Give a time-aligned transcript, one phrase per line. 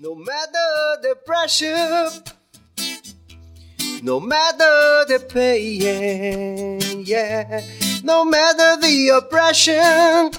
[0.00, 2.08] No matter the pressure,
[4.00, 7.64] no matter the pain, yeah,
[8.04, 10.30] no matter the oppression,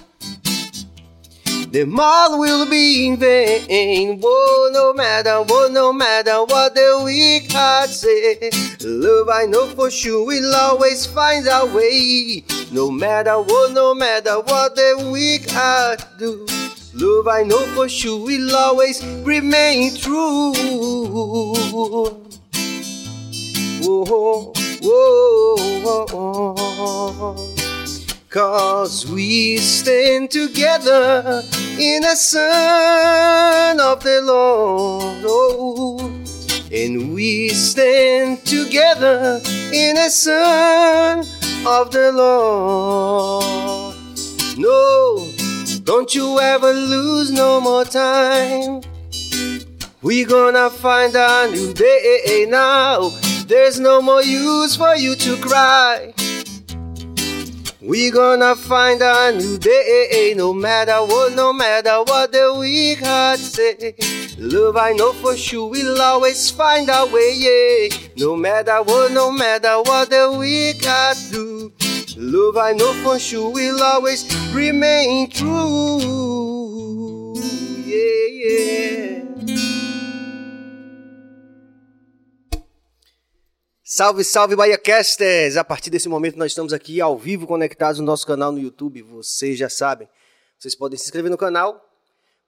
[1.74, 4.22] the all will be in vain.
[4.24, 8.50] Whoa, no matter what, no matter what the weak heart say,
[8.80, 12.46] love I know for sure will always find a way.
[12.72, 16.48] No matter what, no matter what the weak heart do.
[17.00, 20.54] Love I know for sure will always remain true.
[23.82, 25.20] Whoa, whoa.
[28.30, 31.42] Cause we stand together
[31.80, 35.24] in the sun of the Lord.
[35.26, 36.00] Oh,
[36.70, 39.42] and we stand together
[39.74, 41.20] in the sun
[41.66, 43.96] of the Lord.
[44.58, 45.26] No,
[45.90, 48.80] don't you ever lose no more time.
[50.04, 53.10] We gonna find a new day now.
[53.48, 56.14] There's no more use for you to cry.
[57.82, 63.40] We gonna find a new day, no matter what, no matter what the weak heart
[63.40, 63.96] say.
[64.38, 67.98] Love I know for sure we'll always find a way, yeah.
[68.16, 71.74] No matter what, no matter what the weak heart do.
[72.22, 76.02] Love I know for sure will always remain true,
[77.86, 79.24] yeah, yeah.
[83.82, 85.56] Salve, salve, BahiaCasters!
[85.56, 89.02] A partir desse momento nós estamos aqui ao vivo conectados no nosso canal no YouTube,
[89.02, 90.10] vocês já sabem.
[90.60, 91.90] Vocês podem se inscrever no canal,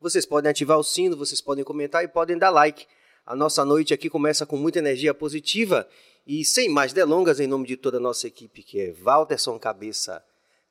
[0.02, 2.86] vocês podem ativar o sino, vocês podem comentar e podem dar like.
[3.26, 5.88] A nossa noite aqui começa com muita energia positiva
[6.26, 10.24] e sem mais delongas, em nome de toda a nossa equipe, que é Walterson Cabeça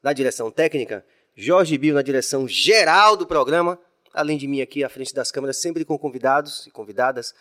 [0.03, 3.79] na direção técnica, Jorge Bio na direção geral do programa,
[4.13, 7.35] além de mim aqui à frente das câmeras, sempre com convidados e convidadas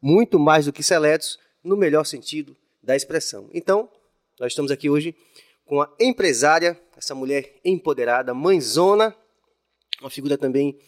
[0.00, 3.50] muito mais do que seletos, no melhor sentido da expressão.
[3.52, 3.90] Então,
[4.38, 5.14] nós estamos aqui hoje
[5.64, 9.14] com a empresária, essa mulher empoderada, mãezona,
[10.00, 10.78] uma figura também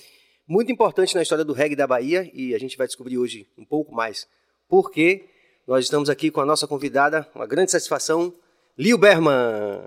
[0.47, 3.65] muito importante na história do reggae da Bahia e a gente vai descobrir hoje um
[3.65, 4.29] pouco mais
[4.69, 5.29] porque
[5.69, 8.35] nós estamos aqui com a nossa convidada, uma grande satisfação,
[8.79, 9.85] Lil Berman.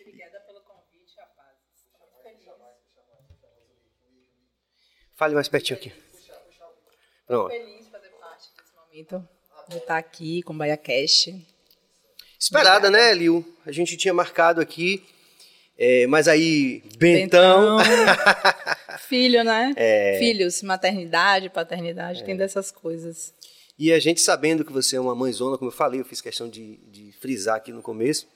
[0.00, 1.58] Obrigada pelo convite, rapaz.
[5.14, 5.92] Fale mais pertinho aqui.
[7.26, 7.50] Pronto.
[7.50, 9.28] Feliz de fazer parte desse momento,
[9.68, 11.46] de estar aqui com o BaiaCast.
[12.40, 13.44] Esperada, né, Lil?
[13.66, 15.06] A gente tinha marcado aqui,
[15.76, 17.76] é, mas aí, Bentão.
[19.12, 19.74] Filho, né?
[20.18, 23.34] Filhos, maternidade, paternidade, tem dessas coisas.
[23.78, 26.48] E a gente sabendo que você é uma mãezona, como eu falei, eu fiz questão
[26.48, 28.26] de, de frisar aqui no começo,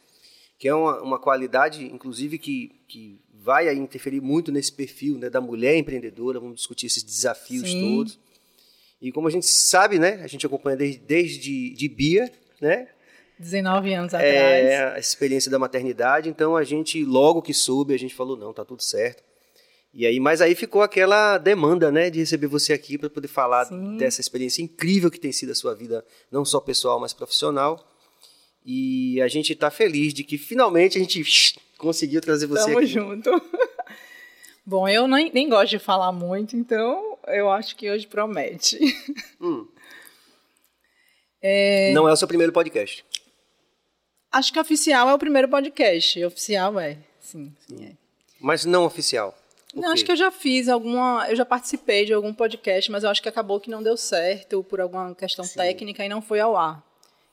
[0.58, 5.30] que é uma, uma qualidade, inclusive, que, que vai aí interferir muito nesse perfil né,
[5.30, 7.96] da mulher empreendedora, vamos discutir esses desafios Sim.
[7.96, 8.18] todos.
[9.00, 12.88] E como a gente sabe, né, a gente acompanha desde, desde de Bia, né,
[13.38, 14.94] 19 anos é, atrás.
[14.96, 18.62] a experiência da maternidade, então a gente, logo que soube, a gente falou, não, tá
[18.62, 19.22] tudo certo.
[19.96, 23.64] E aí, mas aí ficou aquela demanda, né, de receber você aqui para poder falar
[23.64, 23.96] Sim.
[23.96, 27.82] dessa experiência incrível que tem sido a sua vida, não só pessoal, mas profissional.
[28.62, 32.88] E a gente está feliz de que finalmente a gente conseguiu trazer você Tamo aqui.
[32.88, 33.30] junto.
[34.66, 38.78] Bom, eu nem, nem gosto de falar muito, então eu acho que hoje promete.
[39.40, 39.66] Hum.
[41.40, 43.02] É, Não é o seu primeiro podcast.
[44.30, 46.22] acho que oficial é o primeiro podcast.
[46.22, 47.54] Oficial é, sim.
[47.66, 47.92] sim é.
[48.40, 49.34] Mas não oficial.
[49.76, 51.26] Não, acho que eu já fiz alguma.
[51.28, 54.64] Eu já participei de algum podcast, mas eu acho que acabou que não deu certo
[54.64, 56.84] por alguma questão técnica e não foi ao ar.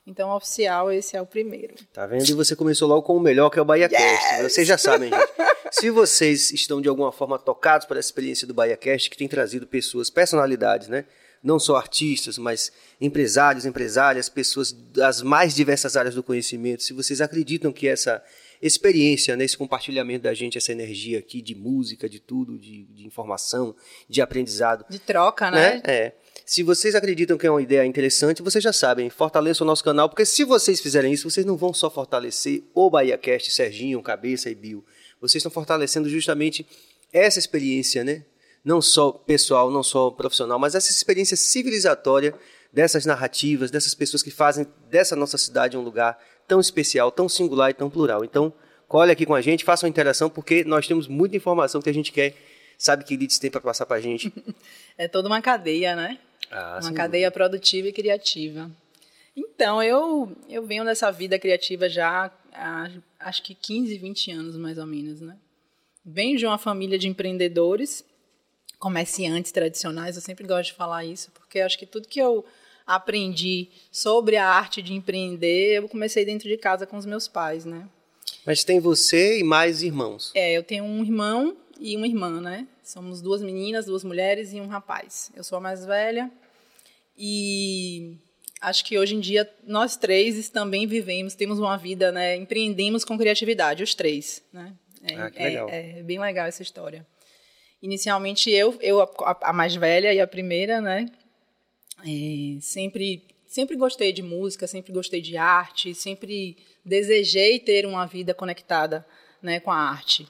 [0.06, 1.74] Então, oficial, esse é o primeiro.
[1.92, 2.28] Tá vendo?
[2.28, 4.42] E você começou logo com o melhor, que é o BahiaCast.
[4.42, 5.32] Vocês já sabem, gente.
[5.72, 10.10] Se vocês estão de alguma forma tocados essa experiência do BahiaCast, que tem trazido pessoas,
[10.10, 11.06] personalidades, né?
[11.42, 16.82] Não só artistas, mas empresários, empresárias, pessoas das mais diversas áreas do conhecimento.
[16.82, 18.22] Se vocês acreditam que essa
[18.60, 23.06] experiência, né, esse compartilhamento da gente, essa energia aqui de música, de tudo, de, de
[23.06, 23.74] informação,
[24.08, 25.74] de aprendizado, De troca, né?
[25.74, 25.82] né?
[25.84, 26.12] É.
[26.46, 30.08] Se vocês acreditam que é uma ideia interessante, vocês já sabem, fortaleçam o nosso canal,
[30.08, 34.54] porque se vocês fizerem isso, vocês não vão só fortalecer o BahiaCast, Serginho, Cabeça e
[34.54, 34.84] Bill.
[35.20, 36.66] Vocês estão fortalecendo justamente
[37.12, 38.24] essa experiência, né?
[38.62, 42.34] Não só pessoal, não só profissional, mas essa experiência civilizatória
[42.72, 47.70] dessas narrativas, dessas pessoas que fazem dessa nossa cidade um lugar tão especial, tão singular
[47.70, 48.24] e tão plural.
[48.24, 48.52] Então,
[48.88, 51.94] colhe aqui com a gente, faça uma interação, porque nós temos muita informação que a
[51.94, 52.34] gente quer,
[52.78, 54.32] sabe que Lides tem para passar para a gente.
[54.96, 56.20] É toda uma cadeia, né?
[56.48, 58.70] Ah, uma cadeia produtiva e criativa.
[59.36, 62.88] Então, eu, eu venho dessa vida criativa já há
[63.18, 65.36] acho que 15, 20 anos mais ou menos, né?
[66.04, 68.04] Venho de uma família de empreendedores
[68.78, 70.14] comerciantes tradicionais.
[70.14, 72.44] Eu sempre gosto de falar isso, porque acho que tudo que eu
[72.86, 77.64] aprendi sobre a arte de empreender, eu comecei dentro de casa com os meus pais,
[77.64, 77.88] né?
[78.46, 80.30] Mas tem você e mais irmãos?
[80.34, 82.66] É, eu tenho um irmão e uma irmã, né?
[82.82, 85.30] Somos duas meninas, duas mulheres e um rapaz.
[85.34, 86.30] Eu sou a mais velha
[87.16, 88.16] e
[88.60, 92.36] acho que hoje em dia nós três também vivemos, temos uma vida, né?
[92.36, 94.74] Empreendemos com criatividade, os três, né?
[95.02, 95.68] É, ah, que legal.
[95.68, 97.06] É, é, bem legal essa história.
[97.82, 101.10] Inicialmente eu, eu a, a mais velha e a primeira, né?
[102.06, 108.34] É, sempre, sempre gostei de música, sempre gostei de arte, sempre desejei ter uma vida
[108.34, 109.06] conectada,
[109.42, 110.28] né, com a arte.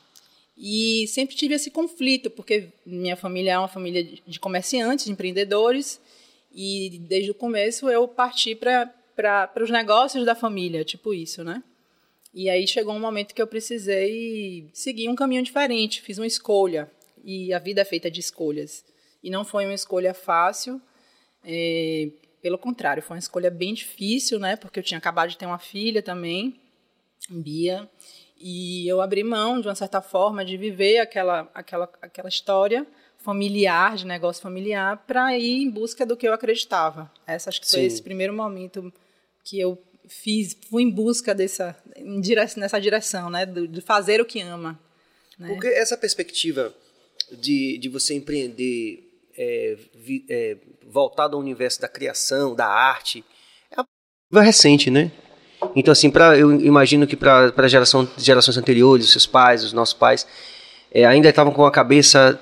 [0.57, 6.01] E sempre tive esse conflito, porque minha família é uma família de comerciantes, de empreendedores,
[6.55, 11.61] e desde o começo eu parti para os negócios da família, tipo isso, né?
[12.33, 16.91] E aí chegou um momento que eu precisei seguir um caminho diferente, fiz uma escolha,
[17.25, 18.85] e a vida é feita de escolhas.
[19.23, 20.81] E não foi uma escolha fácil,
[21.45, 22.09] é,
[22.43, 24.57] pelo contrário, foi uma escolha bem difícil, né?
[24.57, 26.61] Porque eu tinha acabado de ter uma filha também,
[27.29, 27.89] Bia,
[28.39, 32.87] e eu abri mão, de uma certa forma, de viver aquela, aquela, aquela história
[33.19, 37.11] familiar, de negócio familiar, para ir em busca do que eu acreditava.
[37.27, 37.87] Essa acho que foi Sim.
[37.87, 38.93] esse primeiro momento
[39.43, 41.75] que eu fiz, fui em busca dessa,
[42.57, 44.79] nessa direção, né, de fazer o que ama.
[45.39, 45.49] Né?
[45.49, 46.75] Porque essa perspectiva
[47.33, 49.04] de, de você empreender
[49.37, 53.25] é, vi, é, voltado ao universo da criação, da arte,
[53.71, 53.83] é
[54.31, 55.11] uma recente, né?
[55.75, 59.95] Então, assim, pra, eu imagino que para geração, gerações anteriores, os seus pais, os nossos
[59.95, 60.27] pais,
[60.93, 62.39] é, ainda estavam com a cabeça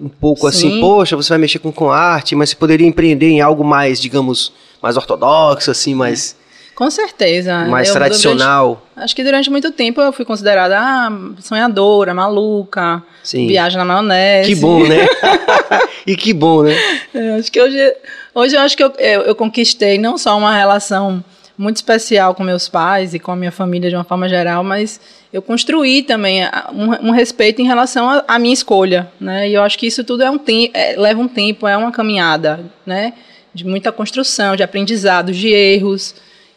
[0.00, 0.68] um pouco assim, Sim.
[0.68, 4.00] assim, poxa, você vai mexer com, com arte, mas você poderia empreender em algo mais,
[4.00, 6.36] digamos, mais ortodoxo, assim, mais...
[6.78, 7.64] Com certeza.
[7.64, 8.80] Mais eu, tradicional.
[8.94, 11.10] Durante, acho que durante muito tempo eu fui considerada ah,
[11.40, 13.48] sonhadora, maluca, Sim.
[13.48, 14.48] viagem na maionese.
[14.48, 15.08] Que bom, né?
[16.06, 16.76] e que bom, né?
[17.12, 17.96] Eu acho que hoje,
[18.32, 21.24] hoje eu acho que eu, eu, eu conquistei não só uma relação
[21.58, 25.00] muito especial com meus pais e com a minha família de uma forma geral, mas
[25.32, 29.48] eu construí também um, um respeito em relação à minha escolha, né?
[29.48, 30.38] E eu acho que isso tudo é um
[30.72, 33.14] é, leva um tempo, é uma caminhada, né?
[33.52, 36.14] De muita construção, de aprendizado, de erros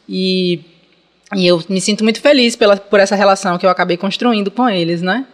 [0.08, 0.60] e,
[1.36, 4.70] e eu me sinto muito feliz pela, por essa relação que eu acabei construindo com
[4.70, 5.26] eles, né?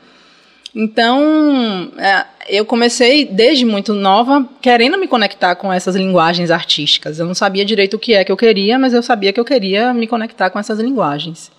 [0.79, 7.17] Então, é, eu comecei desde muito nova querendo me conectar com essas linguagens artísticas.
[7.17, 9.45] Eu não sabia direito o que é que eu queria, mas eu sabia que eu
[9.45, 11.51] queria me conectar com essas linguagens.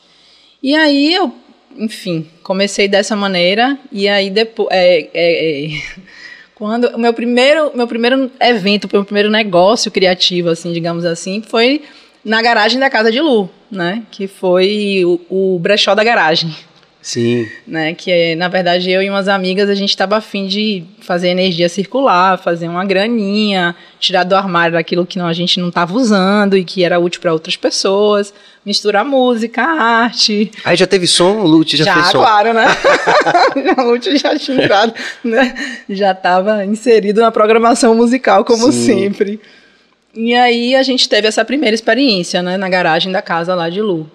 [0.63, 1.35] E aí eu,
[1.77, 3.77] enfim, comecei dessa maneira.
[3.91, 5.83] E aí depois, é, é, é,
[6.55, 11.83] quando o meu primeiro, meu primeiro evento, meu primeiro negócio criativo, assim, digamos assim, foi
[12.29, 14.03] na garagem da casa de Lu, né?
[14.11, 16.55] Que foi o, o brechó da garagem.
[17.01, 17.49] Sim.
[17.67, 21.69] Né, que na verdade eu e umas amigas a gente estava afim de fazer energia
[21.69, 26.57] circular, fazer uma graninha, tirar do armário aquilo que não, a gente não estava usando
[26.57, 28.35] e que era útil para outras pessoas,
[28.67, 30.51] misturar música, arte.
[30.65, 32.19] Aí já teve som, o Lute já, já fez som.
[32.19, 32.67] claro, né?
[33.79, 34.93] o Lute já tinha entrado,
[35.25, 35.55] né?
[35.89, 38.85] Já estava inserido na programação musical como Sim.
[38.85, 39.41] sempre.
[40.21, 43.81] E aí a gente teve essa primeira experiência, né, na garagem da casa lá de
[43.81, 44.11] Lu.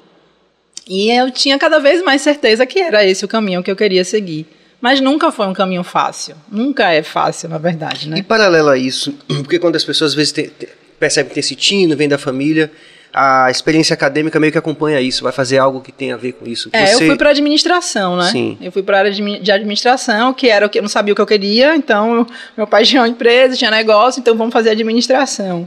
[0.86, 4.04] E eu tinha cada vez mais certeza que era esse o caminho que eu queria
[4.04, 4.46] seguir.
[4.82, 6.36] Mas nunca foi um caminho fácil.
[6.52, 8.18] Nunca é fácil, na verdade, né?
[8.18, 10.68] E paralelo a isso, porque quando as pessoas às vezes te, te,
[11.00, 12.70] percebem que tem esse tino, vem da família,
[13.14, 16.46] a experiência acadêmica meio que acompanha isso, vai fazer algo que tem a ver com
[16.46, 16.70] isso.
[16.74, 16.96] É, Você...
[16.96, 18.30] eu fui para administração, né?
[18.30, 18.58] Sim.
[18.60, 21.16] Eu fui para a área de administração, que era o que eu não sabia o
[21.16, 25.66] que eu queria, então meu pai tinha uma empresa, tinha negócio, então vamos fazer administração.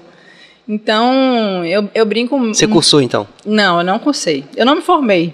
[0.69, 2.39] Então, eu, eu brinco.
[2.39, 3.27] Você cursou então?
[3.45, 4.45] Não, eu não cursei.
[4.57, 5.33] Eu não me formei.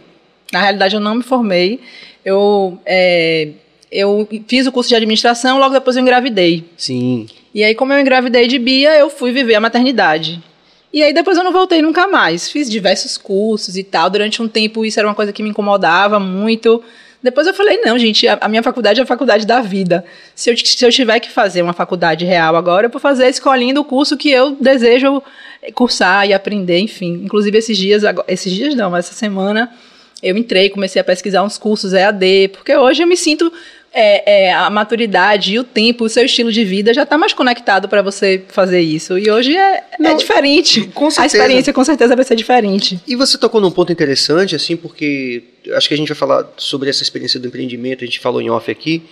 [0.52, 1.80] Na realidade, eu não me formei.
[2.24, 3.48] Eu, é,
[3.90, 6.64] eu fiz o curso de administração, logo depois eu engravidei.
[6.76, 7.26] Sim.
[7.54, 10.42] E aí, como eu engravidei de Bia, eu fui viver a maternidade.
[10.92, 12.50] E aí depois eu não voltei nunca mais.
[12.50, 14.10] Fiz diversos cursos e tal.
[14.10, 16.82] Durante um tempo isso era uma coisa que me incomodava muito.
[17.22, 20.04] Depois eu falei, não, gente, a, a, minha faculdade é a faculdade da vida.
[20.34, 23.80] Se eu, se eu tiver que fazer uma faculdade real agora, eu vou fazer escolhendo
[23.80, 25.22] o curso que eu desejo
[25.74, 27.22] cursar e aprender, enfim.
[27.24, 29.72] Inclusive esses dias, esses dias não, essa semana
[30.22, 33.52] eu entrei, comecei a pesquisar uns cursos EAD, porque hoje eu me sinto
[33.92, 37.34] é, é, a maturidade e o tempo, o seu estilo de vida já está mais
[37.34, 39.18] conectado para você fazer isso.
[39.18, 40.82] E hoje é, é Não, é diferente.
[40.94, 41.22] Com certeza.
[41.22, 42.98] A experiência com certeza vai ser diferente.
[43.06, 46.88] E você tocou num ponto interessante, assim, porque acho que a gente vai falar sobre
[46.88, 49.02] essa experiência do empreendimento, a gente falou em off aqui,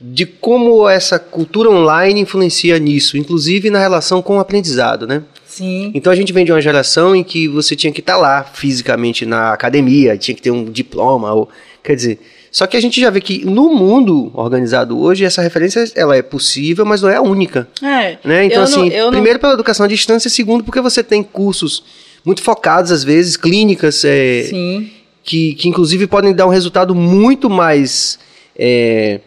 [0.00, 5.22] de como essa cultura online influencia nisso, inclusive na relação com o aprendizado, né?
[5.46, 5.92] Sim.
[5.94, 8.44] Então a gente vem de uma geração em que você tinha que estar tá lá
[8.44, 11.48] fisicamente na academia, tinha que ter um diploma, ou
[11.82, 12.18] quer dizer,
[12.52, 16.22] Só que a gente já vê que no mundo organizado hoje, essa referência ela é
[16.22, 17.68] possível, mas não é a única.
[17.82, 18.18] É.
[18.24, 18.46] Né?
[18.46, 21.82] Então, assim, não, primeiro pela educação à distância, segundo porque você tem cursos
[22.24, 24.90] muito focados, às vezes, clínicas, é, não, sim.
[25.22, 28.18] que, que inclusive podem dar um resultado muito mais
[28.58, 29.20] é,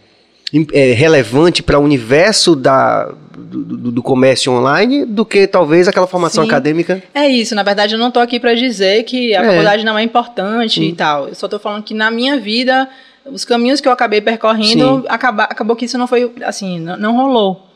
[0.74, 6.44] é, relevante para o universo da, do, do- comércio online do que talvez aquela formação
[6.44, 6.50] Sim.
[6.50, 7.02] acadêmica.
[7.16, 9.48] É isso, na verdade eu não tô aqui para dizer que a É.
[9.48, 11.30] faculdade não é importante e tal.
[11.30, 12.88] Eu só tô falando que na minha vida,
[13.26, 17.16] os caminhos que eu acabei percorrendo, acaba, acabou que isso não foi, assim, não, não
[17.16, 17.68] rolou.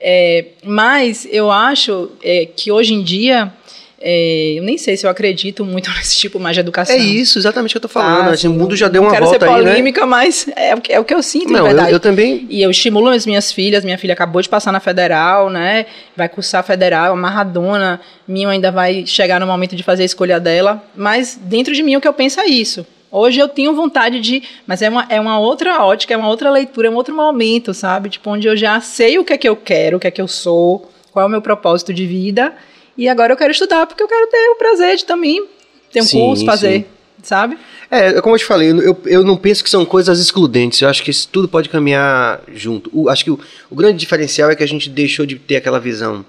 [0.00, 3.52] É, mas eu acho é, que hoje em dia,
[4.00, 6.96] é, eu nem sei se eu acredito muito nesse tipo mais de educação.
[6.96, 8.24] É isso, exatamente o que eu tô falando.
[8.28, 9.70] Tá, assim, o mundo já deu uma quero volta ser aí, né?
[9.70, 11.92] polêmica, mas é, o que- é o que eu sinto, Não, na eu, verdade.
[11.92, 12.46] eu também.
[12.48, 13.84] E eu estimulo as minhas filhas.
[13.84, 15.84] Minha filha acabou de passar na federal, né?
[16.16, 18.00] Vai cursar a federal, amarradona.
[18.26, 20.82] Minha ainda vai chegar no momento de fazer a escolha dela.
[20.96, 22.86] Mas dentro de mim o que eu penso é isso.
[23.12, 24.42] Hoje eu tenho vontade de.
[24.66, 27.74] Mas é uma, é uma outra ótica, é uma outra leitura, é um outro momento,
[27.74, 28.08] sabe?
[28.08, 30.20] Tipo, onde eu já sei o que é que eu quero, o que é que
[30.22, 32.54] eu sou, qual é o meu propósito de vida.
[32.96, 35.44] E agora eu quero estudar, porque eu quero ter o prazer de também
[35.92, 36.84] ter um Sim, curso, fazer, sim.
[37.22, 37.56] sabe?
[37.90, 40.80] É, como eu te falei, eu, eu não penso que são coisas excludentes.
[40.80, 42.88] Eu acho que isso tudo pode caminhar junto.
[42.92, 43.40] O- acho que o,
[43.70, 46.24] o grande diferencial é que a gente deixou de ter aquela visão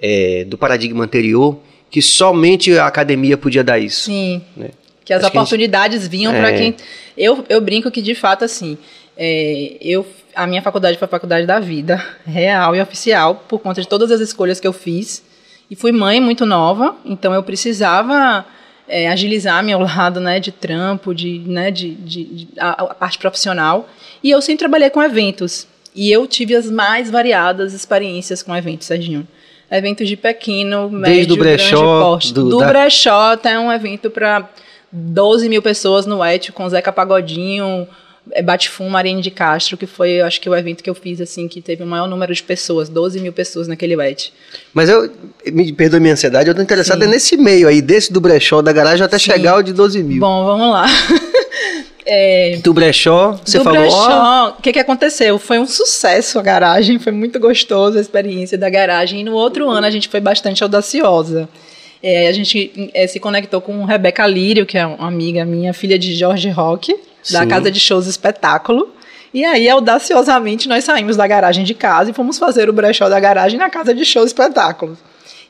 [0.00, 1.58] é, do paradigma anterior,
[1.90, 4.06] que somente a academia podia dar isso.
[4.06, 4.42] Sim.
[4.56, 4.70] né?
[5.08, 6.38] Que as Acho que a gente- oportunidades vinham É.
[6.38, 6.76] para quem.
[7.16, 8.76] Eu, eu brinco que, de fato, assim,
[9.16, 13.80] é, eu, a minha faculdade foi a faculdade da vida, real e oficial, por conta
[13.80, 15.24] de todas as escolhas que eu fiz.
[15.70, 18.44] E fui mãe muito nova, então eu precisava
[18.86, 23.18] é, agilizar meu lado né, de trampo, de, né, de, de, de- a, a parte
[23.18, 23.88] profissional.
[24.22, 25.66] E eu sempre trabalhei com eventos.
[25.94, 29.26] E eu tive as mais variadas experiências com eventos, Serginho.
[29.70, 32.32] Eventos de pequeno, médio, o brechó, grande porte.
[32.34, 34.48] do- Do, da- brechó até um evento para
[34.92, 37.86] 12 mil pessoas no Et, com Zeca Pagodinho,
[38.32, 41.48] é, Batifum, Mariane de Castro, que foi, acho que o evento que eu fiz, assim,
[41.48, 44.32] que teve o maior número de pessoas, 12 mil pessoas naquele Et.
[44.72, 45.10] Mas eu,
[45.52, 47.08] me perdoe minha ansiedade, eu tô interessado Sim.
[47.08, 49.30] é nesse meio aí, desse do brechó da garagem até Sim.
[49.30, 50.20] chegar ao de 12 mil.
[50.20, 50.86] Bom, vamos lá.
[52.10, 55.38] É, do brechó, você do falou, brechó, o que, que aconteceu?
[55.38, 59.20] Foi um sucesso a garagem, foi muito gostoso a experiência da garagem.
[59.20, 61.46] E no outro ano a gente foi bastante audaciosa.
[62.02, 65.98] É, a gente é, se conectou com Rebeca Lírio, que é uma amiga minha, filha
[65.98, 66.94] de Jorge Roque,
[67.30, 67.48] da Sim.
[67.48, 68.94] Casa de Shows Espetáculo.
[69.32, 73.20] E aí, audaciosamente, nós saímos da garagem de casa e fomos fazer o brechó da
[73.20, 74.98] garagem na Casa de Shows Espetáculos.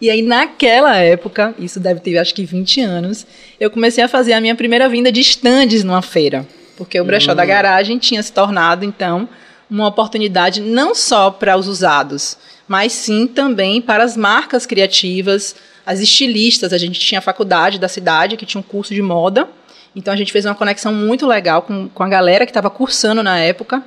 [0.00, 3.26] E aí, naquela época, isso deve ter acho que 20 anos,
[3.59, 6.47] eu comecei a fazer a minha primeira vinda de estandes numa feira.
[6.76, 9.28] Porque o brechó da garagem tinha se tornado, então,
[9.69, 12.37] uma oportunidade não só para os usados,
[12.67, 15.57] mas sim também para as marcas criativas,
[15.88, 16.75] as estilistas.
[16.75, 19.49] A gente tinha a faculdade da cidade, que tinha um curso de moda.
[19.97, 23.23] Então, a gente fez uma conexão muito legal com, com a galera que estava cursando
[23.23, 23.83] na época.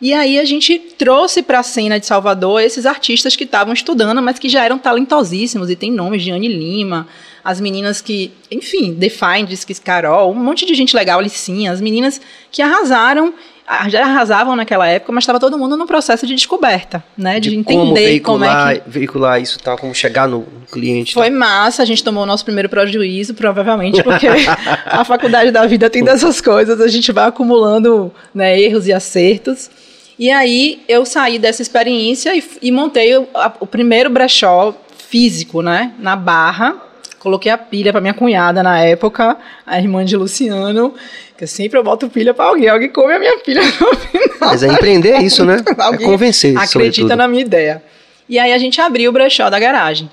[0.00, 4.20] E aí a gente trouxe para a cena de Salvador esses artistas que estavam estudando,
[4.20, 7.06] mas que já eram talentosíssimos e tem nomes de Anne Lima,
[7.44, 12.20] as meninas que, enfim, Defined, Carol, um monte de gente legal, Alicinha, as meninas
[12.50, 13.32] que arrasaram,
[13.88, 17.64] já arrasavam naquela época, mas estava todo mundo no processo de descoberta, né, de, de
[17.64, 21.14] como entender como, veicular, é que veicular isso tal, como chegar no, no cliente.
[21.14, 24.26] foi massa, a gente tomou o nosso primeiro prejuízo, provavelmente, porque
[24.86, 29.70] a faculdade da vida tem dessas coisas, a gente vai acumulando né, erros e acertos.
[30.18, 34.74] E aí eu saí dessa experiência e, e montei o, a- o primeiro brechó
[35.08, 36.76] físico, né, na Barra.
[37.24, 40.92] Coloquei a pilha para minha cunhada na época, a irmã de Luciano,
[41.38, 44.28] que sempre eu boto pilha para alguém, alguém come a minha pilha no final.
[44.40, 45.56] Mas é empreender isso, né?
[45.66, 46.68] É convencer, Acredita
[47.00, 47.16] sobretudo.
[47.16, 47.82] na minha ideia.
[48.28, 50.10] E aí a gente abriu o brechó da garagem.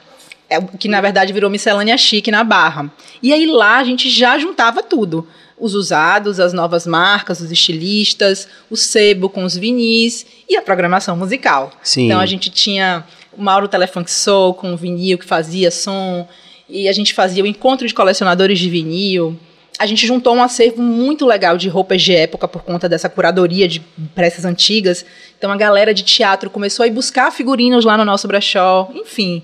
[0.50, 2.90] É, que na verdade virou miscelânea chique na Barra.
[3.22, 5.28] E aí lá a gente já juntava tudo.
[5.60, 11.18] Os usados, as novas marcas, os estilistas, o sebo com os vinis e a programação
[11.18, 11.74] musical.
[11.84, 12.06] Sim.
[12.06, 13.04] Então a gente tinha
[13.34, 16.26] o Mauro Telefunk Soul com o vinil que fazia som.
[16.72, 19.38] E a gente fazia o encontro de colecionadores de vinil.
[19.78, 23.68] A gente juntou um acervo muito legal de roupas de época por conta dessa curadoria
[23.68, 23.82] de
[24.16, 25.06] peças antigas.
[25.38, 28.90] Então a galera de teatro começou a ir buscar figurinos lá no nosso brechó.
[28.94, 29.44] Enfim,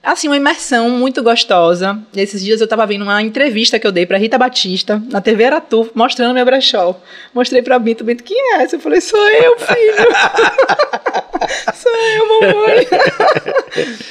[0.00, 1.98] assim, uma imersão muito gostosa.
[2.14, 5.20] E esses dias eu estava vendo uma entrevista que eu dei para Rita Batista na
[5.20, 7.00] TV Aratu, mostrando meu brechó.
[7.34, 8.76] Mostrei para Bento, Bento, quem é essa?
[8.76, 10.06] Eu falei, sou eu, filho.
[11.74, 12.86] sou eu, mamãe.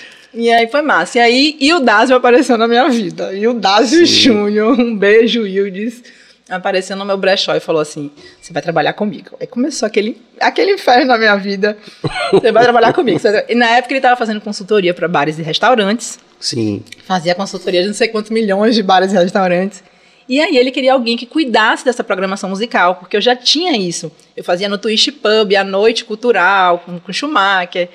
[0.33, 1.17] E aí foi massa.
[1.17, 3.33] E aí, e o Dásio apareceu na minha vida.
[3.33, 6.03] E o Dásio Júnior, um beijo, Ildes,
[6.49, 9.35] apareceu no meu brechó e falou assim: Você vai trabalhar comigo.
[9.39, 11.77] Aí começou aquele, aquele inferno na minha vida.
[12.31, 13.19] Você vai trabalhar comigo.
[13.47, 16.19] E na época ele estava fazendo consultoria para bares e restaurantes.
[16.39, 16.83] Sim.
[17.05, 19.83] Fazia consultoria de não sei quantos milhões de bares e restaurantes.
[20.27, 24.11] E aí ele queria alguém que cuidasse dessa programação musical, porque eu já tinha isso.
[24.37, 27.89] Eu fazia no Twist Pub, a noite cultural, com, com Schumacher.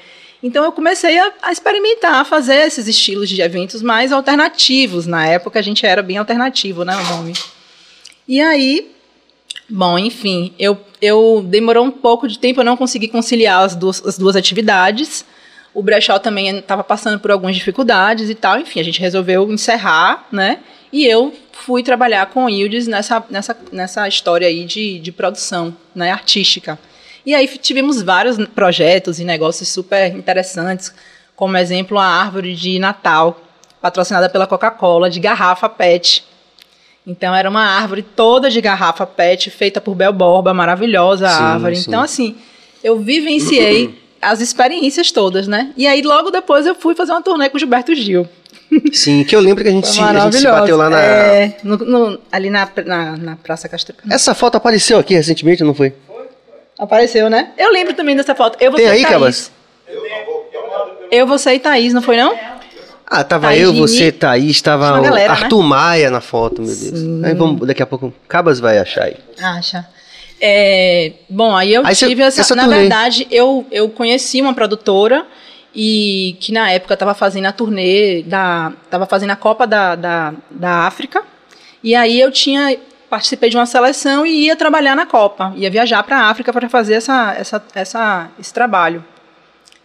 [0.44, 5.06] Então eu comecei a, a, experimentar, a fazer esses estilos de eventos mais alternativos.
[5.06, 7.32] Na época a gente era bem alternativo, né, o nome.
[8.28, 8.94] E aí,
[9.70, 14.06] bom, enfim, eu, eu demorou um pouco de tempo, eu não consegui conciliar as duas,
[14.06, 15.24] as duas atividades.
[15.72, 18.60] O brechó também estava passando por algumas dificuldades e tal.
[18.60, 20.60] Enfim, a gente resolveu encerrar, né?
[20.92, 25.74] E eu fui trabalhar com o Ildes nessa, nessa, nessa história aí de, de produção
[25.94, 26.78] né, artística.
[27.24, 30.92] E aí tivemos vários projetos e negócios super interessantes,
[31.34, 33.40] como exemplo a árvore de Natal,
[33.80, 36.24] patrocinada pela Coca-Cola, de garrafa PET.
[37.06, 41.76] Então era uma árvore toda de garrafa PET, feita por Bel Borba, maravilhosa sim, árvore.
[41.76, 41.84] Sim.
[41.88, 42.36] Então, assim,
[42.82, 45.72] eu vivenciei as experiências todas, né?
[45.76, 48.26] E aí logo depois eu fui fazer uma turnê com o Gilberto Gil.
[48.92, 51.00] Sim, que eu lembro que a gente, se, a gente se bateu lá na.
[51.00, 53.94] É, no, no, ali na, na, na, Praça Castro.
[54.10, 55.92] Essa foto apareceu aqui recentemente, não foi?
[56.78, 57.52] Apareceu, né?
[57.56, 58.56] Eu lembro também dessa foto.
[58.60, 59.50] Eu, Tem aí, Cabas?
[61.10, 62.36] Eu, você e Thaís, não foi não?
[63.06, 65.68] Ah, tava Thaís eu, você, Thaís, tava galera, Arthur né?
[65.68, 66.98] Maia na foto, meu Deus.
[66.98, 67.24] Sim.
[67.24, 69.16] Aí vamos, daqui a pouco, Cabas vai achar aí.
[69.40, 69.86] Acha.
[70.40, 72.56] É, bom, aí eu aí tive essa, essa.
[72.56, 72.80] Na turnê.
[72.80, 75.26] verdade, eu, eu conheci uma produtora
[75.74, 80.34] e que na época estava fazendo a turnê da estava fazendo a Copa da, da,
[80.50, 81.22] da África
[81.82, 82.76] e aí eu tinha
[83.08, 86.68] participei de uma seleção e ia trabalhar na Copa ia viajar para a África para
[86.68, 89.04] fazer essa, essa, essa, esse trabalho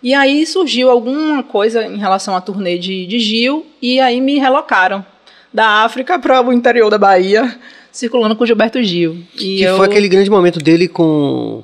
[0.02, 4.40] e aí surgiu alguma coisa em relação à turnê de, de Gil e aí me
[4.40, 5.06] relocaram
[5.54, 7.58] da África para o interior da Bahia
[7.92, 9.78] circulando com Gilberto Gil e que eu...
[9.78, 11.64] foi aquele grande momento dele com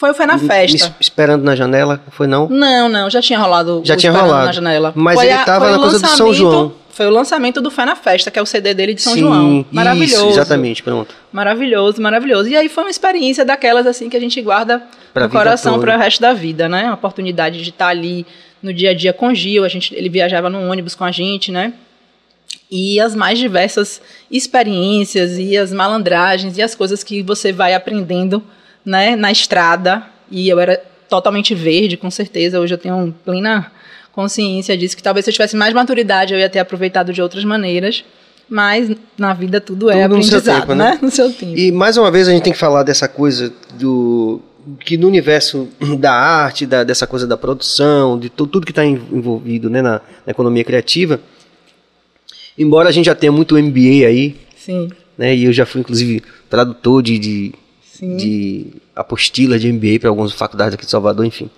[0.00, 0.86] foi, foi na festa.
[0.88, 2.48] Me esperando na janela, foi não?
[2.48, 3.82] Não, não, já tinha rolado.
[3.84, 4.46] Já tinha rolado.
[4.46, 4.92] na janela.
[4.96, 6.72] Mas foi ele a, tava na coisa do São João.
[6.92, 9.20] Foi o lançamento do Fé na Festa, que é o CD dele de São Sim,
[9.20, 9.66] João.
[9.70, 10.14] Maravilhoso.
[10.14, 11.14] Isso, exatamente, pronto.
[11.32, 12.48] Maravilhoso, maravilhoso.
[12.48, 14.82] E aí foi uma experiência daquelas assim que a gente guarda
[15.14, 16.86] pra no coração para o resto da vida, né?
[16.86, 18.26] A oportunidade de estar ali
[18.62, 21.10] no dia a dia com o Gil, a gente, ele viajava no ônibus com a
[21.10, 21.72] gente, né?
[22.70, 24.00] E as mais diversas
[24.30, 28.42] experiências e as malandragens e as coisas que você vai aprendendo,
[28.84, 30.76] né, na estrada e eu era
[31.08, 32.60] totalmente verde, com certeza.
[32.60, 33.72] Hoje eu tenho plena
[34.12, 37.44] consciência disso, que talvez se eu tivesse mais maturidade eu ia ter aproveitado de outras
[37.44, 38.04] maneiras.
[38.48, 40.90] Mas na vida tudo, é tudo é aprendizado, no tempo, né?
[40.90, 40.98] né?
[41.02, 41.56] No seu tempo.
[41.56, 44.42] E mais uma vez a gente tem que falar dessa coisa do
[44.80, 45.68] que no universo
[45.98, 50.30] da arte, da, dessa coisa da produção, de tudo que está envolvido né, na, na,
[50.30, 51.20] economia criativa,
[52.58, 54.90] embora a gente já tenha muito MBA aí, Sim.
[55.16, 57.54] Né, e eu já fui inclusive tradutor de, de,
[58.16, 61.48] de apostila de MBA para algumas faculdades aqui de Salvador, enfim.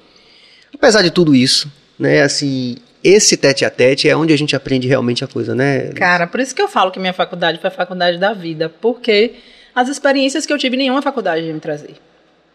[0.75, 4.87] Apesar de tudo isso, né, assim, esse tete a tete é onde a gente aprende
[4.87, 5.89] realmente a coisa, né?
[5.89, 9.35] Cara, por isso que eu falo que minha faculdade foi a faculdade da vida, porque
[9.75, 11.97] as experiências que eu tive nenhuma faculdade de me trazer.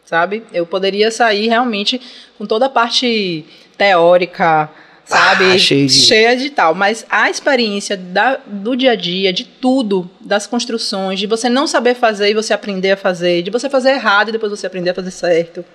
[0.06, 0.43] Sabe?
[0.54, 2.00] Eu poderia sair realmente
[2.38, 3.43] com toda a parte
[3.78, 4.69] teórica,
[5.04, 5.52] sabe?
[5.52, 5.93] Ah, cheia, de...
[5.93, 6.73] cheia de tal.
[6.73, 11.67] Mas a experiência da, do dia a dia, de tudo, das construções, de você não
[11.67, 14.91] saber fazer e você aprender a fazer, de você fazer errado e depois você aprender
[14.91, 15.65] a fazer certo.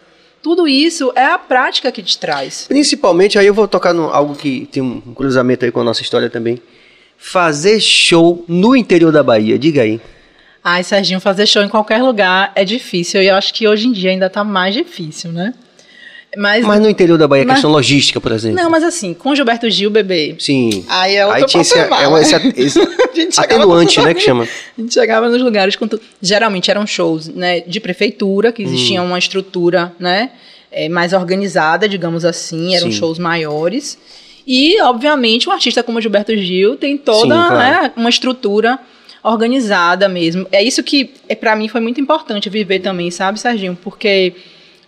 [0.43, 2.67] Tudo isso é a prática que te traz.
[2.67, 6.03] Principalmente, aí eu vou tocar no algo que tem um cruzamento aí com a nossa
[6.03, 6.61] história também.
[7.17, 10.01] Fazer show no interior da Bahia, diga aí.
[10.65, 13.23] Ai, Serginho, fazer show em qualquer lugar é difícil.
[13.23, 15.55] E eu acho que hoje em dia ainda está mais difícil, né?
[16.37, 18.57] Mas, mas no interior da Bahia, mas, questão logística, por exemplo.
[18.57, 20.35] Não, mas assim, com Gilberto Gil, bebê.
[20.39, 20.85] Sim.
[20.89, 21.89] Aí é outro aí tinha esse, é
[22.57, 22.81] esse,
[23.19, 24.45] esse atenuante, né, que chama.
[24.45, 26.01] A gente chegava nos lugares com tudo.
[26.23, 29.09] Geralmente eram shows né, de prefeitura, que existia hum.
[29.09, 30.31] uma estrutura né,
[30.71, 32.99] é, mais organizada, digamos assim, eram Sim.
[32.99, 33.99] shows maiores.
[34.47, 37.57] E, obviamente, um artista como Gilberto Gil tem toda Sim, claro.
[37.57, 38.79] né, uma estrutura
[39.23, 40.47] organizada mesmo.
[40.51, 43.79] É isso que, é, para mim, foi muito importante viver também, sabe, Serginho?
[43.81, 44.33] Porque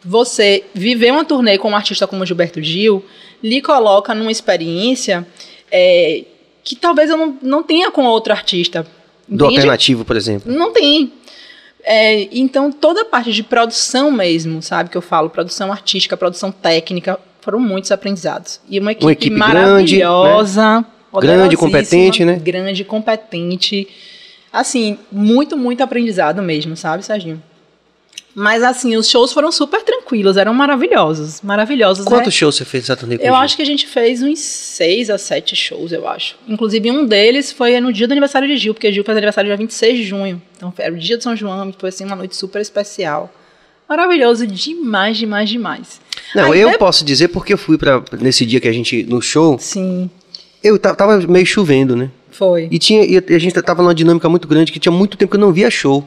[0.05, 3.05] você viver uma turnê com um artista como Gilberto Gil
[3.43, 5.27] lhe coloca numa experiência
[5.71, 6.25] é,
[6.63, 8.87] que talvez eu não, não tenha com outro artista.
[9.29, 10.53] Do alternativo, por exemplo.
[10.53, 11.13] Não tem.
[11.83, 16.51] É, então, toda a parte de produção mesmo, sabe, que eu falo, produção artística, produção
[16.51, 18.61] técnica, foram muitos aprendizados.
[18.69, 20.63] E uma equipe, uma equipe maravilhosa.
[21.13, 21.37] Grande, né?
[21.37, 22.41] grande, competente, né?
[22.43, 23.87] Grande, competente.
[24.51, 27.43] Assim, muito, muito aprendizado mesmo, sabe, Serginho?
[28.35, 32.05] Mas assim, os shows foram super tranquilos, eram maravilhosos, maravilhosos.
[32.05, 32.33] Quantos né?
[32.33, 35.55] shows você fez essa turnê Eu acho que a gente fez uns seis a sete
[35.55, 36.37] shows, eu acho.
[36.49, 39.57] Inclusive um deles foi no dia do aniversário de Gil, porque Gil fez aniversário dia
[39.57, 40.43] 26 de junho.
[40.57, 43.33] Então era o dia de São João, foi assim uma noite super especial.
[43.89, 46.01] Maravilhoso demais, demais, demais.
[46.35, 46.79] Não, Aí, eu né?
[46.79, 49.59] posso dizer porque eu fui para nesse dia que a gente no show.
[49.59, 50.11] Sim.
[50.63, 52.11] Eu tava meio chovendo, né?
[52.31, 52.67] Foi.
[52.71, 55.37] E, tinha, e a gente tava numa dinâmica muito grande que tinha muito tempo que
[55.37, 56.05] eu não via show.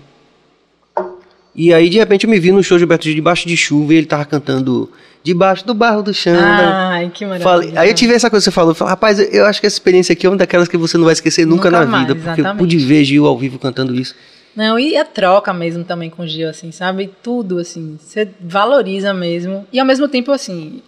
[1.57, 3.93] E aí, de repente, eu me vi no show de Gilberto Gil debaixo de chuva
[3.93, 4.89] e ele tava cantando
[5.23, 6.37] Debaixo do Barro do Chão.
[6.39, 7.43] Ai, que maravilha.
[7.49, 8.73] Falei- aí eu tive essa coisa que você falou.
[8.75, 11.13] Falei, rapaz, eu acho que essa experiência aqui é uma daquelas que você não vai
[11.13, 12.15] esquecer nunca, Nunca na mais, vida.
[12.15, 12.59] Porque eu exatamente.
[12.59, 14.15] pude ver Gil ao vivo cantando isso.
[14.55, 17.11] Não, e a troca mesmo também com o Gil, assim, sabe?
[17.21, 19.67] Tudo, assim, você valoriza mesmo.
[19.73, 20.81] E ao mesmo tempo, assim,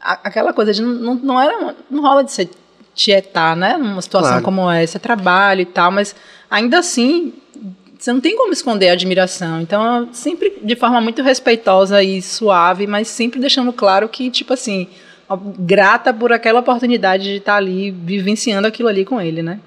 [0.00, 2.48] a- aquela coisa de não, não, não era, não rola de você
[2.94, 3.76] tietar, né?
[3.76, 4.44] Numa situação Claro.
[4.44, 6.16] como essa, trabalho e tal, mas
[6.50, 7.32] ainda assim,
[7.98, 9.60] você não tem como esconder a admiração.
[9.60, 14.52] Então, eu sempre de forma muito respeitosa e suave, mas sempre deixando claro que, tipo
[14.52, 14.86] assim,
[15.58, 19.60] grata por aquela oportunidade de estar ali vivenciando aquilo ali com ele, né?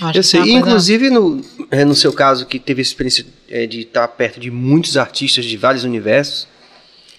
[0.00, 0.40] Acho Eu é sei.
[0.40, 1.40] uma coisa- inclusive, no,
[1.70, 5.44] é, no seu caso, que teve a experiência é, de estar perto de muitos artistas
[5.44, 6.46] de vários universos.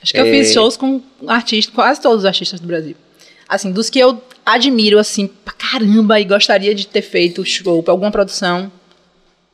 [0.04, 0.32] Acho que eu É.
[0.32, 2.95] fiz shows com artistas, quase todos os artistas do Brasil.
[3.50, 7.93] Assim, dos que eu admiro, assim, pra caramba e gostaria de ter feito show pra
[7.93, 8.69] alguma produção,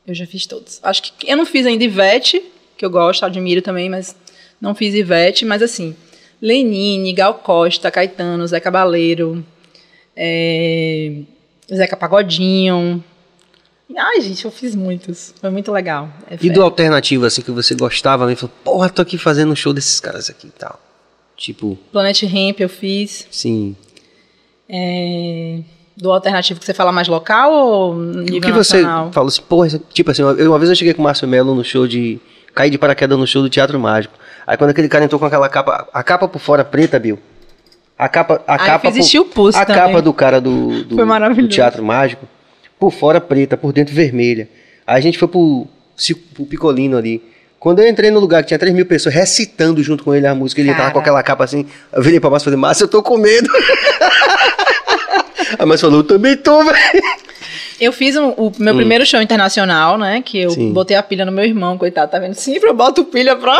[0.06, 0.80] eu já fiz todos.
[0.82, 2.42] Acho que eu não fiz ainda Ivete,
[2.76, 4.14] que eu gosto, admiro também, mas
[4.60, 5.96] não fiz Ivete, mas assim,
[6.40, 9.44] Lenine, Gal Costa, Caetano, Zé Cabaleiro,
[10.16, 11.20] é,
[11.72, 13.02] Zeca Pagodinho.
[13.96, 15.34] Ai, gente, eu fiz muitos.
[15.40, 16.10] Foi muito legal.
[16.30, 18.48] É E do alternativo, assim, que você gostava mesmo.
[18.48, 20.80] Falou, porra, tô aqui fazendo um show desses caras aqui e tal.
[21.36, 23.26] Tipo, Planet Ramp eu fiz.
[23.30, 23.76] sim.
[24.66, 25.60] É,
[25.96, 29.12] do alternativo que você fala mais local ou nível o que você nacional?
[29.12, 31.54] falou assim, porra, isso- tipo assim, eu- uma vez eu cheguei com o Márcio Melo
[31.54, 32.20] no show de.
[32.54, 34.14] Caí de paraquedas no show do Teatro Mágico.
[34.46, 37.18] Aí quando aquele cara entrou com aquela capa, a capa por fora preta, Bill.
[37.98, 39.82] A capa, a Ah, eu capa por- Pulse A também.
[39.82, 42.26] capa do cara do, do, do Teatro Mágico,
[42.78, 44.48] por fora preta, por dentro vermelha.
[44.86, 45.66] Aí a gente foi pro,
[46.34, 47.22] pro Picolino ali.
[47.58, 50.34] Quando eu entrei no lugar que tinha 3 mil pessoas recitando junto com ele a
[50.34, 50.92] música, ele tava Cara.
[50.92, 53.48] com aquela capa assim, eu virei pra Márcio e falei, Márcio, eu tô com medo.
[55.58, 57.02] a Márcio falou, eu também tô, velho.
[57.80, 60.22] Eu fiz um- o meu primeiro show internacional, né?
[60.24, 60.54] Que eu Hum.
[60.54, 60.72] Sim.
[60.72, 62.34] botei a pilha no meu irmão, coitado, tá vendo?
[62.34, 63.58] Sempre eu boto pilha pra.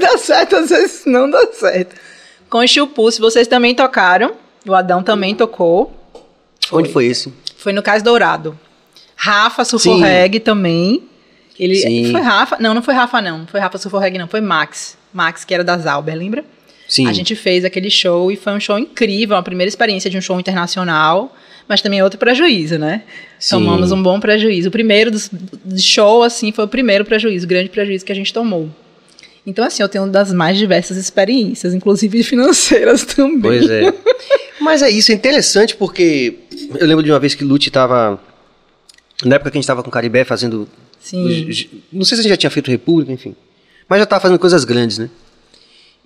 [0.00, 1.94] dá certo, às vezes não dá certo.
[2.48, 4.32] Com o Pulse, vocês também tocaram.
[4.66, 5.92] O Adão também tocou.
[6.72, 7.32] Onde foi esse?
[7.56, 8.58] Foi no Cais Dourado.
[9.14, 10.00] Rafa Surfo Sim.
[10.00, 11.02] Reg também.
[11.58, 12.12] Ele Sim.
[12.12, 12.56] foi Rafa?
[12.60, 13.38] Não, não foi Rafa não.
[13.38, 14.96] Não foi Rafa Surfo Reg não, foi Max.
[15.12, 16.44] Max que era da Zauber, lembra?
[16.88, 17.06] Sim.
[17.06, 20.22] A gente fez aquele show e foi um show incrível, a primeira experiência de um
[20.22, 21.36] show internacional,
[21.68, 23.02] mas também outro prejuízo, né?
[23.38, 23.56] Sim.
[23.56, 24.70] Tomamos um bom prejuízo.
[24.70, 28.32] O primeiro do show, assim, foi o primeiro prejuízo, o grande prejuízo que a gente
[28.32, 28.70] tomou.
[29.46, 33.40] Então, assim, eu tenho das mais diversas experiências, inclusive financeiras também.
[33.40, 33.92] Pois é.
[34.60, 36.36] Mas é isso, é interessante porque
[36.74, 38.20] eu lembro de uma vez que Lute tava.
[39.24, 40.66] Na época que a gente tava com o Caribé fazendo.
[41.00, 41.50] Sim.
[41.92, 43.34] Não sei se a gente já tinha feito República, enfim.
[43.88, 45.08] Mas já tava fazendo coisas grandes, né?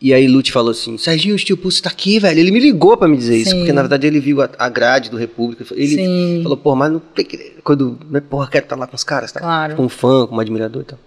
[0.03, 2.41] E aí Lute falou assim: Serginho, o Steel Pulse tá aqui, velho.
[2.41, 3.59] Ele me ligou pra me dizer isso, Sim.
[3.59, 5.65] porque na verdade ele viu a, a grade do República.
[5.71, 6.41] Ele Sim.
[6.43, 7.53] falou, pô, mas não tem que.
[7.62, 7.97] Quando.
[8.11, 9.38] Né, porra, quero estar lá com os caras, tá?
[9.38, 9.77] Claro.
[9.77, 10.99] Com um fã, com um admirador e tal.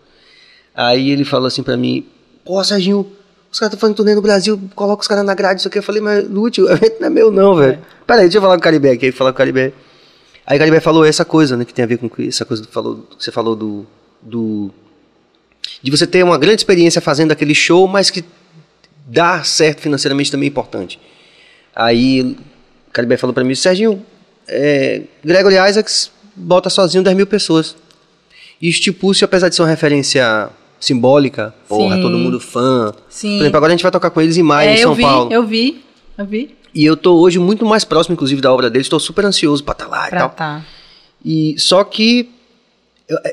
[0.73, 2.05] Aí ele falou assim pra mim:
[2.45, 3.05] Pô, Serginho,
[3.51, 5.79] os caras estão fazendo turnê no Brasil, coloca os caras na grade, isso aqui.
[5.79, 7.79] Eu falei, mas Lute, o evento não é meu, não, velho.
[8.07, 9.07] Peraí, deixa eu falar com o Caribé aqui.
[9.07, 9.73] Aí falar com o Caribé.
[10.47, 12.71] Aí o Caribé falou essa coisa, né, que tem a ver com essa coisa que,
[12.71, 13.85] falou, que você falou do,
[14.21, 14.71] do.
[15.83, 18.23] De você ter uma grande experiência fazendo aquele show, mas que
[19.05, 20.99] dar certo financeiramente também é importante.
[21.75, 24.03] Aí o Caribé falou pra mim, Serginho,
[24.47, 27.75] é, Gregory Isaacs bota sozinho 10 mil pessoas.
[28.61, 32.01] E o Steel Pulse, apesar de ser uma referência simbólica, porra, Sim.
[32.01, 32.93] todo mundo fã.
[33.09, 33.37] Sim.
[33.37, 34.95] Por exemplo, agora a gente vai tocar com eles em maio, em é, São eu
[34.95, 35.33] vi, Paulo.
[35.33, 35.83] eu vi,
[36.17, 36.55] eu vi.
[36.73, 38.85] E eu tô hoje muito mais próximo, inclusive, da obra deles.
[38.85, 40.29] Estou super ansioso pra estar lá e Pra tal.
[40.29, 40.65] tá.
[41.23, 42.29] E só que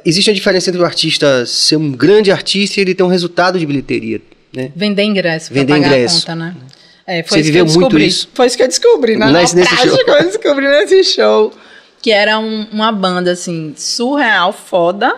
[0.04, 3.58] existe a diferença entre o artista ser um grande artista e ele ter um resultado
[3.58, 4.20] de bilheteria,
[4.54, 4.70] né?
[4.74, 6.16] Vender ingresso Vender pagar ingresso.
[6.18, 6.56] a conta, né?
[7.06, 8.06] É, Você foi isso viveu que eu muito descobri.
[8.06, 8.28] isso?
[8.32, 9.32] Foi isso que eu descobri, né?
[9.32, 9.98] Nesse- nesse show.
[10.06, 11.52] eu descobri nesse show.
[12.00, 15.14] Que era um- uma banda, assim, surreal, foda,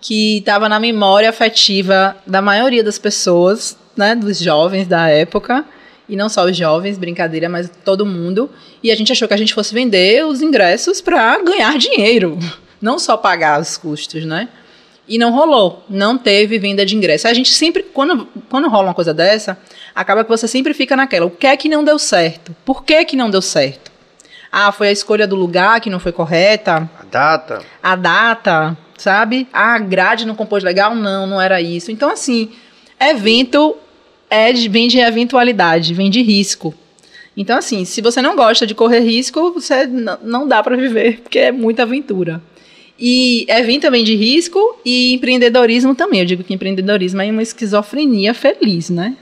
[0.00, 4.14] que tava na memória afetiva da maioria das pessoas, né?
[4.14, 5.64] Dos jovens da época.
[6.08, 8.48] E não só os jovens, brincadeira, mas todo mundo.
[8.82, 12.38] E a gente achou que a gente fosse vender os ingressos pra ganhar dinheiro.
[12.80, 14.48] Não só pagar os custos, né?
[15.08, 17.28] E não rolou, não teve venda de ingresso.
[17.28, 19.56] A gente sempre, quando, quando rola uma coisa dessa,
[19.94, 22.54] acaba que você sempre fica naquela, o que é que não deu certo?
[22.64, 23.92] Por que que não deu certo?
[24.50, 27.62] Ah, foi a escolha do lugar que não foi correta, A data.
[27.82, 29.46] a data, sabe?
[29.52, 30.94] Ah, a grade não compôs legal?
[30.94, 31.92] Não, não era isso.
[31.92, 32.50] Então, assim,
[32.98, 33.76] evento
[34.28, 36.74] é de, vem de eventualidade, vem de risco.
[37.36, 41.38] Então, assim, se você não gosta de correr risco, você não dá para viver, porque
[41.38, 42.40] é muita aventura.
[42.98, 46.20] E evento também de risco e empreendedorismo também.
[46.20, 49.16] Eu digo que empreendedorismo é uma esquizofrenia feliz, né?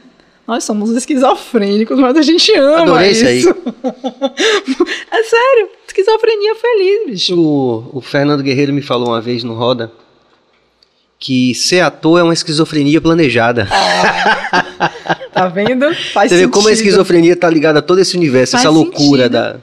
[0.46, 3.42] Nós somos esquizofrênicos, mas a gente ama Adorei isso aí.
[5.10, 5.68] é sério.
[5.86, 7.40] esquizofrenia feliz, bicho.
[7.40, 9.90] O, o Fernando Guerreiro me falou uma vez no Roda
[11.24, 13.66] que ser ator é uma esquizofrenia planejada.
[13.70, 15.00] Ah,
[15.32, 15.86] tá vendo?
[16.12, 16.48] Faz Você sentido.
[16.48, 19.56] vê como a esquizofrenia tá ligada a todo esse universo, Faz essa loucura da,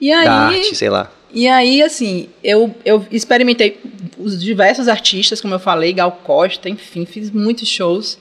[0.00, 1.10] e aí, da arte, sei lá.
[1.32, 3.78] E aí, assim, eu, eu experimentei
[4.18, 8.18] os diversos artistas, como eu falei, Gal Costa, enfim, fiz muitos shows.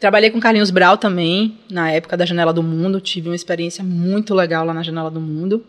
[0.00, 3.00] Trabalhei com Carlinhos Brau também, na época da Janela do Mundo.
[3.00, 5.64] Tive uma experiência muito legal lá na Janela do Mundo.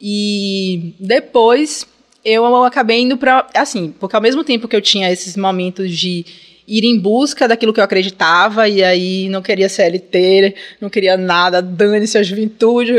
[0.00, 1.86] E depois
[2.24, 3.46] eu acabei indo para.
[3.54, 6.24] Assim, porque ao mesmo tempo que eu tinha esses momentos de
[6.66, 11.60] ir em busca daquilo que eu acreditava, e aí não queria CLT, não queria nada,
[11.60, 12.92] dane-se a juventude.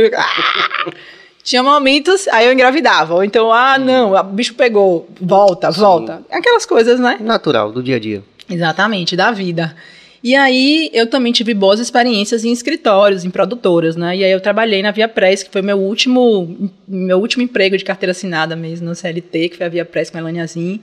[1.43, 3.15] Tinha momentos, aí eu engravidava.
[3.15, 6.21] Ou então, ah, não, o bicho pegou, volta, volta.
[6.31, 7.17] Aquelas coisas, né?
[7.19, 8.23] Natural, do dia a dia.
[8.49, 9.75] Exatamente, da vida.
[10.23, 14.17] E aí eu também tive boas experiências em escritórios, em produtoras, né?
[14.17, 17.83] E aí eu trabalhei na Via Press, que foi meu último, meu último emprego de
[17.83, 20.79] carteira assinada mesmo no CLT, que foi a Via Press com a Elaniazinho,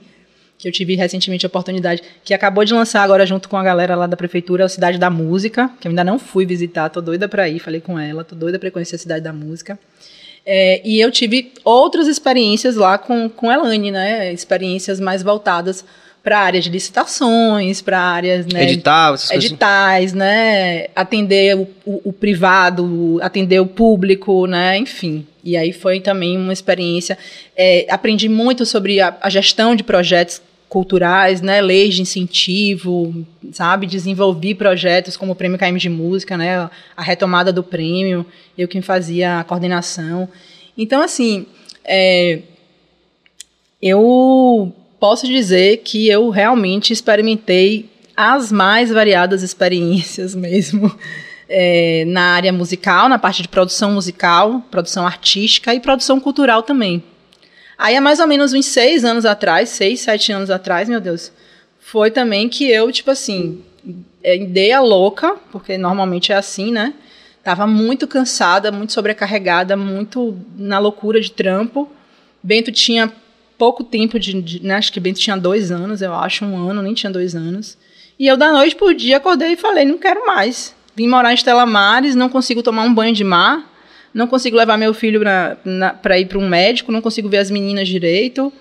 [0.57, 3.95] que eu tive recentemente a oportunidade, que acabou de lançar agora junto com a galera
[3.95, 7.29] lá da prefeitura, a Cidade da Música, que eu ainda não fui visitar, tô doida
[7.29, 9.79] para ir, falei com ela, tô doida para conhecer a Cidade da Música.
[10.51, 14.33] É, e eu tive outras experiências lá com, com Elane, né?
[14.33, 15.85] Experiências mais voltadas
[16.23, 22.13] para a área de licitações, para áreas né, Edital, editais, né, atender o, o, o,
[22.13, 25.25] privado, atender o público, né, enfim.
[25.43, 27.17] E aí foi também uma experiência.
[27.55, 33.87] É, aprendi muito sobre a, a, gestão de projetos culturais, né, leis de incentivo, sabe,
[33.87, 38.23] desenvolvi projetos como o Prêmio KM de Música, né, a retomada do prêmio,
[38.55, 40.29] eu quem fazia a coordenação.
[40.77, 41.47] Então, assim,
[41.83, 42.39] é,
[43.81, 50.95] eu posso dizer que eu realmente experimentei as mais variadas experiências mesmo
[51.49, 57.03] é, na área musical, na parte de produção musical, produção artística e produção cultural também.
[57.79, 61.31] Aí, há mais ou menos uns seis anos atrás, seis, sete anos atrás, meu Deus,
[61.79, 63.63] foi também que eu, tipo assim,
[64.21, 66.93] é, dei a louca, porque normalmente é assim, né?
[67.41, 71.89] Tava muito cansada, muito sobrecarregada, muito na loucura de trampo.
[72.43, 73.09] Bento tinha
[73.57, 74.75] pouco tempo de, de né?
[74.75, 77.77] acho que Bento tinha dois anos, eu acho, um ano, nem tinha dois anos.
[78.19, 80.75] E eu da noite por dia acordei e falei, não quero mais.
[80.97, 83.68] Vim morar em Estela Mares, não consigo tomar um banho de mar,
[84.13, 85.21] não consigo levar meu filho
[86.01, 88.51] para ir para um médico, não consigo ver as meninas direito,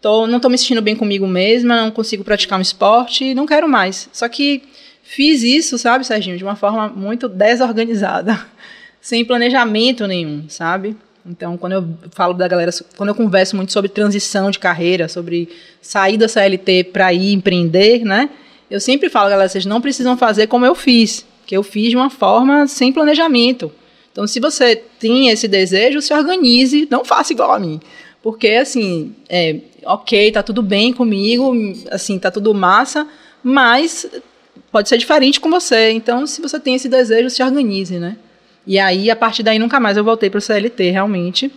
[0.00, 3.68] tô, não estou me sentindo bem comigo mesma, não consigo praticar um esporte, não quero
[3.68, 4.08] mais.
[4.12, 4.62] Só que
[5.02, 8.46] fiz isso, sabe, Serginho, de uma forma muito desorganizada,
[9.00, 10.96] sem planejamento nenhum, sabe?
[11.24, 15.48] Então, quando eu falo da galera, quando eu converso muito sobre transição de carreira, sobre
[15.80, 18.28] sair da CLT para ir empreender, né?
[18.68, 21.96] Eu sempre falo, galera, vocês não precisam fazer como eu fiz, que eu fiz de
[21.96, 23.70] uma forma sem planejamento.
[24.12, 27.80] Então, se você tem esse desejo, se organize, não faça igual a mim.
[28.22, 31.52] Porque, assim, é, ok, tá tudo bem comigo,
[31.90, 33.08] assim, tá tudo massa,
[33.42, 34.06] mas
[34.70, 35.90] pode ser diferente com você.
[35.90, 38.16] Então, se você tem esse desejo, se organize, né?
[38.66, 41.50] E aí, a partir daí, nunca mais eu voltei para o CLT, realmente.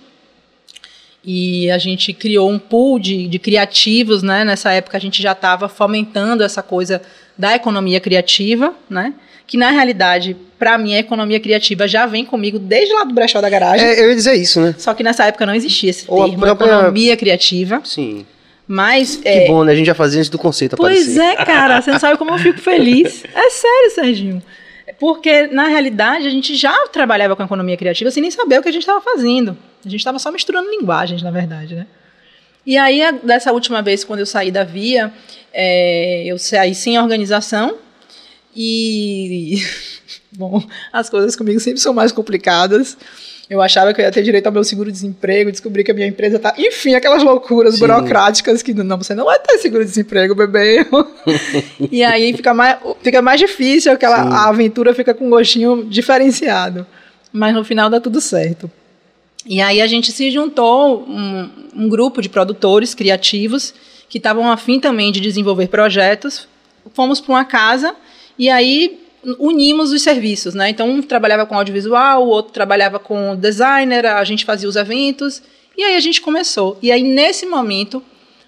[1.24, 4.44] E a gente criou um pool de, de criativos, né?
[4.44, 7.02] Nessa época, a gente já estava fomentando essa coisa
[7.38, 9.14] da economia criativa, né?
[9.48, 13.42] Que na realidade, para mim, a economia criativa já vem comigo desde lá do brechó
[13.42, 13.86] da garagem.
[13.86, 14.76] É, eu ia dizer isso, né?
[14.78, 16.66] Só que nessa época não existia esse Ou termo, própria...
[16.66, 17.82] economia criativa.
[17.84, 18.26] Sim.
[18.68, 19.18] Mas.
[19.18, 19.48] Que é...
[19.48, 19.74] bom, né?
[19.74, 21.42] A gente já fazia antes do conceito Pois aparecer.
[21.42, 21.82] é, cara.
[21.82, 23.24] Você não sabe como eu fico feliz.
[23.36, 24.44] É sério, Serginho.
[25.00, 28.70] Porque, na realidade, a gente já trabalhava com economia criativa sem nem saber o que
[28.70, 29.58] a gente estava fazendo.
[29.86, 31.86] A gente estava só misturando linguagens, na verdade, né?
[32.66, 35.14] E aí, dessa última vez, quando eu saí da Via,
[35.54, 37.76] é, eu saí sem organização,
[38.56, 39.64] e,
[40.32, 40.64] bom,
[40.94, 42.98] as coisas comigo sempre são mais complicadas.
[43.48, 46.40] Eu achava que eu ia ter direito ao meu seguro-desemprego, descobri que a minha empresa
[46.40, 46.56] tá.
[46.58, 47.82] Enfim, aquelas loucuras Sim.
[47.82, 50.86] burocráticas que não, você não vai ter seguro-desemprego, bebê.
[51.92, 56.88] e aí fica mais, fica mais difícil, aquela, a aventura fica com um gostinho diferenciado.
[57.32, 58.72] Mas no final dá tudo certo.
[59.46, 63.76] E aí a gente se juntou, um, um grupo de produtores criativos
[64.10, 66.48] que estavam afim também de desenvolver projetos.
[66.94, 67.96] Fomos para uma casa
[68.38, 69.00] e aí
[69.40, 70.70] unimos os serviços, né?
[70.70, 75.42] Então um trabalhava com audiovisual, o outro trabalhava com designer, a gente fazia os eventos
[75.78, 76.78] e aí a gente começou.
[76.82, 78.04] E aí nesse momento,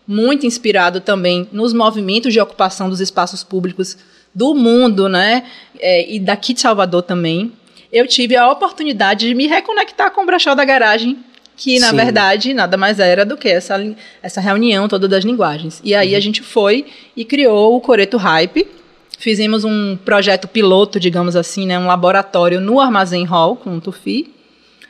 [0.07, 3.97] muito inspirado também nos movimentos de ocupação dos espaços públicos
[4.33, 5.43] do mundo, né?
[5.79, 7.51] É, e daqui de Salvador também,
[7.91, 11.17] eu tive a oportunidade de me reconectar com o Brachó da Garagem,
[11.55, 11.95] que na Sim.
[11.95, 13.83] verdade nada mais era do que essa,
[14.21, 15.81] essa reunião toda das linguagens.
[15.83, 16.17] E aí uhum.
[16.17, 18.67] a gente foi e criou o Coreto Hype,
[19.17, 24.31] Fizemos um projeto piloto, digamos assim, né, um laboratório no Armazém Hall com o Tufi.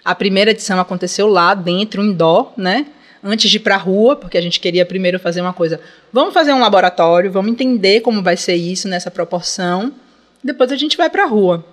[0.04, 2.88] A primeira edição aconteceu lá dentro, em Dó, né?
[3.24, 5.80] Antes de ir para a rua, porque a gente queria primeiro fazer uma coisa.
[6.12, 9.94] Vamos fazer um laboratório, vamos entender como vai ser isso nessa proporção.
[10.44, 11.66] Depois a gente vai para a rua.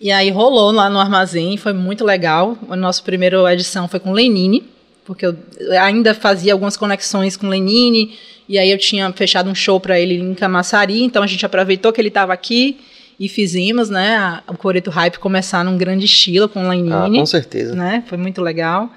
[0.00, 2.56] E aí rolou lá no armazém, foi muito legal.
[2.68, 4.68] A nossa primeira edição foi com Lenine,
[5.10, 5.36] porque eu
[5.82, 8.16] ainda fazia algumas conexões com Lenine,
[8.48, 11.92] e aí eu tinha fechado um show para ele em Camaçari, então a gente aproveitou
[11.92, 12.78] que ele estava aqui
[13.18, 16.92] e fizemos, né, a, o Coreto Hype começar num grande estilo com Lenine.
[16.92, 17.74] Ah, com certeza.
[17.74, 18.88] Né, foi muito legal.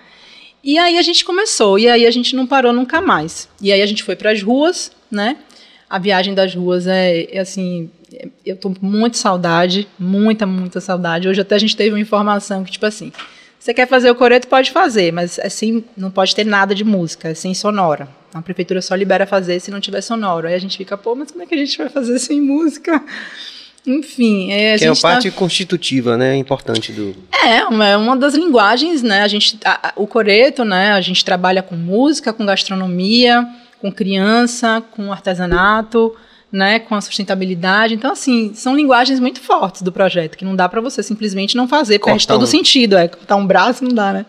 [0.64, 3.50] E aí a gente começou, e aí a gente não parou nunca mais.
[3.60, 5.38] E aí a gente foi para as ruas, né?
[5.90, 7.90] A viagem das ruas é, é assim,
[8.46, 11.28] eu tô com muita saudade, muita, muita saudade.
[11.28, 13.12] Hoje até a gente teve uma informação que, tipo assim,
[13.64, 17.30] você quer fazer o coreto, pode fazer, mas assim, não pode ter nada de música,
[17.30, 18.10] é sem sonora.
[18.34, 20.50] A prefeitura só libera fazer se não tiver sonoro.
[20.50, 23.02] Aí a gente fica, pô, mas como é que a gente vai fazer sem música?
[23.88, 27.16] Enfim, é, que é uma tá parte constitutiva, né, importante do.
[27.46, 29.22] É, uma, é uma das linguagens, né?
[29.22, 30.92] A gente, a, a, o coreto, né?
[30.92, 33.48] A gente trabalha com música, com gastronomia,
[33.80, 36.14] com criança, com artesanato
[36.54, 37.96] né, com a sustentabilidade.
[37.96, 41.68] Então, assim, são linguagens muito fortes do projeto, que não dá para você simplesmente não
[41.68, 42.48] fazer, Cortar perde todo o um...
[42.48, 42.96] sentido.
[42.96, 44.26] É, cortar um braço não dá, né?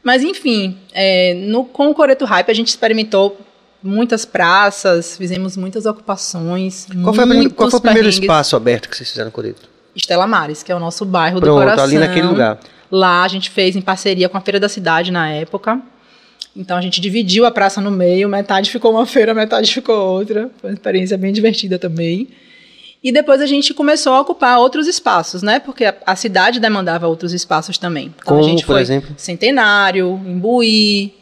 [0.00, 3.36] Mas, enfim, é, no, com o Coreto Hype a gente experimentou
[3.82, 6.86] muitas praças, fizemos muitas ocupações.
[7.02, 9.68] Qual foi, a, qual foi o primeiro espaço aberto que vocês fizeram no Coreto?
[9.94, 11.84] Estela Mares, que é o nosso bairro Pronto, do coração.
[11.84, 12.60] ali naquele lugar.
[12.88, 15.80] Lá a gente fez em parceria com a Feira da Cidade na época.
[16.56, 20.50] Então a gente dividiu a praça no meio, metade ficou uma feira, metade ficou outra.
[20.60, 22.28] Foi uma experiência bem divertida também.
[23.02, 25.58] E depois a gente começou a ocupar outros espaços, né?
[25.58, 28.12] Porque a, a cidade demandava outros espaços também.
[28.14, 29.14] Então Como, a gente por foi exemplo?
[29.16, 31.14] Centenário, Imbuí,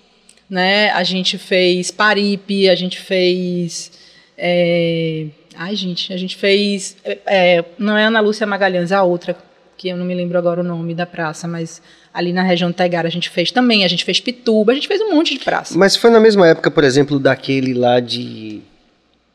[0.50, 0.90] né?
[0.90, 3.92] A gente fez Paripe, a gente fez.
[4.36, 5.26] É...
[5.56, 6.96] Ai, gente, a gente fez.
[7.04, 9.36] É, não é Ana Lúcia Magalhães, a outra,
[9.78, 11.80] que eu não me lembro agora o nome da praça, mas
[12.12, 14.88] ali na região do Taigara a gente fez também, a gente fez Pituba, a gente
[14.88, 15.78] fez um monte de praça.
[15.78, 18.60] Mas foi na mesma época, por exemplo, daquele lá de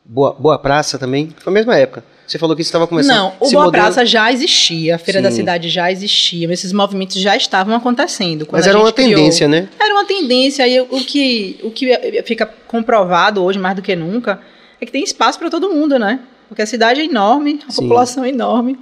[0.04, 1.30] Boa, Boa Praça também?
[1.38, 2.04] Foi a mesma época.
[2.28, 3.16] Você falou que estava começando.
[3.16, 3.72] Não, o Boa modelo...
[3.72, 5.24] Praça já existia, a Feira Sim.
[5.24, 8.46] da Cidade já existia, esses movimentos já estavam acontecendo.
[8.52, 9.70] Mas era uma tendência, né?
[9.80, 14.42] Era uma tendência, e o que, o que fica comprovado hoje, mais do que nunca,
[14.82, 16.20] é que tem espaço para todo mundo, né?
[16.50, 17.84] Porque a cidade é enorme, a Sim.
[17.84, 18.78] população é enorme.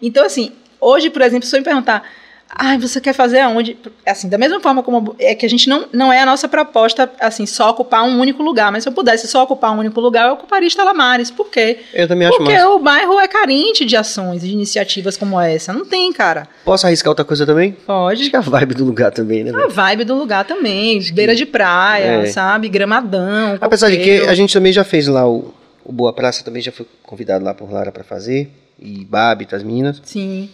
[0.00, 2.02] Então, assim, hoje, por exemplo, se eu me perguntar,
[2.48, 3.76] Ai, você quer fazer aonde?
[4.06, 7.10] Assim, da mesma forma como é que a gente não, não é a nossa proposta,
[7.20, 8.70] assim, só ocupar um único lugar.
[8.70, 11.30] Mas se eu pudesse só ocupar um único lugar, eu ocuparia Estela Mares.
[11.30, 11.80] Por quê?
[11.92, 15.72] Eu também acho Porque o bairro é carente de ações, de iniciativas como essa.
[15.72, 16.46] Não tem, cara.
[16.64, 17.72] Posso arriscar outra coisa também?
[17.72, 18.22] Pode.
[18.22, 19.52] Acho que é a vibe do lugar também, né?
[19.52, 20.98] A vibe do lugar também.
[20.98, 21.38] Acho beira que...
[21.38, 22.26] de praia, é.
[22.26, 22.68] sabe?
[22.68, 23.58] Gramadão.
[23.60, 25.52] Apesar de que a gente também já fez lá o,
[25.84, 28.50] o Boa Praça, também já foi convidado lá por Lara para fazer.
[28.78, 30.00] E Babi, as meninas.
[30.04, 30.48] Sim.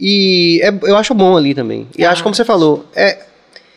[0.00, 1.86] E é, eu acho bom ali também.
[1.96, 3.18] E ah, acho, como você falou, é,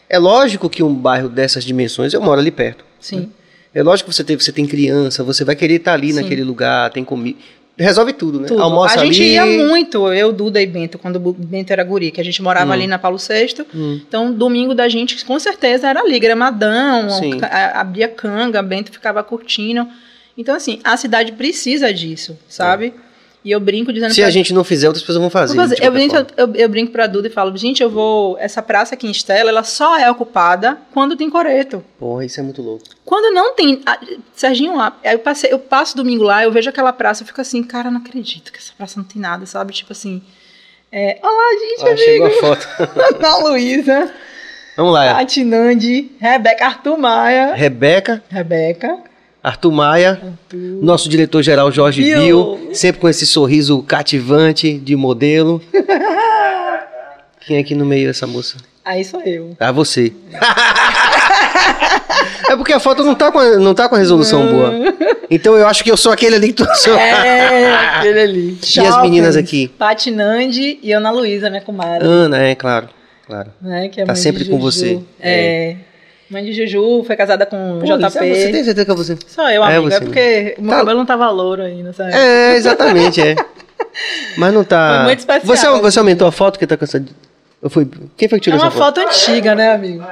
[0.09, 2.85] é lógico que um bairro dessas dimensões, eu moro ali perto.
[2.99, 3.19] Sim.
[3.19, 3.27] Né?
[3.73, 6.21] É lógico que você tem, você tem criança, você vai querer estar ali Sim.
[6.21, 7.37] naquele lugar, tem comida.
[7.75, 8.47] Resolve tudo, né?
[8.47, 8.61] Tudo.
[8.61, 9.31] Almoça a gente ali...
[9.31, 12.69] ia muito, eu, Duda e Bento, quando o Bento era guri, que a gente morava
[12.69, 12.73] hum.
[12.73, 13.65] ali na Paulo VI.
[13.73, 13.99] Hum.
[14.07, 17.07] Então, domingo da gente, com certeza, era ali, gramadão,
[17.73, 19.87] abria canga, Bento ficava curtindo.
[20.37, 22.93] Então, assim, a cidade precisa disso, sabe?
[22.95, 23.02] É.
[23.43, 24.27] E eu brinco dizendo Se pra...
[24.27, 25.55] a gente não fizer, outras pessoas vão fazer.
[25.55, 25.83] fazer.
[25.83, 28.37] Eu, brinco, eu, eu, brinco pra Duda e falo, gente, eu vou.
[28.39, 31.83] Essa praça aqui em Estela, ela só é ocupada quando tem coreto.
[31.99, 32.85] Porra, isso é muito louco.
[33.03, 33.81] Quando não tem.
[34.33, 37.91] Serginho, eu, passei, eu passo domingo lá, eu vejo aquela praça, eu fico assim, cara,
[37.91, 39.73] não acredito que essa praça não tem nada, sabe?
[39.73, 40.21] Tipo assim.
[40.89, 42.01] É, Olá, gente, ah, amigo.
[42.01, 42.67] Chegou a foto.
[43.17, 44.13] Ana Luísa.
[44.77, 45.15] Vamos lá.
[45.15, 47.53] Tati Nandi, Rebeca Arthur Maia.
[47.55, 48.23] Rebeca.
[48.29, 49.12] Rebeca.
[49.43, 50.57] Arthur Maia, Arthur.
[50.81, 55.61] nosso diretor-geral Jorge Bill, sempre com esse sorriso cativante de modelo.
[57.45, 58.55] Quem é aqui no meio dessa moça?
[58.85, 59.57] Aí sou eu.
[59.59, 60.13] Ah, você.
[62.49, 64.73] é porque a foto não tá com a, não tá com a resolução boa.
[65.29, 66.95] Então eu acho que eu sou aquele ali que tu sou.
[66.97, 68.57] É, aquele ali.
[68.75, 69.67] E as meninas aqui?
[69.67, 72.07] Patinande e Ana Luísa, minha comadre.
[72.07, 72.87] Ana, é, claro.
[73.25, 73.51] Claro.
[73.65, 75.01] É, que é tá sempre com você.
[75.19, 75.71] É.
[75.71, 75.77] é.
[76.33, 78.03] Mãe de Juju, foi casada com Pô, JP.
[78.03, 79.17] É você tem certeza que é você?
[79.27, 79.87] Sou eu, amigo.
[79.87, 80.77] É, você, é porque o meu tá.
[80.79, 82.13] cabelo não tava louro ainda, sabe?
[82.13, 83.35] É, exatamente, é.
[84.37, 84.95] Mas não tá.
[84.97, 85.75] Foi muito especial.
[85.75, 87.03] Você, você aumentou a foto que tá com essa.
[87.69, 87.87] Foi...
[88.17, 88.99] Quem foi que tirou essa foto?
[88.99, 90.03] É uma foto antiga, né, amigo?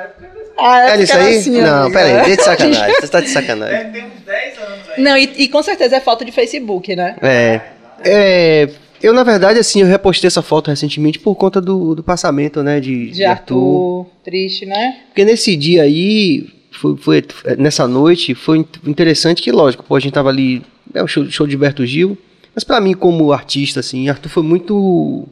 [0.57, 1.37] Ah, é isso aí?
[1.37, 1.99] Assim, não, amiga.
[1.99, 2.95] peraí, deixa de sacanagem.
[3.01, 3.91] Você tá de sacanagem.
[3.91, 5.03] Tem uns 10 anos aí.
[5.03, 7.15] Não, e, e com certeza é foto de Facebook, né?
[7.21, 7.61] É.
[8.03, 8.69] É.
[9.01, 12.79] Eu, na verdade, assim, eu repostei essa foto recentemente por conta do, do passamento, né,
[12.79, 14.01] de, de, de Arthur.
[14.01, 14.05] Arthur.
[14.23, 15.01] Triste, né?
[15.07, 17.25] Porque nesse dia aí, foi, foi,
[17.57, 20.61] nessa noite, foi interessante que, lógico, pô, a gente tava ali,
[20.93, 22.17] é o show, show de Berto Gil,
[22.53, 25.27] mas para mim, como artista, assim, Arthur foi muito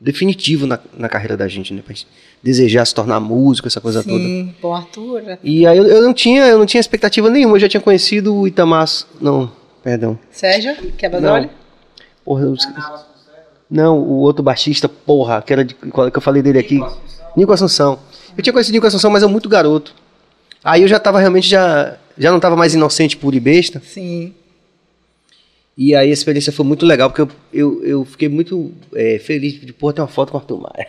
[0.00, 1.82] definitivo na, na carreira da gente, né?
[1.84, 2.06] Pra gente
[2.42, 4.18] desejar se tornar músico, essa coisa toda.
[4.18, 5.38] Sim, pô, Arthur.
[5.44, 8.34] E aí eu, eu não tinha, eu não tinha expectativa nenhuma, eu já tinha conhecido
[8.34, 8.86] o Itamar,
[9.20, 10.18] não, perdão.
[10.30, 11.44] Sérgio, Quebra-Olho?
[11.44, 11.60] Não.
[12.24, 12.54] Porra, eu.
[13.70, 16.80] Não, o outro baixista, porra, que era de, que eu falei dele aqui.
[17.36, 17.98] Nico Assunção.
[18.36, 19.94] Eu tinha conhecido Nico Assunção, mas eu muito garoto.
[20.62, 23.80] Aí eu já tava realmente, já, já não tava mais inocente, puro e besta.
[23.84, 24.34] Sim.
[25.76, 29.60] E aí a experiência foi muito legal, porque eu, eu, eu fiquei muito é, feliz
[29.60, 30.86] de, porra, ter uma foto com o Arthur Maia.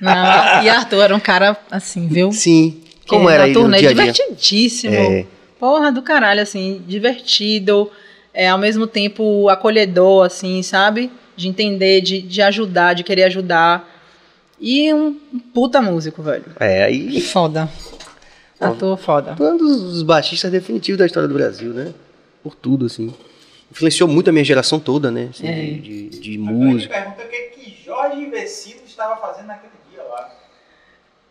[0.00, 2.30] Não, e Arthur era um cara assim, viu?
[2.30, 2.80] Sim.
[3.08, 4.12] Como Que era aí no dia a dia?
[4.12, 4.94] divertidíssimo.
[4.94, 5.26] É.
[5.58, 7.90] Porra do caralho, assim, divertido,
[8.38, 11.10] é, ao mesmo tempo acolhedor, assim, sabe?
[11.36, 13.88] De entender, de, de ajudar, de querer ajudar.
[14.60, 15.14] E um
[15.52, 16.44] puta músico, velho.
[16.60, 17.68] É, aí Foda.
[18.60, 19.36] Arthur, foda.
[19.36, 21.92] foi um dos, dos baixistas definitivos da história do Brasil, né?
[22.42, 23.12] Por tudo, assim.
[23.70, 25.28] Influenciou muito a minha geração toda, né?
[25.30, 25.52] Assim, É.
[25.52, 26.94] de, de, de música.
[26.94, 30.28] pergunta o que, que Jorge Vecino estava fazendo naquele dia lá.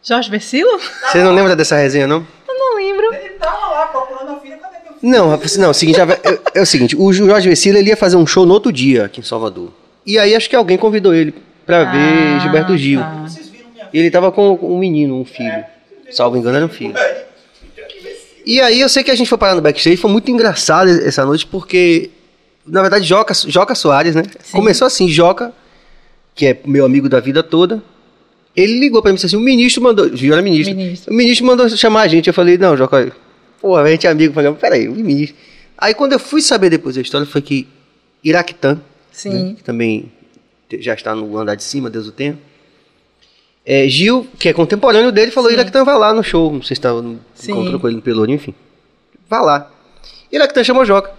[0.03, 0.78] Jorge Versilo?
[0.80, 2.26] Você não lembra dessa resenha, não?
[2.47, 3.14] Eu não lembro.
[3.14, 4.58] Ele tava lá procurando a filha,
[5.02, 7.98] Não, rapaz, não, é o seguinte, é, é o seguinte, o Jorge Vecila ele ia
[7.98, 9.72] fazer um show no outro dia aqui em Salvador.
[10.06, 11.32] E aí acho que alguém convidou ele
[11.68, 13.00] ver Ah, Gilberto Gil.
[13.00, 13.26] tá.
[13.28, 15.64] Viram minha E ele tava com um menino, um filho.
[16.12, 16.93] Salvo engano, era um filho.
[18.45, 21.26] E aí eu sei que a gente foi parar no backstage, foi muito engraçado essa
[21.26, 22.10] noite, porque,
[22.66, 24.24] na verdade, Joca, Joca Soares, né?
[24.54, 25.52] Começou assim, Joca,
[26.34, 27.84] que é meu amigo da vida toda,
[28.56, 31.14] ele ligou pra mim e disse assim, o ministro mandou, Gil era ministro, Ministro.
[31.14, 33.12] o ministro mandou chamar a gente, eu falei, não, Joca,
[33.60, 35.38] pô, a gente é amigo, falei, peraí, o ministro.
[35.78, 37.68] Aí quando eu fui saber depois da história, foi que
[38.24, 38.80] Iraquitã,
[39.12, 39.55] Sim.
[39.55, 40.12] que também
[40.80, 42.38] já está no andar de cima, Deus o tenha.
[43.66, 45.51] É, Gil, que é contemporâneo dele, falou.
[45.51, 46.53] Iraquitã vai lá no show.
[46.53, 47.03] Não sei se estava
[47.36, 47.51] Sim.
[47.51, 48.55] encontrou com ele no Pelourinho, enfim.
[49.30, 49.70] Vá lá.
[50.32, 51.12] Iraquitã chamou Joca.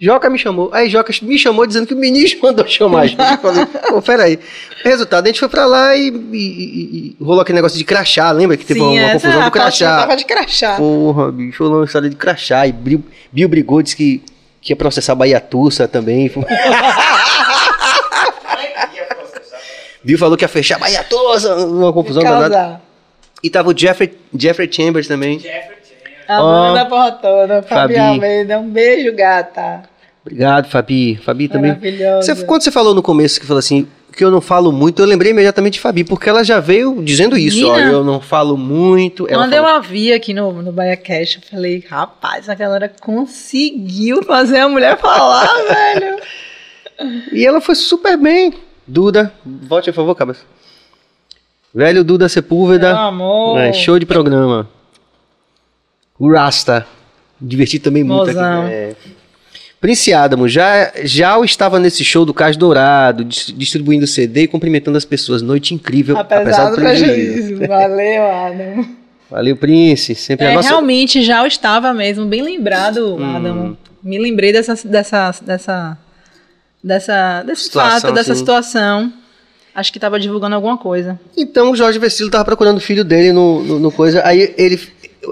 [0.00, 0.70] Joca me chamou.
[0.72, 3.20] Aí Joca me chamou dizendo que o ministro mandou chamar a gente.
[3.20, 4.38] Eu falei, pô, peraí.
[4.82, 8.30] Resultado, a gente foi pra lá e, e- e- e rolou aquele negócio de crachá.
[8.30, 9.98] Lembra que teve Sim, uma, uma confusão do crachá?
[10.00, 10.76] Tava de crachá.
[10.76, 12.66] Porra, bicho, rolou uma história de crachá.
[12.66, 14.22] E Bill, Bill brigou, disse que,
[14.62, 16.24] que ia processar Bahia Tussa também.
[16.24, 16.30] Ia
[19.14, 19.58] processar.
[20.02, 22.80] Bill falou que ia fechar Bahia Tussa, uma confusão danada.
[23.42, 25.38] E tava o Jeffrey, Jeffrey Chambers também.
[25.38, 25.94] Jeffrey Chan.
[26.28, 26.68] A Ó.
[26.68, 27.62] dona da porra toda.
[27.62, 27.98] Fabi Fabi.
[27.98, 28.58] Almeida.
[28.58, 29.82] Um beijo, gata.
[30.24, 31.16] Obrigado, Fabi.
[31.16, 31.70] Fabi também.
[31.72, 32.34] Maravilhosa.
[32.34, 35.06] Você- quando você falou no começo que falou assim, que eu não falo muito, eu
[35.06, 39.26] lembrei imediatamente de Fabi, porque ela já veio dizendo isso, ó, eu não falo muito.
[39.30, 42.92] Ela Quando eu a vi aqui no, no Bahia Cash, eu falei, rapaz, a galera
[43.00, 46.18] conseguiu fazer a mulher falar, velho.
[47.32, 48.52] E ela foi super bem.
[48.86, 50.40] Duda, volte, por favor, cabeça.
[51.72, 52.88] Velho Duda Sepúlveda.
[52.92, 53.58] Meu amor.
[53.58, 54.68] É, show de programa.
[56.18, 56.84] O Rasta.
[57.40, 58.62] Diverti também muito Mozão.
[58.64, 58.72] aqui.
[58.72, 58.94] É.
[59.80, 64.46] Prince Adamo, já, já eu estava nesse show do Cais Dourado, dis- distribuindo CD e
[64.48, 65.40] cumprimentando as pessoas.
[65.40, 67.66] Noite incrível, Apesar, do prejuízo.
[67.66, 68.86] Valeu, Adam.
[69.30, 70.14] Valeu, Prince.
[70.14, 70.68] Sempre a É, nossa.
[70.68, 73.36] realmente já eu estava mesmo, bem lembrado, Hum.
[73.36, 73.76] Adam.
[74.02, 75.98] Me lembrei dessa, dessa, dessa,
[76.84, 78.38] dessa, desse Situação, fato, dessa assim.
[78.40, 79.12] situação.
[79.74, 81.18] Acho que estava divulgando alguma coisa.
[81.36, 84.20] Então o Jorge Vecilo estava procurando o filho dele no, no, no coisa.
[84.26, 84.78] Aí ele.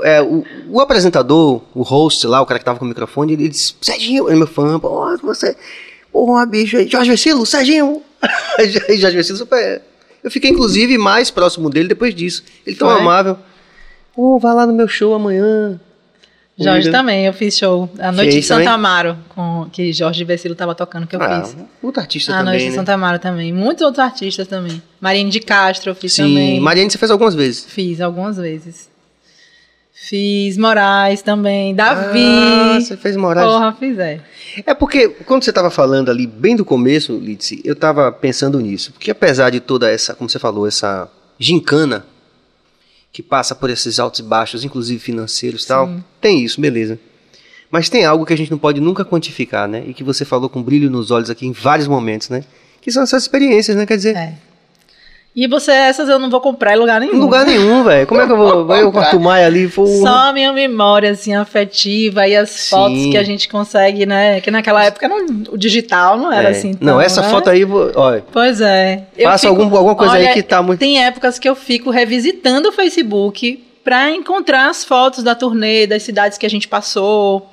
[0.02, 3.48] É, o, o apresentador, o host lá, o cara que tava com o microfone, ele
[3.48, 5.56] disse: Serginho, ele é meu fã, pô, você.
[6.12, 8.02] Porra, bicho, Jorge Vecilo, Serginho.
[8.98, 9.82] Jorge Vecilo super.
[10.22, 12.42] Eu fiquei, inclusive, mais próximo dele depois disso.
[12.66, 13.00] Ele tão Foi?
[13.00, 13.38] amável.
[14.14, 15.78] Pô, vai lá no meu show amanhã.
[16.60, 17.88] Jorge também, eu fiz show.
[18.00, 18.74] A Noite Fez de Santa também?
[18.74, 21.56] Amaro, com, que Jorge Vecilo estava tocando, que eu Ah, fiz.
[21.80, 22.74] outro artista A Noite também, de né?
[22.74, 23.52] Santa Amaro também.
[23.52, 24.82] Muitos outros artistas também.
[25.00, 26.58] Marine de Castro eu fiz Sim, também.
[26.60, 27.64] Mariane você fez algumas vezes.
[27.68, 28.88] Fiz algumas vezes.
[30.00, 31.74] Fiz Moraes também.
[31.74, 32.24] Davi.
[32.24, 33.46] Ah, você fez Moraes.
[33.46, 34.20] Porra, fiz é.
[34.64, 38.92] É porque quando você estava falando ali, bem do começo, Lidse, eu estava pensando nisso.
[38.92, 42.06] Porque apesar de toda essa, como você falou, essa gincana
[43.12, 45.90] que passa por esses altos e baixos, inclusive financeiros e tal,
[46.20, 46.98] tem isso, beleza.
[47.70, 49.82] Mas tem algo que a gente não pode nunca quantificar, né?
[49.86, 52.44] E que você falou com brilho nos olhos aqui em vários momentos, né?
[52.80, 53.84] Que são essas experiências, né?
[53.84, 54.34] Quer dizer, É.
[55.40, 57.14] E você, essas eu não vou comprar em lugar nenhum.
[57.14, 58.04] em lugar nenhum, velho.
[58.08, 58.66] Como é que eu vou?
[58.66, 59.86] Vai eu a Maia ali, pô.
[59.86, 62.70] Só a minha memória, assim, afetiva e as Sim.
[62.70, 64.40] fotos que a gente consegue, né?
[64.40, 66.50] Que naquela época não, o digital não era É.
[66.50, 66.72] assim.
[66.80, 67.28] Não, tão, essa né?
[67.28, 68.24] foto aí, vou- olha.
[68.32, 69.04] Pois é.
[69.22, 71.88] Faça fico- algum- alguma coisa aí olha, que tá muito- Tem épocas que eu fico
[71.90, 77.48] revisitando o Facebook pra encontrar as fotos da turnê, das cidades que a gente passou.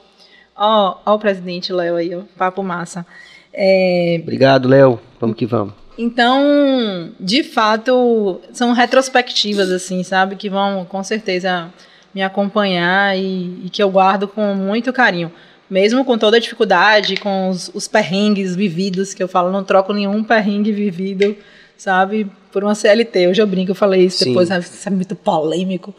[0.58, 3.06] Ó, ó o presidente Léo aí, ó, papo massa.
[3.54, 5.00] É, Obrigado, Léo.
[5.22, 5.85] Vamos que vamos.
[5.98, 10.36] Então, de fato, são retrospectivas, assim, sabe?
[10.36, 11.72] Que vão, com certeza,
[12.14, 15.32] me acompanhar e, e que eu guardo com muito carinho.
[15.70, 19.94] Mesmo com toda a dificuldade, com os, os perrengues vividos, que eu falo, não troco
[19.94, 21.36] nenhum perrengue vivido,
[21.78, 22.30] sabe?
[22.52, 23.28] Por uma CLT.
[23.28, 24.30] Hoje eu brinco, eu falei isso Sim.
[24.30, 24.64] depois, sabe?
[24.64, 25.94] Isso é muito polêmico.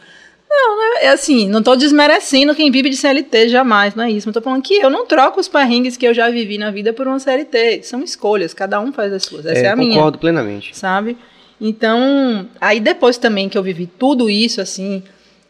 [0.48, 1.04] Não, né?
[1.06, 4.28] É assim, não tô desmerecendo quem vive de CLT, jamais, não é isso.
[4.28, 6.92] Mas tô falando que eu não troco os perrengues que eu já vivi na vida
[6.92, 7.82] por uma CLT.
[7.82, 9.44] São escolhas, cada um faz as suas.
[9.44, 10.76] Essa é, a minha concordo plenamente.
[10.76, 11.16] sabe?
[11.60, 15.02] Então, aí depois também que eu vivi tudo isso, assim,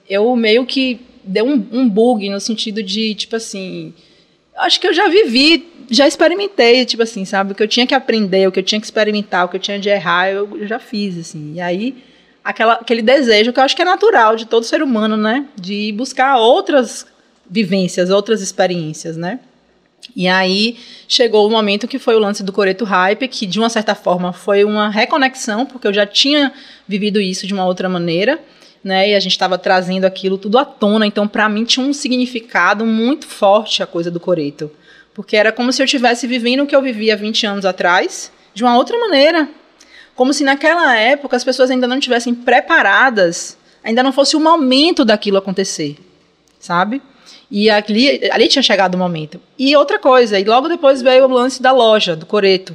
[0.08, 3.92] eu meio que deu um, um bug no sentido de, tipo assim,
[4.56, 7.52] acho que eu já vivi, já experimentei, tipo assim, sabe?
[7.52, 9.60] O que eu tinha que aprender, o que eu tinha que experimentar, o que eu
[9.60, 11.54] tinha de errar, eu, eu já fiz, assim.
[11.54, 11.96] E aí,
[12.46, 15.46] aquela, aquele desejo que eu acho que é natural de todo ser humano, né?
[15.60, 17.04] De buscar outras
[17.50, 19.40] vivências, outras experiências, né?
[20.14, 20.78] E aí
[21.08, 24.32] chegou o momento que foi o lance do Coreto Hype, que de uma certa forma
[24.32, 26.52] foi uma reconexão, porque eu já tinha
[26.86, 28.38] vivido isso de uma outra maneira,
[28.84, 29.10] né?
[29.10, 32.86] E a gente estava trazendo aquilo tudo à tona, então para mim tinha um significado
[32.86, 34.70] muito forte a coisa do Coreto,
[35.12, 38.62] porque era como se eu estivesse vivendo o que eu vivia 20 anos atrás, de
[38.62, 39.48] uma outra maneira.
[40.16, 45.04] Como se naquela época as pessoas ainda não estivessem preparadas, ainda não fosse o momento
[45.04, 45.96] daquilo acontecer,
[46.58, 47.00] sabe?
[47.50, 49.40] E ali, ali tinha chegado o momento.
[49.58, 52.74] E outra coisa, e logo depois veio o lance da loja, do Coreto.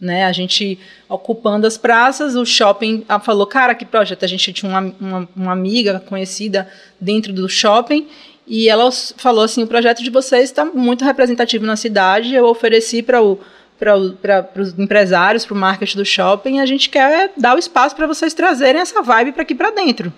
[0.00, 0.24] Né?
[0.24, 0.78] A gente
[1.08, 4.24] ocupando as praças, o shopping ah, falou, cara, que projeto.
[4.24, 6.68] A gente tinha uma, uma, uma amiga conhecida
[7.00, 8.06] dentro do shopping
[8.46, 13.02] e ela falou assim, o projeto de vocês está muito representativo na cidade, eu ofereci
[13.02, 13.38] para o
[13.82, 18.06] para os empresários, para o marketing do shopping, a gente quer dar o espaço para
[18.06, 20.12] vocês trazerem essa vibe para aqui para dentro.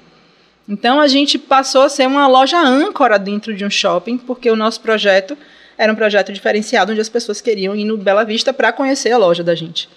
[0.68, 4.56] Então a gente passou a ser uma loja âncora dentro de um shopping, porque o
[4.56, 5.36] nosso projeto
[5.78, 9.18] era um projeto diferenciado onde as pessoas queriam ir no Bela Vista para conhecer a
[9.18, 9.88] loja da gente.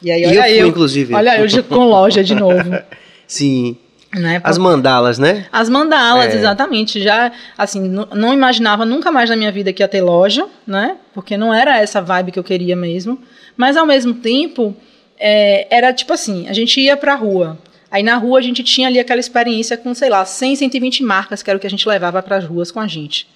[0.00, 1.14] E aí E olha eu fui, inclusive.
[1.14, 2.78] Olha eu com loja de novo,
[3.26, 3.76] Sim.
[4.14, 4.40] Né?
[4.42, 5.46] As mandalas, né?
[5.52, 6.36] As mandalas, É.
[6.36, 7.00] exatamente.
[7.02, 7.80] Já, assim,
[8.14, 10.96] não imaginava nunca mais na minha vida que ia ter loja, né?
[11.12, 13.20] Porque não era essa vibe que eu queria mesmo.
[13.56, 14.74] Mas, ao mesmo tempo,
[15.18, 17.58] é, era tipo assim, a gente ia pra rua.
[17.90, 21.42] Aí, na rua, a gente tinha ali aquela experiência com, sei lá, 100, 120 marcas,
[21.42, 23.26] que era o que a gente levava para as ruas com a gente.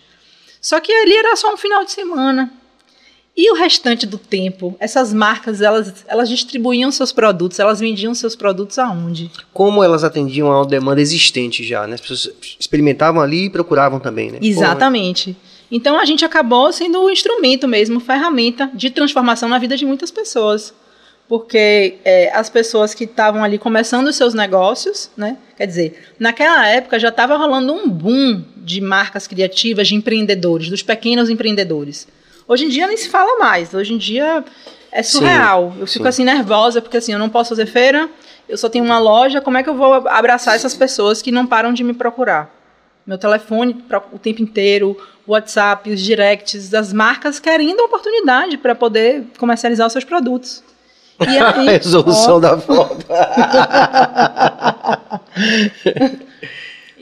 [0.60, 2.50] Só que ali era só um final de semana.
[3.34, 8.36] E o restante do tempo, essas marcas, elas, elas distribuíam seus produtos, elas vendiam seus
[8.36, 9.30] produtos aonde?
[9.54, 11.94] Como elas atendiam a demanda existente já, né?
[11.94, 12.30] As pessoas
[12.60, 14.38] experimentavam ali e procuravam também, né?
[14.42, 15.34] Exatamente.
[15.70, 20.10] Então a gente acabou sendo um instrumento mesmo, ferramenta de transformação na vida de muitas
[20.10, 20.74] pessoas.
[21.26, 25.38] Porque é, as pessoas que estavam ali começando os seus negócios, né?
[25.56, 30.82] Quer dizer, naquela época já estava rolando um boom de marcas criativas, de empreendedores, dos
[30.82, 32.06] pequenos empreendedores.
[32.52, 33.72] Hoje em dia nem se fala mais.
[33.72, 34.44] Hoje em dia
[34.90, 35.72] é surreal.
[35.80, 36.08] eu fico sim.
[36.08, 38.10] assim nervosa porque assim eu não posso fazer feira,
[38.46, 39.40] eu só tenho uma loja.
[39.40, 42.54] Como é que eu vou abraçar essas pessoas que não param de me procurar?
[43.06, 43.82] Meu telefone
[44.12, 44.94] o tempo inteiro,
[45.26, 50.62] o WhatsApp, os directs, as marcas querendo a oportunidade para poder comercializar os seus produtos.
[51.20, 53.06] E aí, A resolução ó, da foto.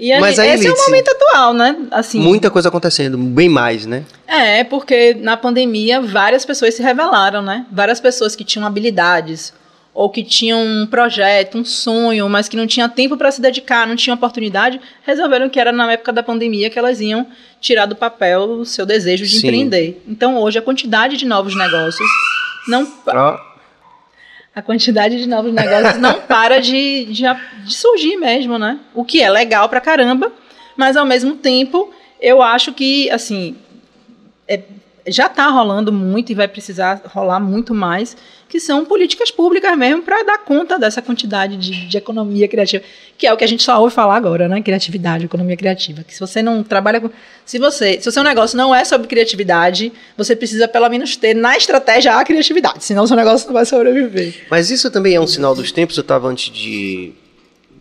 [0.00, 1.76] e Mas gente- esse é o momento atual, né?
[1.90, 4.04] Assim, Muita coisa acontecendo, bem mais, né?
[4.26, 7.66] É, porque na pandemia várias pessoas se revelaram, né?
[7.70, 9.52] Várias pessoas que tinham habilidades
[9.92, 13.86] ou que tinham um projeto, um sonho, mas que não tinha tempo para se dedicar,
[13.86, 17.26] não tinha oportunidade, resolveram que era na época da pandemia que elas iam
[17.60, 19.48] tirar do papel o seu desejo de Sim.
[19.48, 20.02] empreender.
[20.08, 22.08] Então hoje a quantidade de novos negócios
[22.68, 22.86] não
[24.54, 27.22] a quantidade de novos negócios não para de, de,
[27.64, 28.78] de surgir mesmo, né?
[28.94, 30.32] O que é legal pra caramba,
[30.76, 33.56] mas ao mesmo tempo eu acho que, assim,
[34.48, 34.62] é-
[35.06, 38.16] já está rolando muito e vai precisar rolar muito mais,
[38.50, 42.82] que são políticas públicas mesmo para dar conta dessa quantidade de, de economia criativa,
[43.16, 44.60] que é o que a gente só ouve falar agora, né?
[44.60, 46.02] Criatividade, economia criativa.
[46.02, 47.08] Que se você não trabalha com.
[47.46, 48.00] Se você.
[48.00, 52.16] Se o seu negócio não é sobre criatividade, você precisa pelo menos ter na estratégia
[52.16, 54.34] a criatividade, senão o seu negócio não vai sobreviver.
[54.50, 55.96] Mas isso também é um sinal dos tempos.
[55.96, 57.12] Eu estava antes de,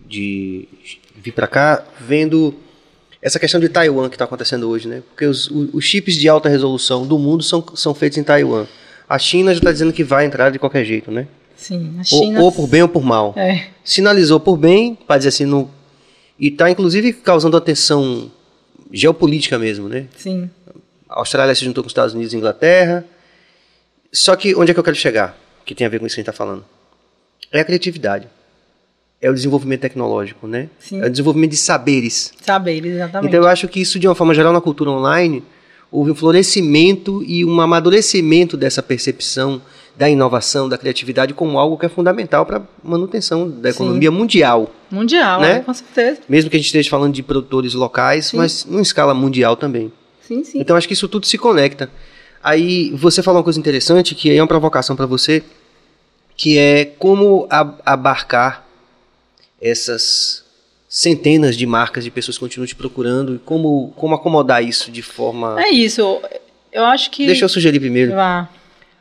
[0.08, 0.68] de
[1.16, 2.54] vir para cá vendo
[3.20, 5.02] essa questão de Taiwan que está acontecendo hoje, né?
[5.10, 8.68] Porque os, os chips de alta resolução do mundo são, são feitos em Taiwan.
[9.10, 11.28] A China já está dizendo que vai entrar de qualquer jeito, né?
[11.58, 12.42] Sim, a Ou, China.
[12.42, 13.34] ou por bem ou por mal.
[13.36, 15.70] É, Sinalizou por bem, para dizer assim, no,
[16.40, 18.32] e está inclusive causando atenção
[18.94, 20.06] geopolítica mesmo, né?
[20.16, 20.50] sim.
[21.10, 23.04] A Austrália se juntou com os Estados Unidos e Inglaterra.
[24.14, 25.36] Só que onde é que eu quero chegar?
[25.66, 26.64] Que tem a ver com isso que a gente está falando.
[27.52, 28.28] É a criatividade.
[29.20, 30.70] É o desenvolvimento tecnológico, né?
[30.78, 31.02] Sim.
[31.02, 32.32] É o desenvolvimento de saberes.
[32.44, 33.28] Saber, exatamente.
[33.28, 35.44] Então eu acho que isso, de uma forma geral, na cultura online,
[35.92, 39.62] houve um florescimento e um amadurecimento dessa percepção
[39.96, 43.84] da inovação, da criatividade como algo que é fundamental para a manutenção da Sim.
[43.84, 44.74] economia mundial.
[44.90, 45.58] Mundial, né?
[45.58, 46.22] é, com certeza.
[46.30, 48.38] Mesmo que a gente esteja falando de produtores locais, Sim.
[48.38, 49.92] mas em escala mundial também.
[50.22, 50.60] Sim, sim.
[50.60, 51.92] Então acho que isso tudo se conecta.
[52.42, 55.44] Aí você falou uma coisa interessante que aí é uma provocação para você.
[56.38, 57.46] que é como
[57.86, 58.66] abarcar
[59.62, 60.46] essas
[60.90, 65.62] centenas de marcas de pessoas continuam te procurando e como, como acomodar isso de forma.
[65.62, 66.20] É isso.
[66.72, 67.28] Eu acho que.
[67.28, 68.14] Deixa eu sugerir primeiro.
[68.14, 68.50] Vá.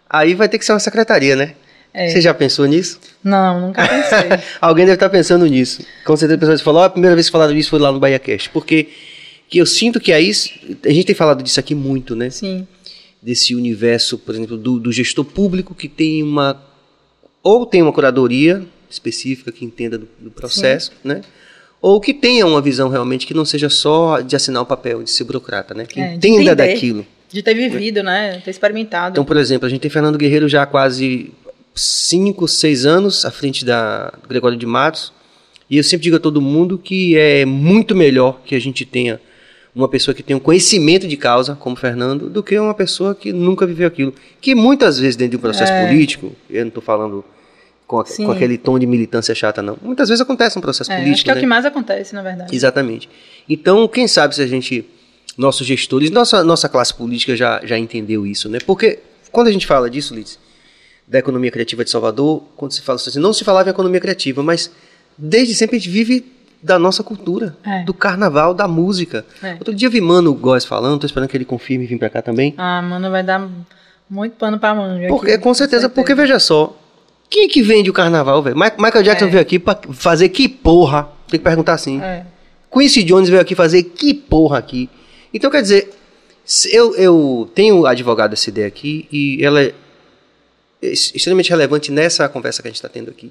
[0.09, 1.55] Aí vai ter que ser uma secretaria, né?
[1.93, 2.09] É.
[2.11, 3.01] Você já pensou nisso?
[3.25, 4.45] Não, nunca pensei.
[4.61, 5.83] Alguém deve estar pensando nisso.
[6.05, 7.99] Com certeza a pessoa falou, "Ó, a primeira vez que falaram disso foi lá no
[7.99, 8.51] Bahia Cast.
[8.51, 8.89] Porque
[9.49, 10.51] que eu sinto que é isso.
[10.85, 12.29] A gente tem falado disso aqui muito, né?
[12.29, 12.67] Sim.
[13.21, 16.63] Desse universo, por exemplo, do, do gestor público que tem uma.
[17.43, 21.23] Ou tem uma curadoria específica que entenda do, do processo, né?
[21.81, 25.11] Ou que tenha uma visão realmente que não seja só de assinar um papel, de
[25.11, 25.85] ser burocrata, né?
[25.87, 27.07] Que É, entenda daquilo.
[27.31, 28.41] De ter vivido, né?
[28.45, 29.13] Ter experimentado.
[29.15, 31.31] Então, por exemplo, a gente tem Fernando Guerreiro já há quase
[31.75, 35.13] 5, 6 anos à frente da do Gregório de Matos.
[35.71, 39.21] E eu sempre digo a todo mundo que é muito melhor que a gente tenha
[39.75, 43.15] uma pessoa que tenha um conhecimento de causa, como o Fernando, do que uma pessoa
[43.15, 44.13] que nunca viveu aquilo.
[44.41, 45.87] Que muitas vezes, dentro de um processo É.
[45.87, 47.25] político, eu não estou falando
[47.89, 49.77] com, a- com aquele tom de militância chata, não.
[49.83, 51.15] Muitas vezes acontece um processo É, político.
[51.15, 51.39] acho que é né?
[51.39, 52.55] o que mais acontece, na verdade.
[52.55, 53.09] Exatamente.
[53.49, 54.85] Então, quem sabe se a gente,
[55.37, 58.59] nossos gestores, nossa, nossa classe política já, já entendeu isso, né?
[58.65, 58.99] Porque
[59.33, 60.39] quando a gente fala disso, Liz,
[61.07, 64.43] da economia criativa de Salvador, quando se fala assim, não se falava em economia criativa,
[64.43, 64.71] mas
[65.17, 66.31] desde sempre a gente vive
[66.63, 67.85] da nossa cultura, É.
[67.85, 69.25] do carnaval, da música.
[69.43, 69.53] É.
[69.55, 72.21] Outro dia vi Mano Góes falando, tô esperando que ele confirme e vir pra cá
[72.21, 72.53] também.
[72.59, 73.49] Ah, mano, vai dar
[74.11, 75.09] muito pano pra manga.
[75.09, 76.77] Porque, aqui, com certeza, porque veja só,
[77.31, 78.57] quem é que vende o carnaval, velho?
[78.57, 79.29] Michael Jackson É.
[79.29, 81.09] veio aqui pra fazer que porra?
[81.29, 82.01] Tem que perguntar assim.
[82.01, 82.25] É.
[82.73, 84.89] Quincy Jones veio aqui fazer que porra aqui.
[85.33, 85.91] Então, quer dizer,
[86.73, 89.75] eu, eu tenho advogado essa ideia aqui e ela é
[90.83, 93.31] ex- extremamente relevante nessa conversa que a gente está tendo aqui.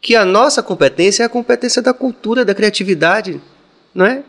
[0.00, 3.40] Que a nossa competência é a competência da cultura, da criatividade,
[3.94, 4.22] não é?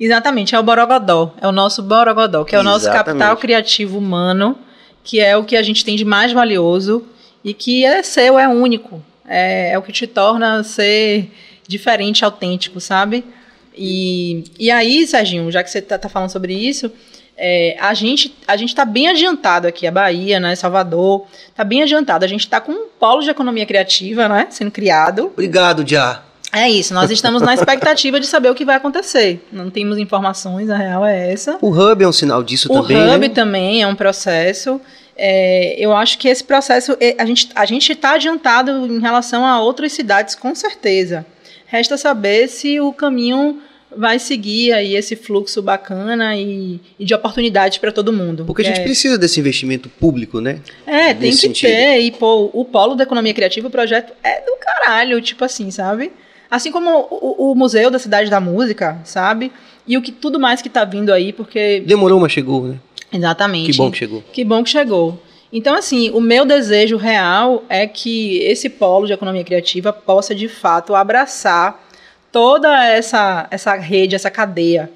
[0.00, 1.34] Exatamente, é o Borogodó.
[1.40, 3.06] É o nosso Borogodó, que é o nosso Exatamente.
[3.18, 4.56] capital criativo humano,
[5.02, 7.04] que é o que a gente tem de mais valioso
[7.44, 9.02] e que é seu, é único.
[9.26, 11.30] É, é o que te torna ser
[11.66, 13.24] diferente, autêntico, sabe?
[13.76, 16.90] E, e aí, Serginho, já que você está falando sobre isso,
[17.36, 21.82] é, a gente a gente está bem adiantado aqui, a Bahia, né, Salvador, está bem
[21.82, 22.24] adiantado.
[22.24, 25.26] A gente está com um polo de economia criativa, né, sendo criado.
[25.26, 26.24] Obrigado, Já.
[26.50, 29.46] É isso, nós estamos na expectativa de saber o que vai acontecer.
[29.52, 31.58] Não temos informações, a real é essa.
[31.60, 33.34] O Hub é um sinal disso O também, Hub né?
[33.34, 34.80] também é um processo.
[35.20, 39.92] É, eu acho que esse processo, a gente a está adiantado em relação a outras
[39.92, 41.26] cidades, com certeza.
[41.66, 43.60] Resta saber se o caminho
[43.94, 48.44] vai seguir aí esse fluxo bacana e, e de oportunidades para todo mundo.
[48.44, 50.60] Porque a gente é, precisa desse investimento público, né?
[50.86, 51.70] é, tem nesse que sentido.
[51.70, 52.00] ter.
[52.00, 56.12] E, pô, o polo da economia criativa, o projeto é do caralho, tipo assim, sabe?
[56.50, 59.50] Assim como o, o Museu da Cidade da Música, sabe?
[59.86, 61.80] E o que tudo mais que tá vindo aí, porque.
[61.80, 62.76] Demorou, mas chegou, né?
[63.12, 63.72] Exatamente.
[63.72, 64.24] Que bom que chegou.
[64.32, 65.22] Que bom que chegou.
[65.52, 70.48] Então, assim, o meu desejo real é que esse polo de economia criativa possa, de
[70.48, 71.88] fato, abraçar
[72.30, 74.90] toda essa, essa rede, essa cadeia.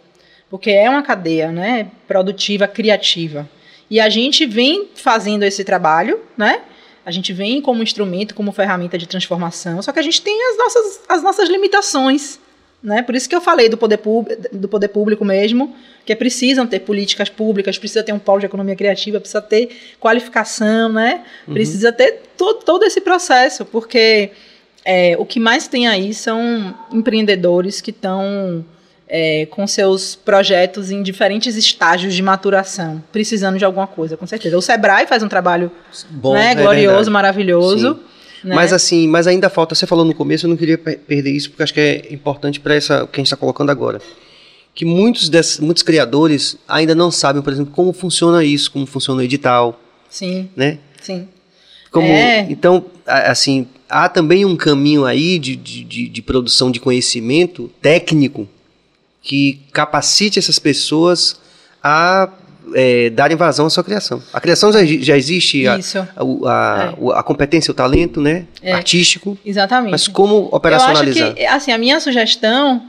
[0.51, 1.89] Porque é uma cadeia, né?
[2.07, 3.49] Produtiva, criativa.
[3.91, 6.61] E a gente vem fazendo esse trabalho, né?
[7.05, 10.59] A gente vem como instrumento, como ferramenta de transformação, só que a gente tem as
[10.59, 12.39] nossas, as nossas limitações.
[12.83, 13.01] Né?
[13.01, 14.01] Por isso que eu falei do poder,
[14.53, 15.75] do poder público mesmo,
[16.05, 19.71] que precisam ter políticas públicas, precisa ter um polo de economia criativa, precisa ter
[20.01, 21.23] qualificação, né?
[21.47, 24.31] Precisa ter to todo esse processo, porque
[24.85, 28.65] é, o que mais tem aí são empreendedores que estão
[29.09, 34.59] é, com seus projetos em diferentes estágios de maturação, precisando de alguma coisa, com certeza.
[34.59, 35.71] O Sebrae faz um trabalho
[36.11, 37.11] Bom, né, é glorioso, verdade.
[37.11, 38.01] maravilhoso.
[38.45, 38.55] Né?
[38.55, 41.51] Mas assim, mas ainda falta, você falou no começo, eu não queria per- perder isso,
[41.51, 44.01] porque acho que é importante para essa o que a gente está colocando agora.
[44.75, 45.31] Que muitos,
[45.61, 49.79] muitos criadores ainda não sabem, por exemplo, como funciona isso, como funciona o edital,
[50.09, 50.79] Sim, né?
[51.01, 51.29] sim.
[51.91, 52.47] Como, É.
[52.51, 58.49] Então, assim, há também um caminho aí de, de, de, de produção de conhecimento técnico
[59.21, 61.39] que capacite essas pessoas
[61.83, 62.31] a
[62.75, 64.23] é, darem vazão à sua criação.
[64.33, 65.81] A criação já, já existe, a, a,
[66.21, 68.47] a, o- a competência, o talento, né?
[68.63, 68.73] É.
[68.73, 69.37] Artístico.
[69.45, 69.91] Exatamente.
[69.93, 71.23] Mas como operacionalizar?
[71.23, 72.83] Eu acho que, assim, a minha sugestão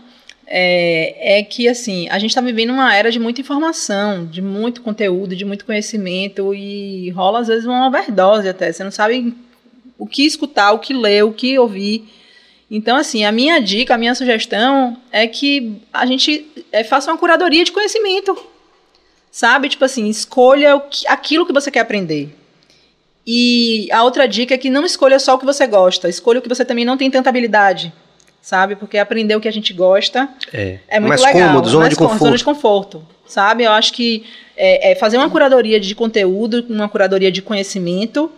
[0.47, 4.81] é, é que, assim, a gente está vivendo uma era de muita informação, de muito
[4.81, 8.71] conteúdo, de muito conhecimento e rola, às vezes, uma overdose até.
[8.71, 9.33] Você não sabe
[9.97, 12.07] o que escutar, o que ler, o que ouvir.
[12.69, 17.17] Então, assim, a minha dica, a minha sugestão é que a gente é, faça uma
[17.17, 18.35] curadoria de conhecimento.
[19.35, 19.67] Sabe?
[19.67, 22.29] Tipo assim, escolha o que- aquilo que você quer aprender.
[23.25, 26.41] E a outra dica é que não escolha só o que você gosta, escolha o
[26.41, 27.91] que você também não tem tanta habilidade,
[28.41, 28.75] sabe?
[28.75, 31.47] Porque aprender o que a gente gosta É, é muito mais legal.
[31.47, 32.23] cômodo, zona mais de conforto.
[32.25, 33.63] Zona de conforto, sabe?
[33.63, 34.23] Eu acho que
[34.55, 38.29] é, é fazer uma curadoria de conteúdo, uma curadoria de conhecimento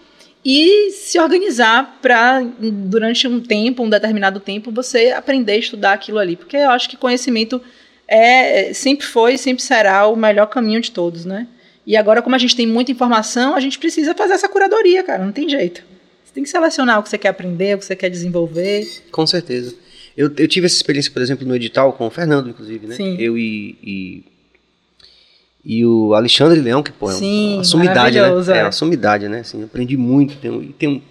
[0.45, 6.19] e se organizar para, durante um tempo, um determinado tempo, você aprender a estudar aquilo
[6.19, 6.37] ali.
[6.37, 7.59] Porque eu acho que conhecimento
[8.07, 11.47] é sempre foi e sempre será o melhor caminho de todos, né?
[11.85, 15.23] E agora, como a gente tem muita informação, a gente precisa fazer essa curadoria, cara,
[15.23, 15.83] não tem jeito.
[16.23, 18.87] Você tem que selecionar o que você quer aprender, o que você quer desenvolver.
[19.11, 19.75] Com certeza.
[20.17, 22.95] Eu, eu tive essa experiência, por exemplo, no edital com o Fernando, inclusive, né?
[22.95, 23.17] Sim.
[23.19, 24.23] Eu e, e,
[25.63, 28.27] e o Alexandre Leão, que, pô, é Sim, uma sumidade, né?
[28.27, 28.63] É, é.
[28.63, 29.39] uma sumidade, né?
[29.39, 30.35] Assim, aprendi muito.
[30.37, 31.01] Tem, um- tem um,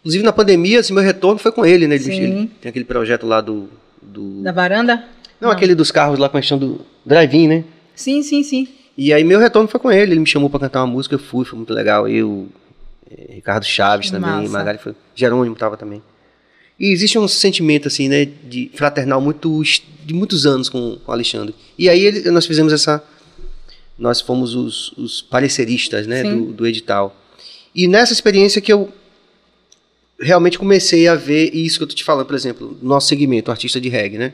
[0.00, 1.94] inclusive, na pandemia, assim, meu retorno foi com ele, né?
[1.96, 2.12] Ele, Sim.
[2.22, 3.68] ele tem aquele projeto lá do...
[4.02, 5.04] do Da varanda?
[5.40, 7.64] Não, aquele dos carros lá com a questão do drive-in, né?
[7.94, 8.68] Sim, sim, sim.
[8.96, 11.18] E aí meu retorno foi com ele, ele me chamou pra cantar uma música, eu
[11.18, 12.08] fui, foi muito legal.
[12.08, 12.48] Eu,
[13.10, 14.48] eh, Ricardo Chaves também, massa.
[14.58, 16.02] Magali foi, Jerônimo tava também.
[16.78, 19.62] E existe um sentimento assim, né, de fraternal muito
[20.04, 21.54] de muitos anos com, com o Alexandre.
[21.78, 23.02] E aí ele- nós fizemos essa
[23.98, 27.16] nós fomos os, os pareceristas, né, do, do edital.
[27.74, 28.92] E nessa experiência que eu
[30.20, 33.50] realmente comecei a ver isso que eu tô te falando, por exemplo, no nosso segmento,
[33.50, 34.32] artista de reggae, né?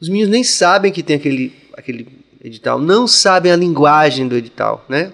[0.00, 2.08] Os meninos nem sabem que tem aquele, aquele
[2.42, 5.12] edital, não sabem a linguagem do edital, né?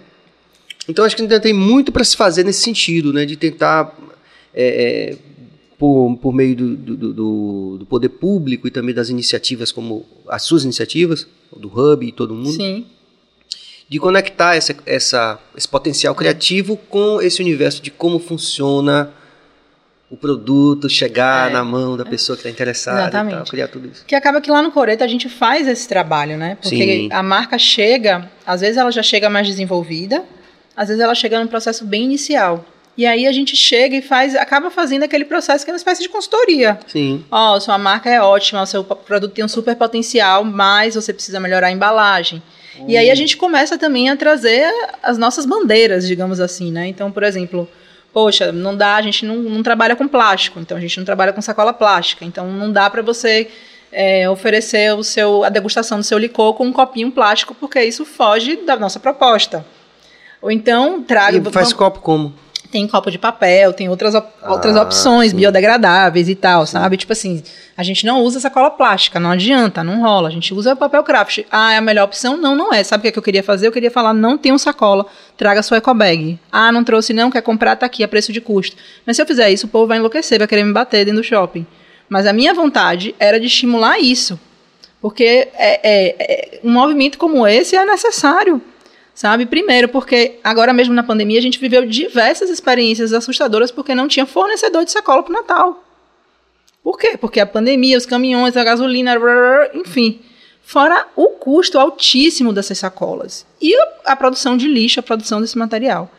[0.88, 3.24] Então acho que ainda tem muito para se fazer nesse sentido, né?
[3.24, 3.96] De tentar,
[4.54, 5.16] é, é,
[5.76, 10.42] por, por meio do, do, do- do poder público e também das iniciativas como as
[10.42, 11.26] suas iniciativas,
[11.56, 12.86] do Hub e todo mundo, Sim.
[13.88, 19.12] de conectar essa, essa, esse potencial criativo com esse universo de como funciona
[20.10, 21.52] o produto, chegar É.
[21.52, 23.50] na mão da pessoa que está interessada e tal, Exatamente.
[23.50, 24.04] criar tudo isso.
[24.06, 26.56] Que acaba que lá no Coreto a gente faz esse trabalho, né?
[26.62, 27.08] Porque Sim.
[27.12, 30.22] a marca chega, às vezes ela já chega mais desenvolvida,
[30.76, 32.64] às vezes ela chega num processo bem inicial.
[32.96, 36.00] E aí a gente chega e faz, acaba fazendo aquele processo que é uma espécie
[36.02, 36.78] de consultoria.
[36.86, 41.12] Sim, Ó, sua marca é ótima, o seu produto tem um super potencial, mas você
[41.12, 42.42] precisa melhorar a embalagem.
[42.86, 44.70] E aí a gente começa também a trazer
[45.02, 46.86] as nossas bandeiras, digamos assim, né?
[46.86, 47.68] Então, por exemplo,
[48.16, 51.34] poxa, não dá, a gente não, não trabalha com plástico, então a gente não trabalha
[51.34, 53.46] com sacola plástica, então não dá para você
[53.92, 58.06] é, oferecer o seu, a degustação do seu licor com um copinho plástico, porque isso
[58.06, 59.66] foge da nossa proposta.
[60.40, 61.36] Ou então traga.
[61.36, 62.32] e faz vamos- copo como?
[62.66, 65.36] Tem copo de papel, tem outras, op- Ah, outras opções sim.
[65.36, 66.96] biodegradáveis e tal, sabe?
[66.96, 67.42] Tipo assim,
[67.76, 70.28] a gente não usa sacola plástica, não adianta, não rola.
[70.28, 71.40] A gente usa papel craft.
[71.50, 72.36] Ah, é a melhor opção?
[72.36, 72.82] Não, não é.
[72.84, 73.66] Sabe o que, é que eu queria fazer?
[73.66, 75.06] Eu queria falar, não tem um sacola,
[75.36, 76.38] traga sua ecobag.
[76.50, 78.76] Ah, não trouxe não, quer comprar, tá aqui, a preço de custo.
[79.06, 81.24] Mas se eu fizer isso, o povo vai enlouquecer, vai querer me bater dentro do
[81.26, 81.66] shopping.
[82.08, 84.38] Mas a minha vontade era de estimular isso.
[85.00, 88.60] Porque é, é- é- um movimento como esse é necessário.
[89.16, 89.46] Sabe?
[89.46, 94.26] Primeiro, porque agora mesmo na pandemia a gente viveu diversas experiências assustadoras porque não tinha
[94.26, 95.82] fornecedor de sacola para o Natal.
[96.84, 97.16] Por quê?
[97.18, 99.16] Porque a pandemia, os caminhões, a gasolina,
[99.72, 100.20] enfim.
[100.62, 103.46] Fora o custo altíssimo dessas sacolas.
[103.58, 106.10] E a produção de lixo, a produção desse material.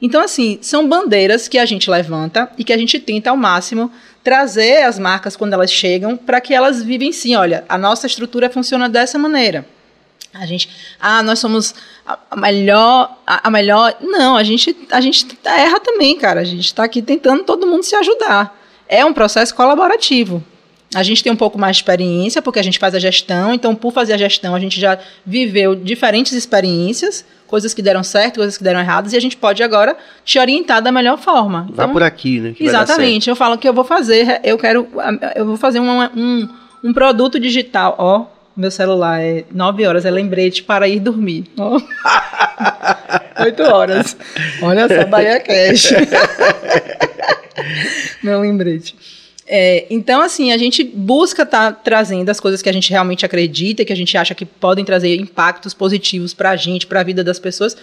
[0.00, 3.92] Então, assim, são bandeiras que a gente levanta e que a gente tenta ao máximo
[4.24, 7.36] trazer as marcas quando elas chegam para que elas vivem sim.
[7.36, 9.66] Olha, a nossa estrutura funciona dessa maneira.
[10.40, 10.68] A gente,
[11.00, 11.74] ah, nós somos
[12.06, 13.96] a, a melhor, a, a melhor.
[14.00, 16.40] Não, a gente, a gente erra também, cara.
[16.40, 18.56] A gente está aqui tentando todo mundo se ajudar.
[18.88, 20.42] É um processo colaborativo.
[20.94, 23.74] A gente tem um pouco mais de experiência, porque a gente faz a gestão, então,
[23.74, 28.56] por fazer a gestão, a gente já viveu diferentes experiências, coisas que deram certo, coisas
[28.56, 31.62] que deram erradas, e a gente pode agora te orientar da melhor forma.
[31.70, 32.54] Vai Então, por aqui, né?
[32.58, 33.28] Exatamente.
[33.28, 34.88] Eu falo que eu vou fazer, eu quero,
[35.34, 36.48] eu vou fazer um, um,
[36.84, 37.96] um produto digital.
[37.98, 38.26] Ó,
[38.56, 41.44] meu celular é 9 horas, é lembrete para ir dormir.
[41.58, 41.80] Ó.
[43.38, 44.16] 8 horas.
[44.62, 45.92] Olha só, Bahia Cash.
[48.22, 48.96] meu lembrete.
[49.46, 53.84] É, então, assim, a gente busca estar trazendo as coisas que a gente realmente acredita,
[53.84, 57.22] que a gente acha que podem trazer impactos positivos para a gente, para a vida
[57.22, 57.76] das pessoas,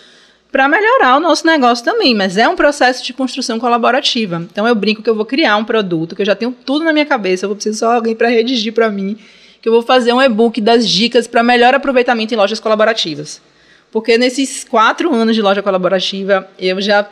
[0.51, 2.13] para melhorar o nosso negócio também.
[2.13, 4.45] Mas é um processo de construção colaborativa.
[4.51, 6.91] Então, eu brinco que eu vou criar um produto, que eu já tenho tudo na
[6.91, 9.17] minha cabeça, eu vou precisar só de alguém para redigir para mim,
[9.63, 13.41] que eu vou fazer um e-book das dicas para melhor aproveitamento em lojas colaborativas.
[13.89, 17.09] Porque nesses quatro anos de loja colaborativa, eu já.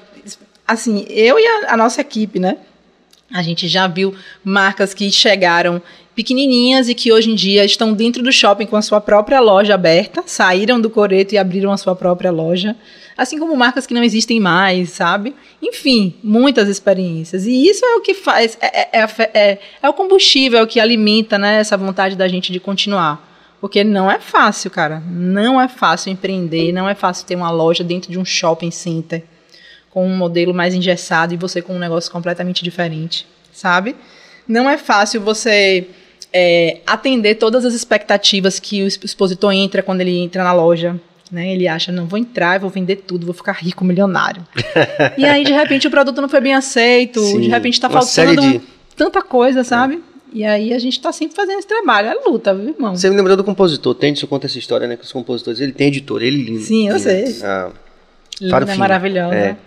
[0.67, 2.57] Assim, eu e a, a nossa equipe, né?
[3.33, 5.81] A gente já viu marcas que chegaram
[6.13, 9.73] pequenininhas e que hoje em dia estão dentro do shopping com a sua própria loja
[9.73, 12.75] aberta, saíram do coreto e abriram a sua própria loja,
[13.17, 15.35] assim como marcas que não existem mais, sabe?
[15.61, 17.45] Enfim, muitas experiências.
[17.45, 20.79] E isso é o que faz, é, é, é, é o combustível, é o que
[20.79, 23.29] alimenta né, essa vontade da gente de continuar.
[23.59, 25.01] Porque não é fácil, cara.
[25.07, 29.23] Não é fácil empreender, não é fácil ter uma loja dentro de um shopping center
[29.91, 33.95] com um modelo mais engessado e você com um negócio completamente diferente, sabe?
[34.47, 35.87] Não é fácil você
[36.33, 40.99] é, atender todas as expectativas que o expositor entra quando ele entra na loja.
[41.31, 41.53] Né?
[41.53, 44.45] Ele acha, não, vou entrar, vou vender tudo, vou ficar rico, milionário.
[45.17, 48.41] e aí, de repente, o produto não foi bem aceito, Sim, de repente está faltando
[48.41, 48.61] de-
[48.97, 50.03] tanta coisa, sabe?
[50.33, 52.09] E aí a gente está sempre fazendo esse trabalho.
[52.09, 52.95] É luta, viu, irmão?
[52.95, 53.93] Você me lembrou do compositor.
[53.95, 54.95] Tennyson conta essa história, né?
[54.95, 56.61] Que os compositores, ele tem editor, ele lindo.
[56.61, 57.03] Sim, eu lindo.
[57.03, 57.41] sei.
[57.43, 57.69] Ah,
[58.39, 58.79] Linda, Faro Fino.
[58.79, 59.35] maravilhosa.
[59.35, 59.57] É.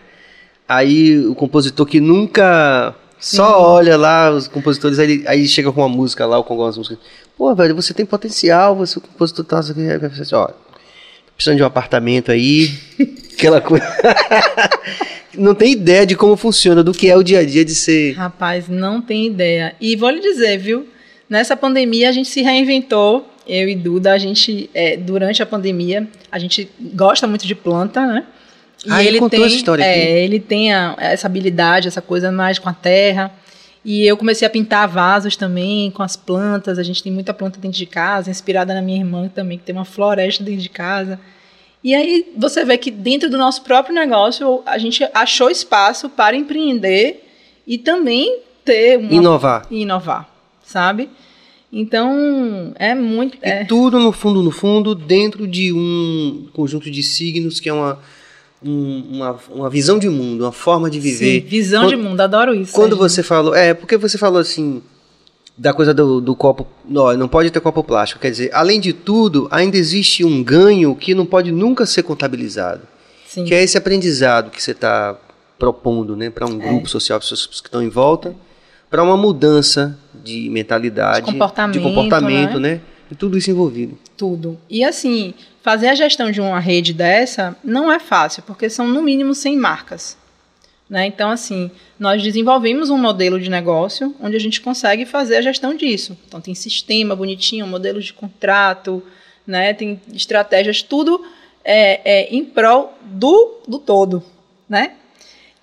[0.67, 5.89] Aí o compositor que nunca só olha lá os compositores, aí, aí chega com uma
[5.89, 6.99] música lá, ou com algumas músicas.
[7.37, 9.75] Pô, velho, você tem potencial, você é um compositor tá, assim,
[10.33, 10.49] ó,
[11.37, 12.70] precisando de um apartamento aí,
[13.35, 13.85] aquela coisa.
[15.37, 18.12] Não tem ideia de como funciona, do que é o dia a dia de ser.
[18.12, 19.74] Rapaz, não tem ideia.
[19.80, 20.87] E vou lhe dizer, viu?
[21.28, 23.28] Nessa pandemia a gente se reinventou.
[23.47, 28.07] Eu e Duda, a gente, é, durante a pandemia, a gente gosta muito de planta,
[28.07, 28.24] né?
[28.87, 29.99] E Ah, ele contou essa história aqui.
[30.01, 33.30] É, ele tem a- essa habilidade, essa coisa mais com a terra.
[33.85, 36.78] E eu comecei a pintar vasos também com as plantas.
[36.78, 39.74] A gente tem muita planta dentro de casa, inspirada na minha irmã também, que tem
[39.74, 41.20] uma floresta dentro de casa.
[41.82, 46.35] E aí você vê que dentro do nosso próprio negócio a gente achou espaço para
[46.35, 47.22] empreender
[47.66, 49.66] e também ter uma Inovar.
[49.70, 50.26] e inovar,
[50.64, 51.11] sabe?
[51.70, 57.03] Então é muito E é, tudo, no fundo, no fundo, dentro de um conjunto de
[57.03, 57.99] signos que é uma,
[58.65, 61.41] um- uma, uma visão de mundo, uma forma de viver.
[61.43, 62.73] sim, visão Quando- de mundo, adoro isso.
[62.73, 63.09] Quando Sérgio.
[63.09, 63.55] você falou.
[63.55, 64.83] É, porque você falou assim.
[65.57, 66.67] Da coisa do, do copo.
[66.85, 68.21] Não, não pode ter copo plástico.
[68.21, 72.81] Quer dizer, além de tudo, ainda existe um ganho que não pode nunca ser contabilizado.
[73.29, 73.45] Sim.
[73.45, 75.17] Que é esse aprendizado que você está
[75.57, 76.29] propondo, né?
[76.29, 76.67] Para um É.
[76.69, 78.35] grupo social, pessoas que estão em volta,
[78.91, 82.81] para uma mudança de mentalidade, De comportamento, de comportamento, né?
[83.11, 83.99] E tudo isso envolvido.
[84.17, 84.59] tudo.
[84.69, 89.03] E assim, fazer a gestão de uma rede dessa não é fácil, porque são no
[89.03, 90.17] mínimo 100 marcas.
[90.89, 91.07] Né?
[91.07, 95.75] Então, assim, nós desenvolvemos um modelo de negócio onde a gente consegue fazer a gestão
[95.75, 96.17] disso.
[96.27, 99.03] Então, tem sistema bonitinho, modelos de contrato,
[99.47, 99.73] né?
[99.73, 101.25] tem estratégias, tudo
[101.65, 104.23] é, é em prol do, do todo.
[104.69, 104.93] Né?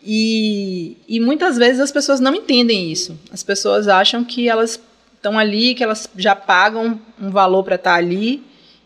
[0.04, 3.18] E, e muitas vezes as pessoas não entendem isso.
[3.32, 4.82] As pessoas acham que elas
[5.22, 8.44] estão ali, que elas já pagam um valor para estar ali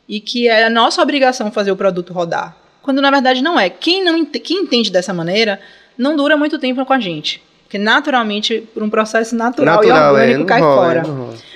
[0.08, 2.56] e que é a nossa obrigação fazer o produto rodar.
[2.82, 3.70] Quando na verdade não é.
[3.70, 5.60] Quem não quem entende dessa maneira
[5.98, 7.42] não dura muito tempo com a gente.
[7.64, 11.04] Porque naturalmente, por um processo natural, e orgânico, não cai rola, fora.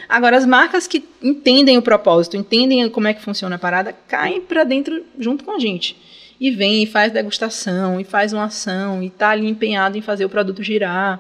[0.08, 4.42] Agora, as marcas que entendem o propósito, entendem como é que funciona a parada, caem
[4.42, 5.96] para dentro junto com a gente.
[6.42, 10.26] E vem e faz degustação, e faz uma ação, e tá ali empenhado em fazer
[10.26, 11.20] o produto girar.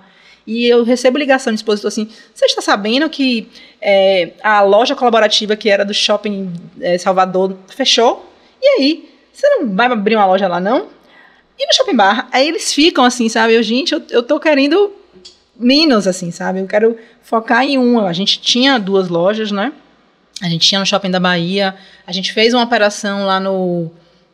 [0.50, 3.48] E eu recebo ligação de expositor assim: você está sabendo que
[3.80, 8.28] é, a loja colaborativa que era do shopping é, Salvador fechou?
[8.60, 9.10] E aí?
[9.32, 10.88] Você não vai abrir uma loja lá, não?
[11.58, 12.28] E no shopping bar?
[12.32, 13.54] Aí eles ficam assim, sabe?
[13.54, 14.92] Eu, gente, eu, eu tô querendo
[15.56, 16.60] menos, assim, sabe?
[16.60, 18.08] Eu quero focar em uma.
[18.08, 19.72] A gente tinha duas lojas, né?
[20.42, 21.76] A gente tinha no Shopping da Bahia.
[22.08, 23.92] A gente fez uma operação lá no.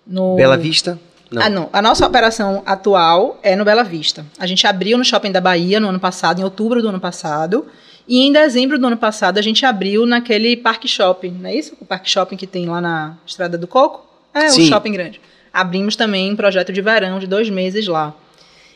[0.08, 0.38] no...
[0.38, 0.98] Bela Vista?
[1.36, 1.42] Não.
[1.42, 1.70] Ah, não.
[1.72, 4.26] A nossa operação atual é no Bela Vista.
[4.40, 7.68] A gente abriu no Shopping da Bahia no ano passado, em outubro do ano passado.
[8.08, 11.76] E em dezembro do ano passado a gente abriu naquele Parque Shopping, não é isso?
[11.82, 14.06] O Parque Shopping que tem lá na Estrada do Coco?
[14.34, 14.64] É, Sim.
[14.64, 15.22] o shopping grande.
[15.52, 18.14] Abrimos também um projeto de verão de dois meses lá.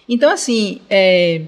[0.08, 1.42] Então, assim, é,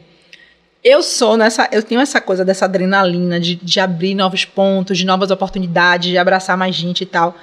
[0.83, 1.69] eu sou nessa.
[1.71, 6.17] Eu tenho essa coisa dessa adrenalina de, de abrir novos pontos, de novas oportunidades, de
[6.17, 7.35] abraçar mais gente e tal.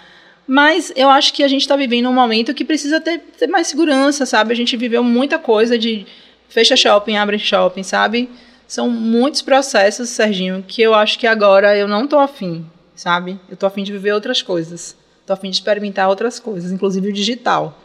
[0.49, 3.67] Mas eu acho que a gente está vivendo um momento que precisa ter, ter mais
[3.67, 4.51] segurança, sabe?
[4.51, 6.07] A gente viveu muita coisa de
[6.49, 8.31] fecha shopping, abre shopping, sabe?
[8.67, 13.39] São muitos processos, Serginho, que eu acho que agora eu não tô afim, sabe?
[13.51, 14.97] Eu tô afim de viver outras coisas.
[15.27, 17.79] Tô afim de experimentar outras coisas, inclusive o digital.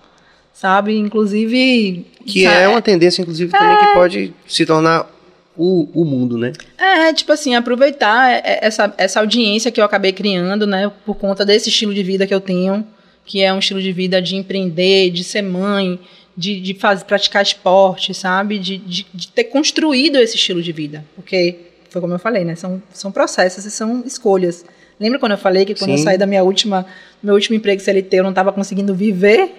[0.53, 0.97] Sabe?
[0.97, 2.05] Inclusive.
[2.25, 5.12] Que é uma tendência, inclusive, também que pode se tornar
[5.57, 6.53] o, o mundo, né?
[6.77, 11.45] É, tipo assim, aproveitar é, essa, essa audiência que eu acabei criando, né, por conta
[11.45, 12.85] desse estilo de vida que eu tenho,
[13.25, 15.99] que é um estilo de vida de empreender, de ser mãe,
[16.35, 18.59] de, de fazer, praticar esporte, sabe?
[18.59, 21.05] De, de, de ter construído esse estilo de vida.
[21.15, 21.55] Porque,
[21.89, 22.55] foi como eu falei, né?
[22.55, 24.65] São, são processos e são escolhas.
[24.99, 26.03] Lembra quando eu falei que quando eu Sim.
[26.03, 26.85] saí da minha última,
[27.21, 29.51] meu último emprego CLT, eu não estava conseguindo viver?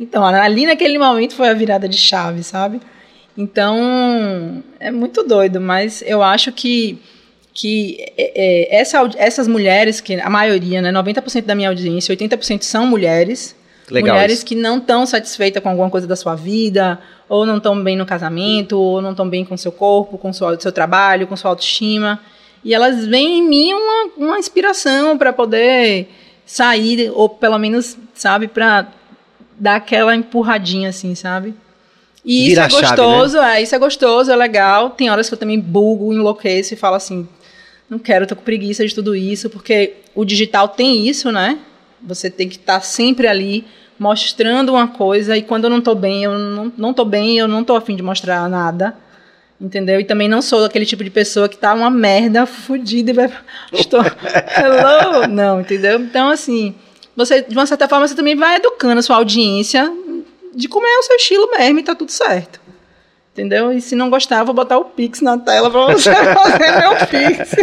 [0.00, 2.80] Então, ali naquele momento foi a virada de chave, sabe?
[3.36, 6.98] Então, é muito doido, mas eu acho que,
[7.54, 12.62] que é, é, essa, essas mulheres, que a maioria, né, 90% da minha audiência, 80%
[12.62, 13.56] são mulheres,
[13.90, 14.46] Legal mulheres isso.
[14.46, 18.06] que não estão satisfeitas com alguma coisa da sua vida, ou não estão bem no
[18.06, 21.50] casamento, ou não estão bem com o seu corpo, com seu, seu trabalho, com sua
[21.50, 22.20] autoestima.
[22.64, 26.08] E elas veem em mim uma, uma inspiração para poder
[26.44, 28.86] sair, ou pelo menos, sabe, para
[29.58, 31.54] dar aquela empurradinha assim, sabe?
[32.24, 34.90] E Vira isso é a chave, gostoso, é, isso é gostoso, é legal.
[34.90, 37.26] Tem horas que eu também bugo, enlouqueço e falo assim,
[37.90, 41.58] não quero, tô com preguiça de tudo isso, porque o digital tem isso, né?
[42.02, 43.64] Você tem que estar sempre ali
[43.98, 47.48] mostrando uma coisa e quando eu não tô bem, eu não, não tô bem, eu
[47.48, 48.96] não tô afim de mostrar nada.
[49.60, 50.00] Entendeu?
[50.00, 53.32] E também não sou aquele tipo de pessoa que tá uma merda fodida e vai.
[53.72, 54.00] Estou.
[54.00, 55.28] Hello!
[55.28, 56.00] Não, entendeu?
[56.00, 56.74] Então, assim,
[57.14, 59.88] você, de uma certa forma, você também vai educando a sua audiência
[60.54, 62.60] de como é o seu estilo mesmo e tá tudo certo.
[63.32, 63.72] Entendeu?
[63.72, 67.54] E se não gostar, vou botar o Pix na tela pra você fazer meu Pix.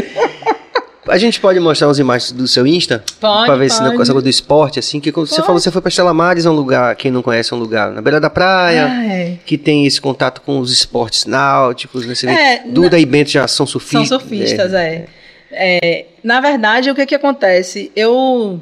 [1.08, 3.04] A gente pode mostrar umas imagens do seu Insta?
[3.20, 3.90] Pode, Pra ver se pode.
[3.90, 5.46] na coisa do esporte, assim, que quando você Pode.
[5.48, 7.92] falou, você foi pra Estela Mares, é um lugar, quem não conhece, é um lugar
[7.92, 9.38] na beira da praia, Ah, é.
[9.46, 12.14] que tem esse contato com os esportes náuticos, né?
[12.14, 14.08] Você vê É, que Duda e Bento já são surfistas.
[14.08, 15.06] São surfistas, é.
[15.52, 17.92] É, Na verdade, o que que acontece?
[17.96, 18.62] Eu,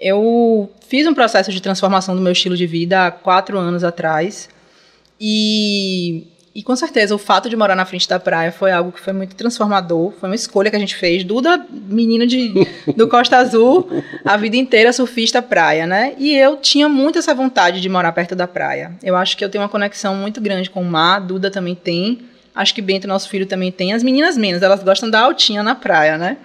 [0.00, 4.48] eu fiz um processo de transformação do meu estilo de vida há quatro anos atrás.
[5.20, 6.24] E,
[6.54, 9.12] e com certeza o fato de morar na frente da praia foi algo que foi
[9.12, 10.12] muito transformador.
[10.20, 11.24] Foi uma escolha que a gente fez.
[11.24, 12.52] Duda, menino de,
[12.96, 13.88] do Costa Azul,
[14.24, 16.14] a vida inteira surfista praia, né?
[16.18, 18.92] E eu tinha muito essa vontade de morar perto da praia.
[19.02, 21.20] Eu acho que eu tenho uma conexão muito grande com o mar.
[21.20, 22.20] Duda também tem.
[22.54, 23.92] Acho que Bento, nosso filho, também tem.
[23.92, 26.36] As meninas menos, elas gostam da altinha na praia, né?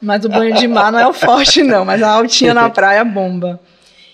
[0.00, 1.84] Mas o banho de mar não é o forte, não.
[1.84, 3.60] Mas a altinha na praia bomba.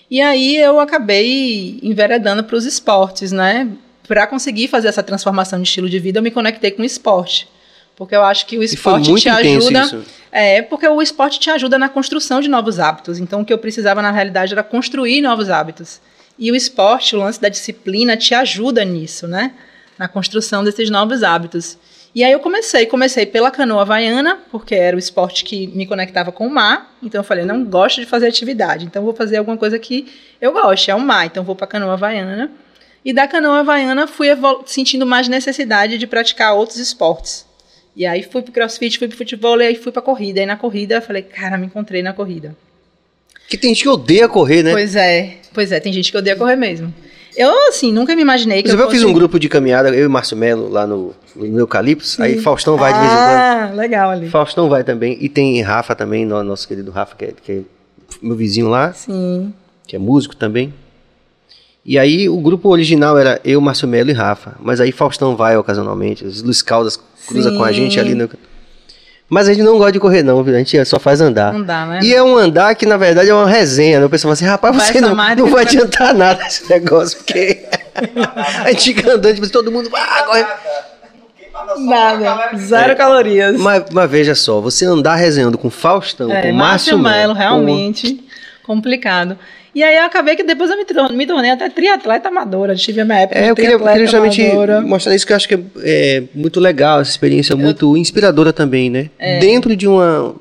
[0.09, 3.67] E aí eu acabei enveredando para os esportes, né?
[4.07, 7.47] Para conseguir fazer essa transformação de estilo de vida, eu me conectei com o esporte.
[7.95, 9.81] Porque eu acho que o esporte te ajuda.
[9.81, 10.05] isso.
[10.31, 13.17] É, porque o esporte te ajuda na construção de novos hábitos.
[13.17, 15.99] Então, o que eu precisava, na realidade, era construir novos hábitos.
[16.37, 19.53] E o esporte, o lance da disciplina, te ajuda nisso, né?
[19.97, 21.77] Na construção desses novos hábitos.
[22.17, 26.31] E aí eu comecei, comecei pela canoa havaiana, porque era o esporte que me conectava
[26.31, 26.97] com o mar.
[27.03, 30.07] Então eu falei, não gosto de fazer atividade, então vou fazer alguma coisa que
[30.41, 32.49] eu gosto, é o mar, então vou para canoa havaiana.
[33.05, 34.29] E da canoa havaiana fui
[34.65, 37.45] sentindo mais necessidade de praticar outros esportes.
[37.95, 40.41] E aí fui pro crossfit, fui pro futebol e aí fui pra corrida.
[40.41, 42.57] E na corrida eu falei, cara, me encontrei na corrida.
[43.47, 44.71] Que tem gente que odeia correr, né?
[44.71, 46.91] Pois é, pois é, tem gente que odeia correr mesmo.
[47.37, 48.99] Eu, assim, nunca me imaginei que exemplo, eu fosse...
[48.99, 52.75] fiz um grupo de caminhada, eu e Márcio Melo, lá no, no Eucaliptus, aí Faustão
[52.77, 53.27] vai de vez em quando.
[53.29, 54.27] Ah, legal ali.
[54.27, 57.59] Faustão vai também, e tem Rafa também, no- nosso querido Rafa, que é, que é
[58.21, 59.53] meu vizinho lá, Sim.
[59.85, 60.73] que é músico também.
[61.85, 65.55] E aí o grupo original era eu, Márcio Melo e Rafa, mas aí Faustão vai
[65.55, 67.73] ocasionalmente, Luiz Caldas cruza com a Sim.
[67.75, 68.27] gente ali no...
[69.29, 70.55] Mas a gente não gosta de correr não, viu?
[70.55, 71.51] a gente só faz andar.
[71.63, 71.99] Dá, né?
[72.01, 73.99] E é um andar que, na verdade, é uma resenha.
[73.99, 74.05] Né?
[74.05, 77.17] O pessoal fala assim, rapaz, Vai você não, não vai vai- adiantar nada esse negócio,
[77.17, 77.65] porque
[78.63, 79.89] a gente fica andando, tipo, todo mundo...
[79.93, 80.45] Ah, corre.
[81.79, 82.55] Nada.
[82.57, 83.59] Zero calorias.
[83.59, 87.33] Mas, mas veja só, você andar resenhando com Faustão, É, com Márcio Márcio Melo, Melo,
[87.33, 88.23] realmente
[88.63, 89.37] complicado.
[89.77, 92.75] E aí eu acabei que depois eu me, tor- me tornei até triatleta amadora.
[92.75, 94.81] Tive a minha época É, eu queria, queria justamente amadora.
[94.81, 98.89] mostrar isso que eu acho que é, é muito legal, essa experiência muito inspiradora também,
[98.89, 99.11] né?
[99.19, 99.37] É.
[99.37, 100.35] Dentro de uma.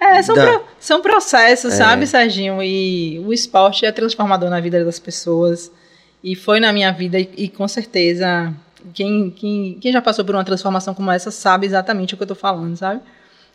[0.00, 1.76] É, são, pro- são processos, É.
[1.76, 2.60] sabe, Serginho?
[2.60, 5.70] E o esporte é transformador na vida das pessoas.
[6.24, 8.52] E foi na minha vida, e, e com certeza,
[8.92, 12.26] quem, quem, quem já passou por uma transformação como essa sabe exatamente o que eu
[12.26, 13.00] tô falando, sabe?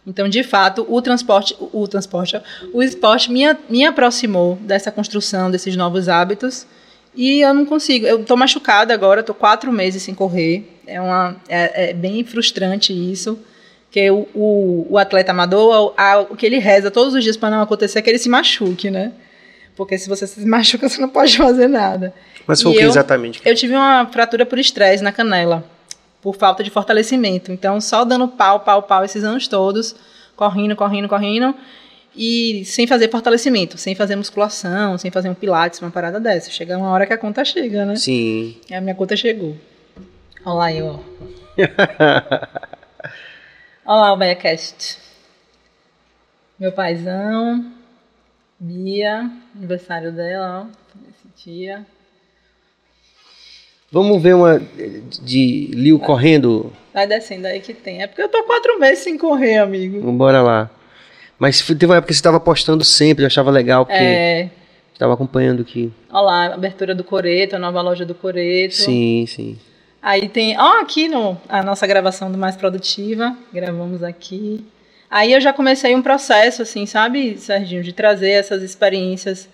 [0.05, 2.37] Então, de fato, o transporte, o, transporte,
[2.73, 6.67] o esporte me, me aproximou dessa construção, desses novos hábitos.
[7.15, 8.05] E eu não consigo.
[8.05, 10.69] Eu tô machucada agora, tô quatro meses sem correr.
[10.85, 13.39] É, uma, é, é bem frustrante isso.
[13.85, 17.51] Porque o, o, o atleta amador, a- o que ele reza todos os dias para
[17.51, 19.11] não acontecer é que ele se machuque, né?
[19.75, 22.13] Porque se você se machuca, você não pode fazer nada.
[22.45, 23.41] Mas foi E o que eu- exatamente?
[23.45, 25.63] Eu tive uma fratura por estresse na canela,
[26.23, 27.51] por falta de fortalecimento.
[27.51, 29.93] Então, só dando pau, pau, pau esses anos todos,
[30.37, 31.53] correndo, correndo, correndo,
[32.15, 36.49] e sem fazer fortalecimento, sem fazer musculação, sem fazer um pilates, uma parada dessa.
[36.49, 37.97] Chega uma hora que a conta chega, né?
[37.97, 38.55] Sim.
[38.69, 39.57] E a minha conta chegou.
[40.45, 40.99] Olha lá eu, ó.
[43.85, 44.97] Olha lá o BaiaCast.
[46.57, 47.69] Meu paizão,
[48.57, 50.67] Bia, aniversário dela, ó.
[51.09, 51.85] Esse dia.
[53.93, 54.59] Vamos ver uma
[55.21, 56.73] de Liu correndo.
[56.91, 58.01] Vai descendo aí que tem.
[58.01, 60.01] É porque eu tô quatro meses sem correr, amigo.
[60.01, 60.67] Vambora lá.
[61.37, 64.49] Mas teve uma época que você estava postando sempre, eu achava legal, porque É.
[64.91, 65.91] estava acompanhando aqui.
[66.11, 68.73] Olha lá, abertura do Coreto, a nova loja do Coreto.
[68.73, 69.59] Sim, sim.
[70.01, 74.65] Aí tem, ó, aqui no, a nossa gravação do Mais Produtiva, gravamos aqui.
[75.07, 79.47] Aí eu já comecei um processo, assim, sabe, Serginho, de trazer essas experiências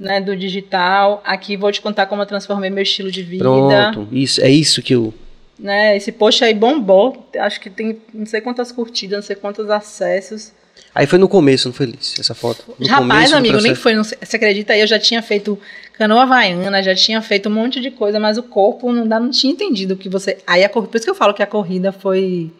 [0.00, 1.20] né, do digital.
[1.24, 3.44] Aqui vou te contar como eu transformei meu estilo de vida.
[3.44, 4.08] Pronto.
[4.10, 5.12] Isso, é isso que eu.
[5.58, 7.28] Né, esse post aí bombou.
[7.38, 10.52] Acho que tem não sei quantas curtidas, não sei quantos acessos.
[10.94, 12.74] Aí foi no começo, não foi Liz, essa foto?
[12.78, 13.94] No Rapaz, começo amigo, nem foi.
[13.94, 14.80] Não, você acredita aí?
[14.80, 15.58] Eu já tinha feito
[15.92, 19.30] canoa havaiana, já tinha feito um monte de coisa, mas o corpo não, dá, não
[19.30, 20.38] tinha entendido o que você.
[20.46, 20.90] Aí a corrida.
[20.90, 22.50] Por isso que eu falo que a corrida foi,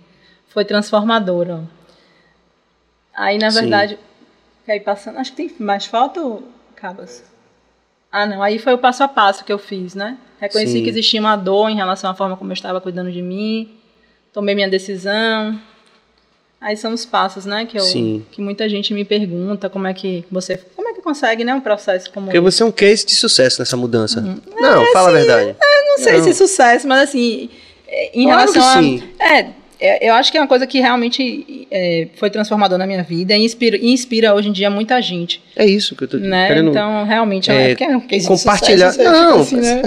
[0.48, 1.64] foi transformadora.
[3.14, 3.98] Aí, na verdade.
[4.68, 5.18] Ir passando?
[5.18, 6.44] Acho que tem mais foto,
[6.76, 7.29] Cabas?
[8.12, 8.42] Ah, não.
[8.42, 10.16] Aí foi o passo a passo que eu fiz, né?
[10.40, 10.82] Reconheci Sim.
[10.82, 13.68] que existia uma dor em relação à forma como eu estava cuidando de mim.
[14.32, 15.60] Tomei minha decisão.
[16.60, 17.64] Aí são os passos, né?
[17.64, 18.24] Que, eu, Sim.
[18.30, 20.58] que muita gente me pergunta como é que você.
[20.76, 21.54] Como é que consegue, né?
[21.54, 22.26] Um processo como.
[22.26, 24.20] Porque você é um case de sucesso nessa mudança.
[24.20, 25.56] Não, fala a verdade.
[25.86, 26.24] não sei Não.
[26.24, 27.48] se sucesso, mas assim,
[27.86, 28.62] é, em Claro relação
[29.18, 29.24] a.
[29.24, 33.02] É, é, eu acho que é uma coisa que realmente é, foi transformadora na minha
[33.02, 35.42] vida e inspira, inspira hoje em dia muita gente.
[35.56, 36.48] É isso que eu tô Né?
[36.48, 38.90] querendo Então, realmente, é, é, é um case compartilhar.
[38.92, 39.82] sucesso, você Não, fica assim, né?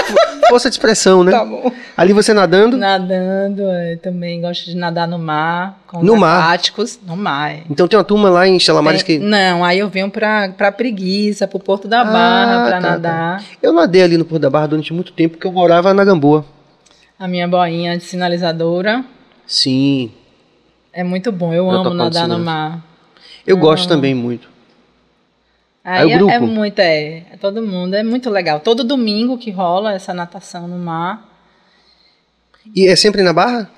[0.48, 1.30] força de expressão, né?
[1.32, 1.70] Tá bom.
[1.96, 6.42] Ali você nadando, Nadando, é, também gosto de nadar no mar, com No os mar?
[6.44, 7.52] aquáticos, no mar.
[7.52, 7.60] é.
[7.70, 10.72] então tem uma turma lá em Chalamares Tem- que Não, aí eu venho pra, pra
[10.72, 13.44] Preguiça, pro Porto da Ah, Barra, pra tá, nadar.
[13.62, 16.44] eu nadei ali no Porto da Barra durante muito tempo porque eu morava na Gamboa.
[17.18, 19.04] A minha boinha de sinalizadora.
[19.46, 20.10] Sim,
[20.92, 22.84] É muito bom, eu Protocolo amo nadar no mar.
[23.46, 24.48] eu gosto também muito.
[25.84, 28.58] Aí Aí é- é, muito, é, é todo mundo, é muito legal.
[28.60, 31.28] Todo domingo que rola essa natação no mar.
[32.74, 33.70] E é sempre na Barra?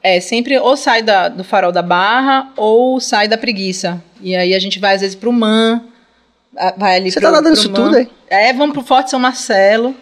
[0.00, 4.00] É, sempre ou sai da- do farol da barra ou sai da preguiça.
[4.20, 5.82] E aí a gente vai às vezes pro Man,
[6.76, 8.08] vai ali Você pro, tá nadando isso tudo aí?
[8.28, 9.94] É, vamos pro Forte São Marcelo.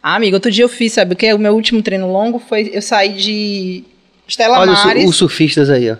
[0.00, 1.32] Ah, amigo, outro dia eu fiz, sabe o que?
[1.34, 3.84] O meu último treino longo foi, eu saí de
[4.30, 5.08] Estela Olha os, Mares.
[5.08, 5.96] os surfistas aí, ó.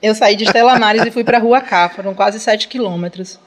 [0.00, 3.38] Eu saí de Estela Mares e fui pra Rua Cá, foram quase 7 quilômetros.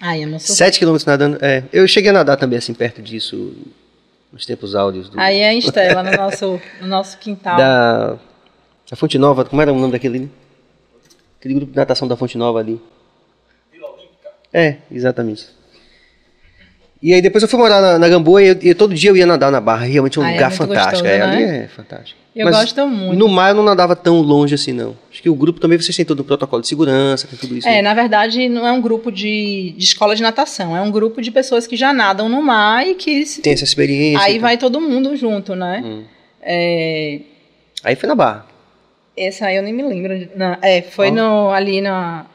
[0.00, 0.56] Ai, eu não sou...
[0.56, 1.38] Sete quilômetros nadando.
[1.40, 3.54] É, eu cheguei a nadar também assim perto disso
[4.32, 7.56] nos tempos áudios do, Aí é em Estela, no nosso, no nosso quintal.
[7.56, 8.18] da,
[8.90, 9.44] da Fonte Nova.
[9.44, 10.18] Como era o nome daquele?
[10.18, 10.30] ali?
[11.38, 12.80] Aquele grupo de natação da Fonte Nova ali.
[14.52, 15.46] É, exatamente.
[17.02, 19.26] E aí depois eu fui morar na, na Gamboa e, e todo dia eu ia
[19.26, 19.84] nadar na Barra.
[19.86, 20.92] Realmente é um Ah, é lugar muito fantástico.
[21.02, 21.64] gostoso, é, ali né?
[21.64, 22.20] é fantástico.
[22.34, 23.18] Eu Mas gosto muito.
[23.18, 24.96] No mar eu não nadava tão longe assim, não.
[25.10, 27.66] Acho que o grupo também vocês têm todo o protocolo de segurança, tem tudo isso.
[27.68, 27.82] É, né?
[27.82, 31.30] na verdade, não é um grupo de, de escola de natação, é um grupo de
[31.30, 33.24] pessoas que já nadam no mar e que.
[33.42, 34.24] Tem essa experiência.
[34.24, 35.82] aí e vai todo mundo junto, né?
[35.84, 36.04] Hum.
[36.40, 37.20] É.
[37.84, 38.46] Aí foi na Barra.
[39.16, 40.28] essa aí eu nem me lembro.
[40.34, 41.14] não, é, foi Ó.
[41.14, 42.26] no, ali na.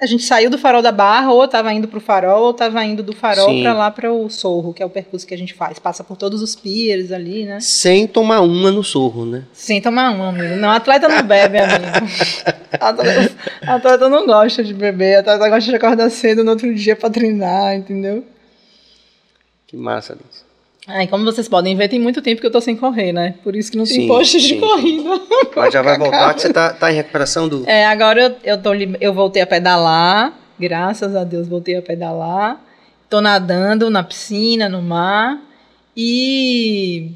[0.00, 3.02] A gente saiu do farol da Barra, ou tava indo pro farol, ou tava indo
[3.02, 5.80] do farol pra lá para o Sorro, que é o percurso que a gente faz.
[5.80, 7.58] Passa por todos os piers ali, né?
[7.58, 9.42] Sem tomar uma no sorro, né?
[9.52, 10.54] Sem tomar um, amigo.
[10.54, 11.82] Não, atleta não bebe, amigo.
[12.78, 13.34] Atleta,
[13.66, 17.74] atleta não gosta de beber, atleta gosta de acordar cedo no outro dia pra treinar,
[17.74, 18.22] entendeu?
[19.66, 20.47] Que massa, Alice.
[20.88, 23.34] Aí, como vocês podem ver, tem muito tempo que eu tô sem correr, né?
[23.44, 25.10] Por isso que não tem Sim, de sim, corrida.
[25.54, 27.68] Mas já vai voltar, que você tá, tá em recuperação do.
[27.68, 32.64] É, agora eu, eu, tô, eu voltei a pedalar, graças a Deus voltei a pedalar.
[33.10, 35.38] Tô nadando na piscina, no mar.
[35.94, 37.10] E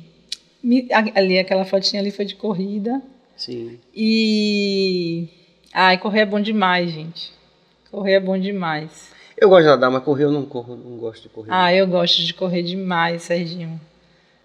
[1.14, 3.01] ali, aquela fotinha ali foi de corrida.
[3.37, 3.79] Sim.
[3.95, 5.29] E.
[5.73, 7.33] Ai, correr é bom demais, gente.
[7.91, 9.12] Correr é bom demais.
[9.43, 11.49] Eu gosto de nadar, mas correr eu não corro, não gosto de correr.
[11.51, 13.80] Ah, eu gosto de correr demais, Serginho.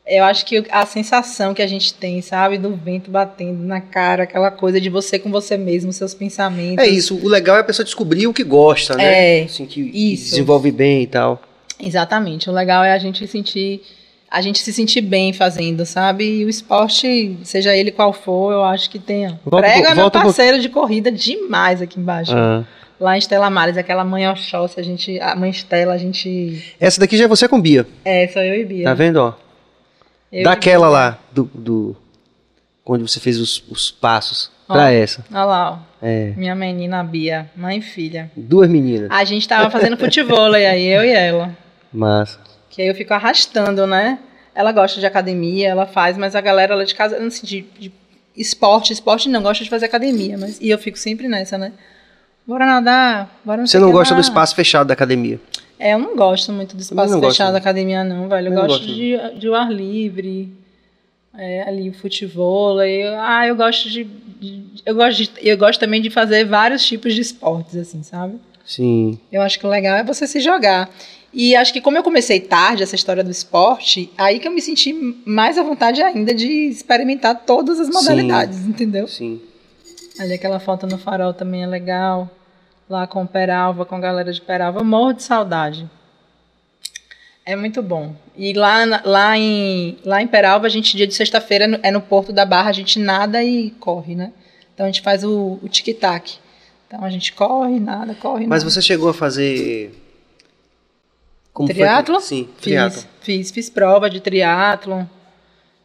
[0.07, 4.23] Eu acho que a sensação que a gente tem, sabe, do vento batendo na cara,
[4.23, 6.83] aquela coisa de você com você mesmo, seus pensamentos.
[6.83, 9.41] É isso, o legal é a pessoa descobrir o que gosta, né?
[9.41, 10.31] É, assim, que, que isso.
[10.31, 11.39] desenvolve bem e tal.
[11.79, 12.49] Exatamente.
[12.49, 13.83] O legal é a gente sentir,
[14.31, 16.23] a gente se sentir bem fazendo, sabe?
[16.39, 19.27] E o esporte, seja ele qual for, eu acho que tem.
[19.45, 22.31] Volta po- meu volta parceiro de corrida demais aqui embaixo.
[22.33, 22.63] Ah.
[22.99, 26.75] Lá em Estela Mares, aquela mãe Oxóssi, a gente, a mãe Estela, a gente.
[26.79, 28.83] Essa daqui já é você com Bia, É, só eu e Bia.
[28.85, 29.33] tá vendo, ó?
[30.31, 31.95] Eu Daquela lá, do, do...
[32.85, 34.73] Onde você fez os, os passos, Ó.
[34.73, 35.23] pra essa.
[35.31, 35.77] Olha lá, ó.
[36.01, 38.31] É, Minha menina Bia, mãe e filha.
[38.35, 39.09] duas meninas.
[39.11, 41.55] A gente tava fazendo futebol aí, eu e ela.
[41.93, 42.39] Massa.
[42.69, 44.19] Que aí eu fico arrastando, né?
[44.55, 47.91] Ela gosta de academia, ela faz, mas a galera lá de casa, assim, de, de
[48.35, 51.73] esporte, esporte não gosta de fazer academia, mas e eu fico sempre nessa, né?
[52.47, 54.21] Bora nadar, bora não Você não o gosta do lá.
[54.21, 55.39] espaço fechado da academia.
[55.77, 58.47] É, eu não gosto muito do espaço fechado da academia, não, velho.
[58.47, 60.51] Eu gosto gosto, de, de o ar livre,
[61.37, 62.79] é, ali, futebol.
[62.79, 66.45] aí eu- ah, eu gosto de, de- eu gosto de, eu gosto também de fazer
[66.45, 68.37] vários tipos de esportes, assim, sabe?
[68.65, 69.19] Sim.
[69.31, 70.89] Eu acho que o legal é você se jogar.
[71.33, 74.61] E acho que como eu comecei tarde essa história do esporte, aí que eu me
[74.61, 74.93] senti
[75.25, 77.93] mais à vontade ainda de experimentar todas as Sim.
[77.93, 79.05] modalidades, entendeu?
[79.07, 79.39] Sim.
[80.19, 82.31] Ali aquela foto no farol também é legal.
[82.89, 84.83] Lá com o Peralva, com a galera de Peralva.
[84.83, 85.89] Morro de saudade.
[87.45, 88.13] É muito bom.
[88.35, 92.31] E lá, lá, em, lá em Peralva, a gente, dia de sexta-feira, é no- Porto
[92.33, 94.31] da Barra, a gente nada e corre, né?
[94.73, 96.37] Então a gente faz o, o tic-tac.
[96.87, 98.71] Então a gente corre, nada, corre, Mas nada.
[98.73, 99.93] você chegou a fazer...
[101.53, 102.21] Como foi Triatlo?
[102.21, 103.01] Sim, triatlo.
[103.01, 105.05] Fiz, fiz, fiz prova de triatlon.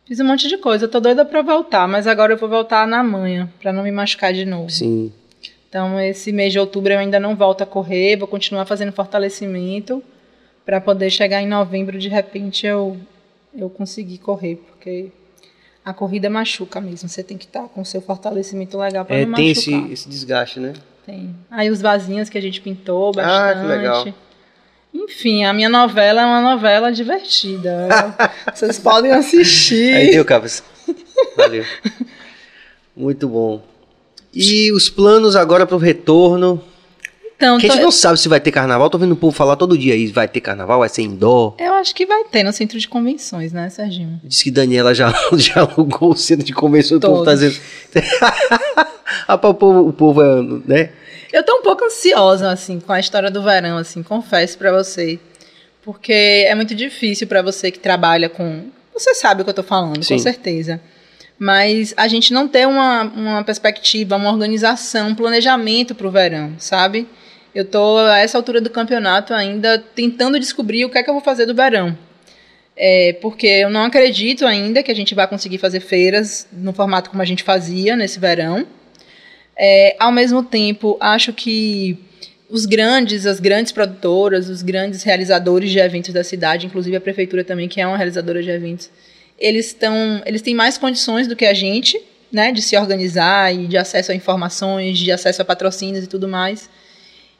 [0.04, 0.84] Fiz um monte de coisa.
[0.84, 3.90] Eu tô doida pra voltar, mas agora eu vou voltar na manhã, pra não me
[3.90, 4.68] machucar de novo.
[4.68, 5.12] Sim.
[5.72, 10.02] Então, esse mês de outubro eu ainda não volto a correr, vou continuar fazendo fortalecimento,
[10.66, 12.98] para poder chegar em novembro, de repente eu
[13.56, 15.10] eu conseguir correr, porque
[15.82, 17.08] a corrida machuca mesmo.
[17.08, 19.80] Você tem que estar com o seu fortalecimento legal para É, não tem machucar.
[19.84, 20.74] esse, esse desgaste, né?
[21.06, 21.34] Tem.
[21.50, 23.60] Aí os vasinhos que a gente pintou Ah, bastante.
[23.62, 24.06] que legal.
[24.92, 27.88] Enfim, a minha novela é uma novela divertida.
[28.54, 29.94] Vocês podem assistir.
[29.94, 30.62] Aí deu, Cabas.
[31.34, 31.64] Valeu.
[32.94, 33.71] Muito bom.
[34.34, 36.62] E os planos agora para o retorno?
[37.36, 38.88] Então, Que a tô- gente não sabe se vai ter carnaval.
[38.88, 40.06] Tô vendo o povo falar todo dia aí.
[40.06, 41.54] Vai ter carnaval, vai ser indoor.
[41.58, 44.20] eu acho que vai ter no centro de convenções, né, Serginho?
[44.22, 46.98] Diz que Daniela já, já alugou o centro de convenção.
[46.98, 47.40] O povo tá Todos.
[47.40, 47.60] dizendo.
[49.28, 50.90] O povo, o povo é, né?
[51.32, 55.18] Eu tô um pouco ansiosa, assim, com a história do verão, assim, confesso pra você.
[55.82, 58.64] Porque é muito difícil pra você que trabalha com.
[58.94, 60.14] Você sabe o que eu tô falando, Sim.
[60.14, 60.80] com certeza.
[61.38, 67.06] Mas a gente não tem uma, uma perspectiva, uma organização, um planejamento pro verão, sabe?
[67.54, 71.14] Eu tô a essa altura do campeonato ainda tentando descobrir o que é que eu
[71.14, 71.96] vou fazer do verão.
[72.74, 77.10] É, porque eu não acredito ainda que a gente vai conseguir fazer feiras no formato
[77.10, 78.66] como a gente fazia nesse verão.
[79.56, 81.98] É, ao mesmo tempo, acho que
[82.48, 87.44] os grandes, as grandes produtoras, os grandes realizadores de eventos da cidade, inclusive a prefeitura
[87.44, 88.90] também, que é uma realizadora de eventos,
[89.38, 92.00] eles estão, eles têm mais condições do que a gente,
[92.30, 96.28] né, de se organizar e de acesso a informações, de acesso a patrocínios e tudo
[96.28, 96.68] mais.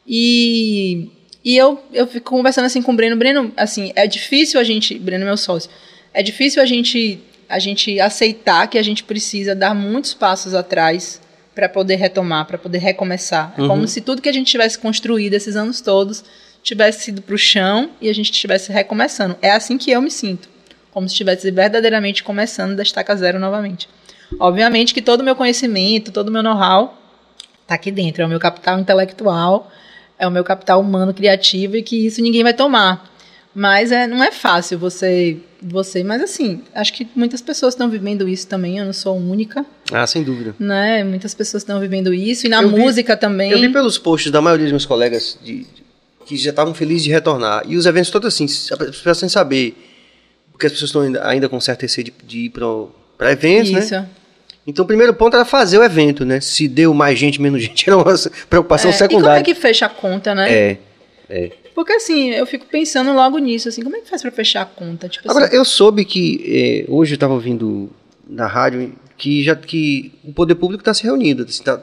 [0.07, 1.09] E,
[1.45, 4.99] e eu, eu fico conversando assim com o Breno, Breno, assim, é difícil a gente,
[4.99, 5.71] Breno meu sócio,
[6.13, 11.21] é difícil a gente a gente aceitar que a gente precisa dar muitos passos atrás
[11.55, 13.55] para poder retomar, para poder recomeçar.
[13.59, 13.69] É Uhum.
[13.69, 16.25] como se tudo que a gente tivesse construído esses anos todos
[16.63, 19.37] tivesse ido para o chão e a gente estivesse recomeçando.
[19.43, 20.49] É assim que eu me sinto,
[20.93, 23.89] como se estivesse verdadeiramente começando da estaca zero novamente.
[24.39, 26.99] Obviamente que todo o meu conhecimento, todo o meu know-how
[27.63, 29.71] está aqui dentro, é o meu capital intelectual,
[30.19, 33.11] é o meu capital humano criativo e que isso ninguém vai tomar.
[33.55, 38.27] Mas é, não é fácil você, você, mas assim, acho que muitas pessoas estão vivendo
[38.27, 40.55] isso também, eu não sou única, Ah, sem dúvida.
[40.59, 41.05] né?
[41.05, 43.51] Muitas pessoas estão vivendo isso e na Eu vi- música também.
[43.51, 45.83] Eu vi pelos posts da maioria dos meus colegas de- de-
[46.25, 47.63] que já estavam felizes de retornar.
[47.67, 49.77] E os eventos todos assim, as pessoas sem saber.
[50.63, 53.81] Porque as pessoas estão ainda, ainda com certo receio de, de ir para eventos, né?
[53.81, 54.07] isso.
[54.65, 56.41] Então o primeiro ponto era fazer o evento, né?
[56.41, 58.05] Se deu mais gente, menos gente, era uma
[58.49, 59.43] preocupação É, e como é secundária.
[59.43, 60.79] que fecha a conta, né?
[61.29, 61.51] É.
[61.75, 64.67] Porque assim, eu fico pensando logo nisso, assim, como é que faz pra fechar a
[64.67, 65.09] conta?
[65.09, 67.91] Tipo Agora, assim, eu soube que é, hoje eu estava ouvindo
[68.29, 71.43] na rádio que já que o poder público está se reunindo.
[71.45, 71.83] Assim, tá-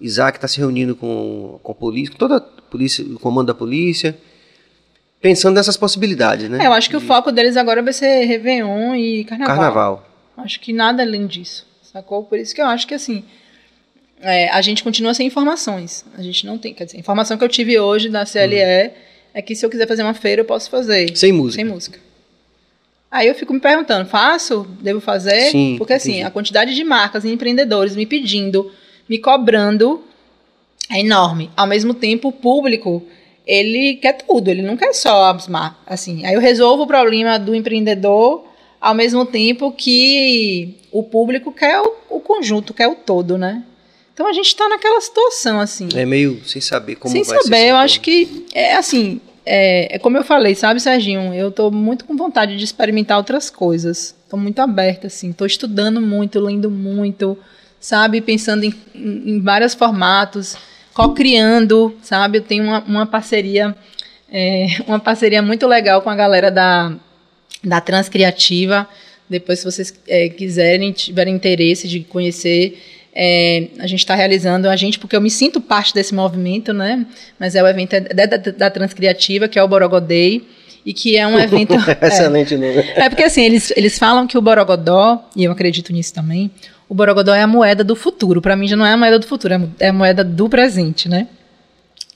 [0.00, 3.54] Isaac está se reunindo com, com a polícia, com toda a polícia, o comando da
[3.54, 4.16] polícia,
[5.20, 6.64] pensando nessas possibilidades, né?
[6.64, 9.56] é, eu acho que o foco deles agora vai ser Réveillon e Carnaval.
[9.56, 10.08] Carnaval.
[10.36, 12.24] Acho que nada além disso, sacou?
[12.24, 13.24] Por isso que eu acho que, assim,
[14.20, 16.04] é, a gente continua sem informações.
[16.16, 18.92] A gente não tem, quer dizer, a informação que eu tive hoje da CLE
[19.36, 21.14] é que se eu quiser fazer uma feira, eu posso fazer.
[21.16, 21.62] Sem música.
[21.62, 21.98] Sem música.
[23.10, 24.66] Aí eu fico me perguntando, faço?
[24.80, 25.50] Devo fazer?
[25.50, 26.26] Sim, Porque assim, entendi.
[26.26, 28.72] a quantidade de marcas e empreendedores me pedindo,
[29.08, 30.02] me cobrando
[30.90, 31.50] é enorme.
[31.56, 33.06] Ao mesmo tempo, o público,
[33.46, 35.78] ele quer tudo, ele não quer só as marcas.
[35.86, 38.44] Assim, aí eu resolvo o problema do empreendedor
[38.80, 43.62] ao mesmo tempo que o público quer o, o conjunto, quer o todo, né?
[44.12, 45.88] Então a gente está naquela situação, assim.
[45.94, 47.44] É meio sem saber como Sem vai ser.
[47.44, 51.32] saber, esse eu acho que é assim, é, é como eu falei, sabe, Serginho?
[51.34, 54.14] Eu tô muito com vontade de experimentar outras coisas.
[54.28, 57.38] Tô muito aberta, assim, tô estudando muito, lendo muito,
[57.78, 58.20] sabe?
[58.20, 60.56] Pensando em, em vários formatos,
[60.96, 62.38] co-criando, sabe?
[62.38, 63.76] Eu tenho uma, uma parceria,
[64.32, 66.94] é, uma parceria muito legal com a galera da,
[67.62, 68.88] da Transcriativa.
[69.28, 72.82] Depois, se vocês é, quiserem, tiverem interesse de conhecer,
[73.14, 77.04] é, a gente está realizando, a gente, porque eu me sinto parte desse movimento, né?
[77.38, 80.48] Mas é o evento da, da, da Transcriativa, que é o Borogodei,
[80.86, 81.74] e que é um evento.
[82.00, 82.78] é, Excelente nome.
[82.78, 86.50] é porque assim, eles, eles falam que o Borogodó, e eu acredito nisso também,
[86.88, 88.40] o Borogodó é a moeda do futuro.
[88.40, 90.48] Para mim já não é a moeda do futuro, é a- é a moeda do
[90.48, 91.28] presente, né?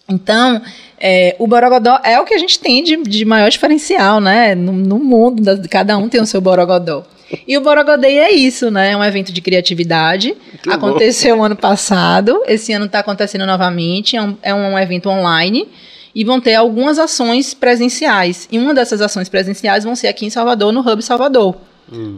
[0.09, 0.61] Então,
[0.99, 4.55] é, o Borogodó é o que a gente tem de, de maior diferencial, né?
[4.55, 7.05] No, no mundo, das- cada um tem o seu Borogodó.
[7.47, 8.91] E o Borogodei é isso, né?
[8.91, 10.35] É um evento de criatividade.
[10.67, 10.73] bom.
[10.73, 14.17] Aconteceu ano passado, esse ano está acontecendo novamente.
[14.17, 15.69] É um, é um evento online
[16.13, 18.49] e vão ter algumas ações presenciais.
[18.51, 21.55] E uma dessas ações presenciais vão ser aqui em Salvador, no Hub Salvador,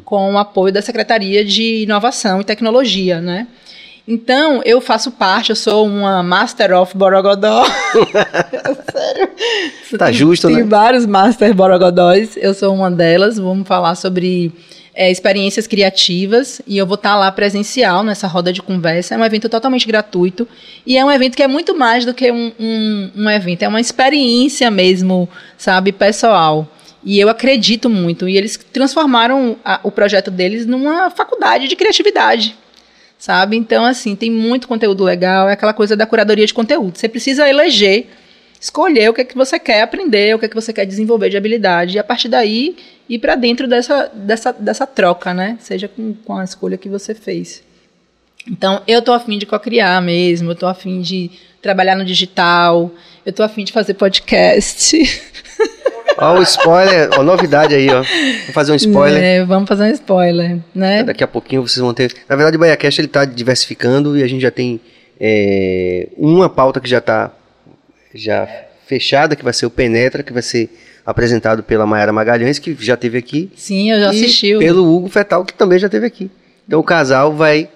[0.05, 3.47] com o apoio da Secretaria de Inovação e Tecnologia, né?
[4.07, 7.65] Então, eu faço parte, eu sou uma Master of Borogodó.
[8.93, 9.29] Sério?
[9.97, 10.65] Tá Tem- justo, Tem né?
[10.65, 13.39] vários Master Borogodóis, eu sou uma delas.
[13.39, 14.53] Vamos falar sobre
[14.95, 19.15] é, experiências criativas e eu vou estar lá presencial nessa roda de conversa.
[19.15, 20.49] É um evento totalmente gratuito
[20.85, 23.69] e é um evento que é muito mais do que um, um, um evento, é
[23.69, 26.67] uma experiência mesmo, sabe, pessoal.
[27.05, 28.29] E eu acredito muito.
[28.29, 32.57] E eles transformaram a, o projeto deles numa faculdade de criatividade.
[33.19, 33.57] Sabe?
[33.57, 35.49] Então, assim, tem muito conteúdo legal.
[35.49, 36.99] É aquela coisa da curadoria de conteúdo.
[36.99, 38.07] Você precisa eleger,
[38.61, 41.31] escolher o que é que você quer aprender, o que é que você quer desenvolver
[41.31, 41.97] de habilidade.
[41.97, 42.77] E a partir daí,
[43.09, 45.57] ir para dentro dessa, dessa, dessa troca, né?
[45.61, 47.63] Seja com, com a escolha que você fez.
[48.49, 51.31] Então, eu tô afim de co-criar mesmo, eu tô afim de
[51.61, 52.91] trabalhar no digital,
[53.25, 54.97] eu tô afim de fazer podcast.
[56.23, 58.03] Ó, o spoiler, ó, novidade aí, ó.
[58.03, 59.23] Vamos fazer um spoiler.
[59.23, 61.03] É, vamos fazer um spoiler, né?
[61.03, 62.15] Daqui a pouquinho vocês vão ter.
[62.29, 64.81] Na verdade, o BaiaCast ele tá diversificando e a gente já tem
[65.21, 67.33] é, uma pauta que já tá
[68.15, 68.49] já
[68.87, 70.71] fechada, que vai ser o Penetra, que vai ser
[71.05, 73.51] apresentado pela Mayara Magalhães, que já teve aqui.
[73.57, 74.55] Sim, eu já assisti.
[74.55, 76.31] E pelo Hugo Fetal, que também já teve aqui.
[76.67, 77.69] Então o casal vai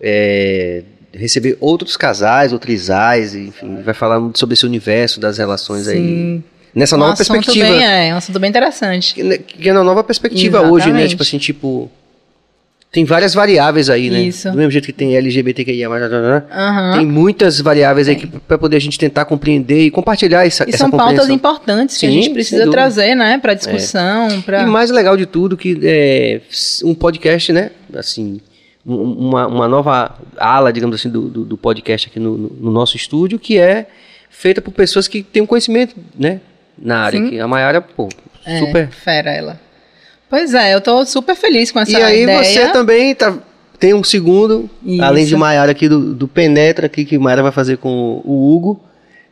[0.00, 0.82] é,
[1.12, 5.92] receber outros casais, outrisais, enfim, vai falar sobre esse universo das relações Sim.
[5.92, 6.42] aí.
[6.74, 7.66] Nessa nova perspectiva.
[7.68, 9.14] Bem, é, um assunto bem interessante.
[9.14, 11.00] Que, que é uma nova perspectiva hoje, né?
[11.02, 11.08] Exatamente.
[11.10, 11.90] Tipo assim, tipo.
[12.92, 14.20] Tem várias variáveis aí, né?
[14.22, 14.50] Isso.
[14.50, 16.96] Do mesmo jeito que tem LGBTQIA, Aham.
[16.96, 20.78] tem muitas variáveis aí para poder a gente tentar compreender e compartilhar essa, E essa
[20.78, 24.66] são pautas importantes que a Sim, gente sem precisa trazer, né, para discussão, para E
[24.66, 26.40] mais legal de tudo que é
[26.84, 27.70] um podcast, né?
[27.94, 28.40] Assim,
[28.84, 32.70] um- uma, uma nova ala, digamos assim, do, do, do podcast aqui no, no- no
[32.72, 33.86] nosso estúdio, que é
[34.28, 36.40] feita por pessoas que têm um conhecimento, né?
[36.80, 37.18] Na área.
[37.20, 37.30] Sim.
[37.30, 38.08] Que a Mayara, pô,
[38.44, 38.88] É, super.
[38.88, 39.60] fera ela.
[40.28, 42.44] Pois é, eu tô super feliz com essa E aí ideia.
[42.44, 43.36] você também tá,
[43.78, 45.02] tem um segundo, Isso.
[45.02, 48.80] além de Maiara aqui do, do Penetra aqui, que Maiara vai fazer com o Hugo.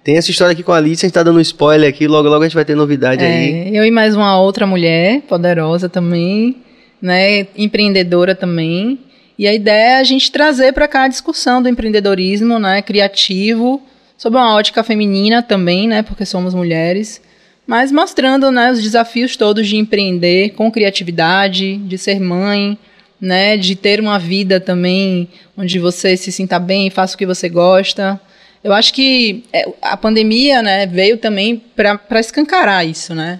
[0.02, 2.28] Tem essa história aqui com a Alice, a gente tá dando um spoiler aqui, logo
[2.28, 3.68] logo a gente vai ter novidade aí.
[3.68, 6.56] É, eu e mais uma outra mulher poderosa também,
[7.00, 8.98] né, empreendedora também.
[9.38, 13.80] E a ideia é a gente trazer para cá a discussão do empreendedorismo, né, criativo,
[14.16, 17.20] sob uma ótica feminina também, né, porque somos mulheres,
[17.69, 22.78] mas mostrando, né, os desafios todos de empreender com criatividade, de ser mãe,
[23.20, 27.47] né, de ter uma vida também onde você se sinta bem, faça o que você
[27.47, 28.19] gosta.
[28.65, 33.39] Eu acho que é, a pandemia, né, veio também para escancarar isso, né?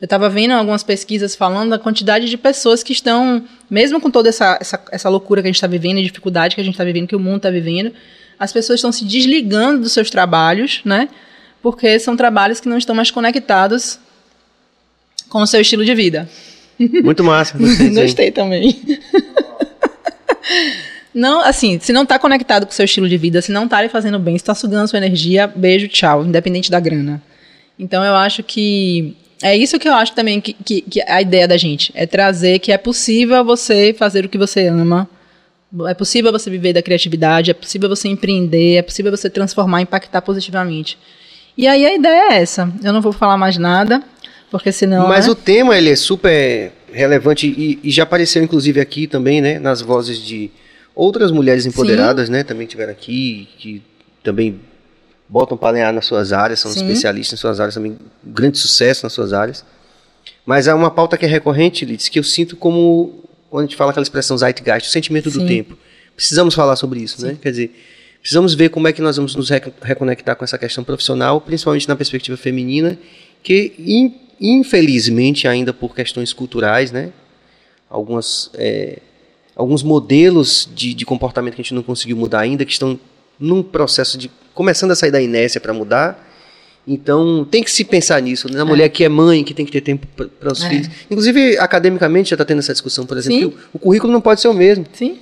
[0.00, 4.28] Eu estava vendo algumas pesquisas falando da quantidade de pessoas que estão, mesmo com toda
[4.28, 6.84] essa, essa, essa loucura que a gente está vivendo, e dificuldade que a gente está
[6.84, 7.92] vivendo, que o mundo está vivendo,
[8.36, 11.08] as pessoas estão se desligando dos seus trabalhos, né?
[11.62, 13.98] Porque são trabalhos que não estão mais conectados
[15.28, 16.28] com o seu estilo de vida.
[16.78, 17.56] Muito massa.
[17.58, 17.90] Gostei.
[17.90, 18.80] Gostei também.
[21.14, 23.82] Não, assim, se não tá conectado com o seu estilo de vida, se não tá
[23.82, 27.20] lhe fazendo bem, se tá sugando sua energia, beijo, tchau, independente da grana.
[27.76, 31.48] Então eu acho que é isso que eu acho também que, que, que a ideia
[31.48, 35.08] da gente é trazer que é possível você fazer o que você ama,
[35.88, 40.22] é possível você viver da criatividade, é possível você empreender, é possível você transformar, impactar
[40.22, 40.96] positivamente.
[41.58, 42.72] E aí a ideia é essa.
[42.84, 44.00] Eu não vou falar mais nada,
[44.48, 45.08] porque senão.
[45.08, 45.32] Mas né?
[45.32, 49.58] o tema, ele é super relevante e, e já apareceu inclusive aqui também, né?
[49.58, 50.52] Nas vozes de
[50.94, 52.44] outras mulheres empoderadas, né?
[52.44, 53.82] Também tiveram aqui, que
[54.22, 54.60] também
[55.28, 56.86] botam para lenhar nas suas áreas, são Sim.
[56.86, 59.64] especialistas nas suas áreas, também grande sucesso nas suas áreas.
[60.46, 63.76] Mas há uma pauta que é recorrente, Liz, que eu sinto como, quando a gente
[63.76, 65.46] fala aquela expressão zeitgeist, o sentimento do Sim.
[65.46, 65.76] tempo.
[66.14, 67.36] Precisamos falar sobre isso, né?
[67.42, 67.74] Quer dizer,
[68.28, 71.88] precisamos ver como é que nós vamos nos rec- reconectar com essa questão profissional, principalmente
[71.88, 72.98] na perspectiva feminina,
[73.42, 77.10] que in- infelizmente ainda por questões culturais, né?
[77.88, 78.98] Algumas, é,
[79.56, 83.00] alguns modelos de, de comportamento que a gente não conseguiu mudar ainda, que estão
[83.40, 86.26] num processo de começando a sair da inércia para mudar.
[86.86, 88.58] Então tem que se pensar nisso, né?
[88.58, 90.06] na mulher que é mãe, que tem que ter tempo
[90.38, 90.68] para os É.
[90.68, 90.90] filhos.
[91.10, 94.48] Inclusive, academicamente já está tendo essa discussão, por exemplo, o, o currículo não pode ser
[94.48, 94.84] o mesmo.
[94.92, 95.18] Sim.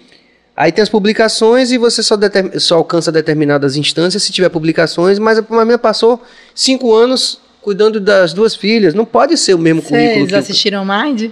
[0.56, 2.16] Aí tem as publicações e você só,
[2.58, 6.22] só alcança determinadas instâncias se tiver publicações, mas a menina passou
[6.54, 8.94] cinco anos cuidando das duas filhas.
[8.94, 11.30] Não pode ser o mesmo currículo Vocês assistiram Mind?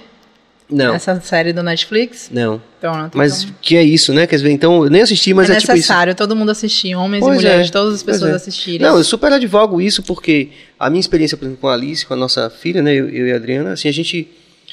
[0.69, 2.31] Não, Essa série do Netflix?
[2.33, 2.61] não.
[2.81, 3.17] Pronto.
[3.17, 4.27] Mas então, que é isso, né?
[4.27, 5.77] Quer dizer, então eu nem assisti, mas é é, tipo isso.
[5.77, 8.35] necessário todo mundo assistir, homens Pois e mulheres, é, todas as pessoas é.
[8.35, 8.87] assistirem.
[8.87, 12.13] Não, eu super advogo isso porque a minha experiência, por exemplo, com a Alice, com
[12.13, 14.29] a nossa filha, né, eu, eu e a Adriana, assim, a gente,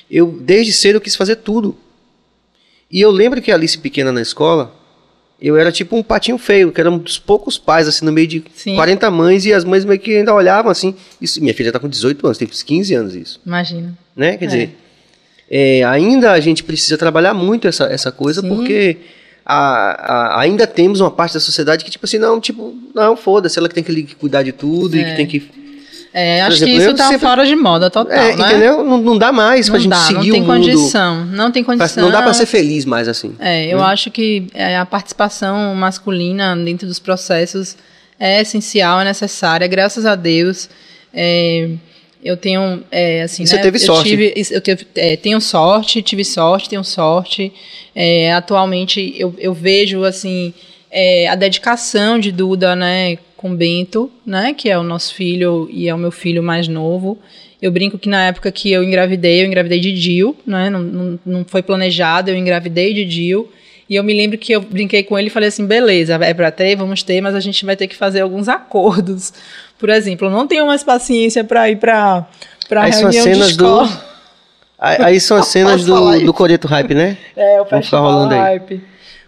[0.10, 1.78] eu desde cedo eu quis fazer tudo.
[2.91, 4.73] E eu lembro que a Alice pequena na escola,
[5.41, 8.27] eu era tipo um patinho feio, que era um dos poucos pais, assim, no meio
[8.27, 8.76] de Sim.
[8.76, 10.93] 40 mães, e as mães meio que ainda olhavam assim.
[11.22, 13.97] Isso, minha filha tá com 18 anos, tem uns 15 anos isso, Imagina.
[14.15, 14.38] né?
[14.38, 14.47] Quer É.
[14.47, 14.77] dizer,
[15.49, 18.49] é, ainda a gente precisa trabalhar muito essa, essa coisa, Sim.
[18.49, 18.97] porque
[19.45, 23.57] a- a- ainda temos uma parte da sociedade que, tipo assim, não, tipo, não, foda-se,
[23.57, 25.09] ela que tem que cuidar de tudo e É.
[25.11, 25.60] que tem que.
[26.13, 28.49] É, acho exemplo, que isso eu tá sempre- fora de moda total, É, né?
[28.49, 28.83] entendeu?
[28.83, 30.47] Não, não dá mais pra Não gente dá, seguir não tem o mundo.
[30.65, 31.25] condição.
[31.25, 32.03] Não tem condição.
[32.03, 33.33] Não dá pra ser feliz mais assim.
[33.39, 37.77] É, eu acho que é, a participação masculina dentro dos processos
[38.19, 39.65] é essencial, é necessária.
[39.67, 40.69] Graças a Deus,
[41.13, 41.69] é,
[42.23, 44.09] eu tenho, é, assim, E você né, teve eu sorte.
[44.09, 47.53] tive- eu tive- é, tenho sorte, tive sorte, tenho sorte.
[47.95, 50.53] É, atualmente, eu, eu vejo, assim,
[51.29, 55.95] a dedicação de Duda, né, com Bento, né, que é o nosso filho e é
[55.95, 57.18] o meu filho mais novo.
[57.61, 60.69] Eu brinco que na época que eu engravidei, eu engravidei de Dil, né?
[60.69, 63.51] Não, não, não foi planejado, eu engravidei de Dil.
[63.89, 66.49] E eu me lembro que eu brinquei com ele e falei assim: beleza, é pra
[66.49, 69.31] ter, vamos ter, mas a gente vai ter que fazer alguns acordos.
[69.77, 72.26] Por exemplo, eu não tenho mais paciência para ir para
[72.69, 74.05] para Aí são as reunião de cenas do- escola.
[74.80, 77.18] Aí, são as cenas do, do Coreto Hype, né?
[77.35, 78.81] É, o festival hype.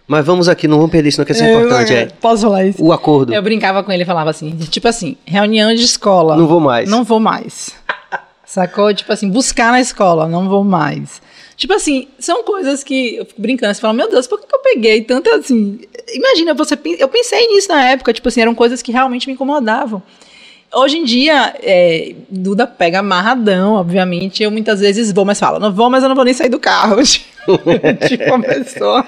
[0.06, 1.94] Mas vamos aqui, não vamos perder isso, não, que isso é importante.
[1.94, 2.82] É Posso falar isso?
[2.84, 3.32] o acordo.
[3.32, 6.36] Eu brincava com ele e falava assim, tipo assim, reunião de escola.
[6.36, 6.90] Não vou mais.
[6.90, 7.74] Não vou mais.
[8.44, 8.92] Sacou?
[8.92, 11.22] Tipo assim, buscar na escola, não vou mais.
[11.56, 14.54] Tipo assim, são coisas que eu fico brincando, você fala, meu Deus, por que, que
[14.54, 15.80] eu peguei tanto assim?
[16.12, 20.02] Imagina, você, eu pensei nisso na época, tipo assim, eram coisas que realmente me incomodavam.
[20.74, 24.42] Hoje em dia, é, Duda pega amarradão, obviamente.
[24.42, 26.58] Eu muitas vezes vou, mas falo, não vou, mas eu não vou nem sair do
[26.58, 26.96] carro.
[27.04, 29.06] tipo, uma pessoa.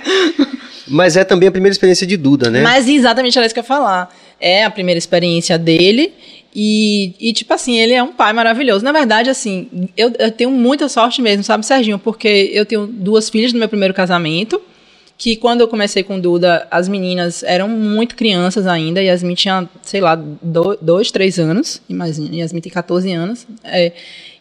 [0.88, 2.62] Mas é também a primeira experiência de Duda, né?
[2.62, 4.14] Mas exatamente era isso que eu ia falar.
[4.40, 6.12] É a primeira experiência dele.
[6.54, 8.82] E, e, tipo assim, ele é um pai maravilhoso.
[8.84, 11.98] Na verdade, assim, eu, eu tenho muita sorte mesmo, sabe, Serginho?
[11.98, 14.60] Porque eu tenho duas filhas no meu primeiro casamento.
[15.18, 19.02] Que quando eu comecei com Duda, as meninas eram muito crianças ainda.
[19.02, 21.80] E Yasmin tinha, sei lá, do- dois, três anos.
[21.88, 23.46] Imagina, Yasmin tem 14 anos.
[23.64, 23.92] É,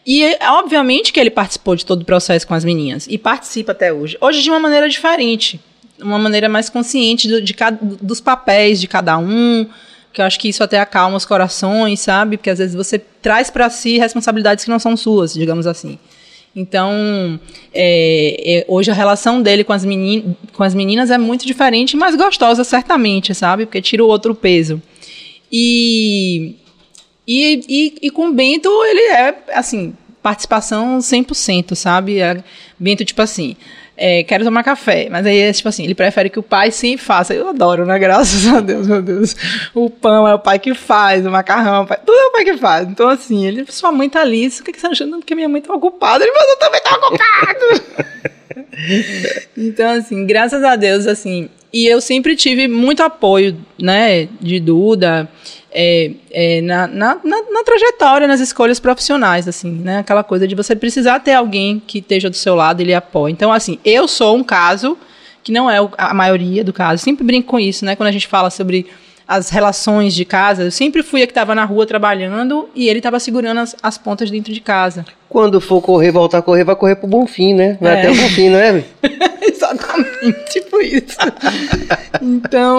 [0.06, 3.06] e, obviamente, que ele participou de todo o processo com as meninas.
[3.10, 4.16] E participa até hoje.
[4.20, 5.58] Hoje, de uma maneira diferente.
[6.00, 9.66] Uma maneira mais consciente do- de cada, dos papéis de cada um.
[10.12, 12.36] Que eu acho que isso até acalma os corações, sabe?
[12.38, 15.98] Porque às vezes você traz para si responsabilidades que não são suas, digamos assim.
[16.54, 17.38] Então,
[17.74, 21.98] é, é, hoje a relação dele com as, menin com as meninas é muito diferente,
[21.98, 23.66] mas gostosa, certamente, sabe?
[23.66, 24.80] Porque tira o outro peso.
[25.52, 26.54] E,
[27.26, 32.20] e, e, e com o Bento, ele é, assim, participação 100%, sabe?
[32.20, 32.42] É,
[32.78, 33.54] Bento, tipo assim,
[33.96, 36.96] é, quero tomar café, mas aí é tipo assim, ele prefere que o pai sim
[36.96, 37.32] faça.
[37.32, 37.98] Eu adoro, né?
[37.98, 39.34] Graças a Deus, meu Deus.
[39.74, 42.32] O pão é o pai que faz, o macarrão é o pai, tudo é o
[42.32, 42.88] pai que faz.
[42.88, 45.16] Então, assim, ele, sua mãe tá ali, o que, que você tá achando?
[45.16, 46.22] Porque minha mãe tá ocupada.
[46.22, 48.20] Ele, mas eu também tô ocupado.
[49.56, 55.28] então, assim, graças a Deus, assim, e eu sempre tive muito apoio, né, de Duda,
[55.78, 59.98] é, é, na, na, na, na trajetória, nas escolhas profissionais, assim, né?
[59.98, 63.30] Aquela coisa de você precisar ter alguém que esteja do seu lado e lhe apoie.
[63.30, 64.96] Então, assim, eu sou um caso
[65.44, 67.02] que não é a maioria do caso.
[67.04, 67.94] Sempre brinco com isso, né?
[67.94, 68.86] Quando a gente fala sobre
[69.28, 73.00] as relações de casa, eu sempre fui a que estava na rua trabalhando e ele
[73.00, 75.04] estava segurando as, as pontas dentro de casa.
[75.28, 77.76] Quando for correr, voltar a correr, vai correr pro Bonfim, né?
[77.80, 77.98] Vai É.
[77.98, 78.84] até o Bonfim, não é?
[80.50, 81.16] Tipo isso.
[82.20, 82.78] Então,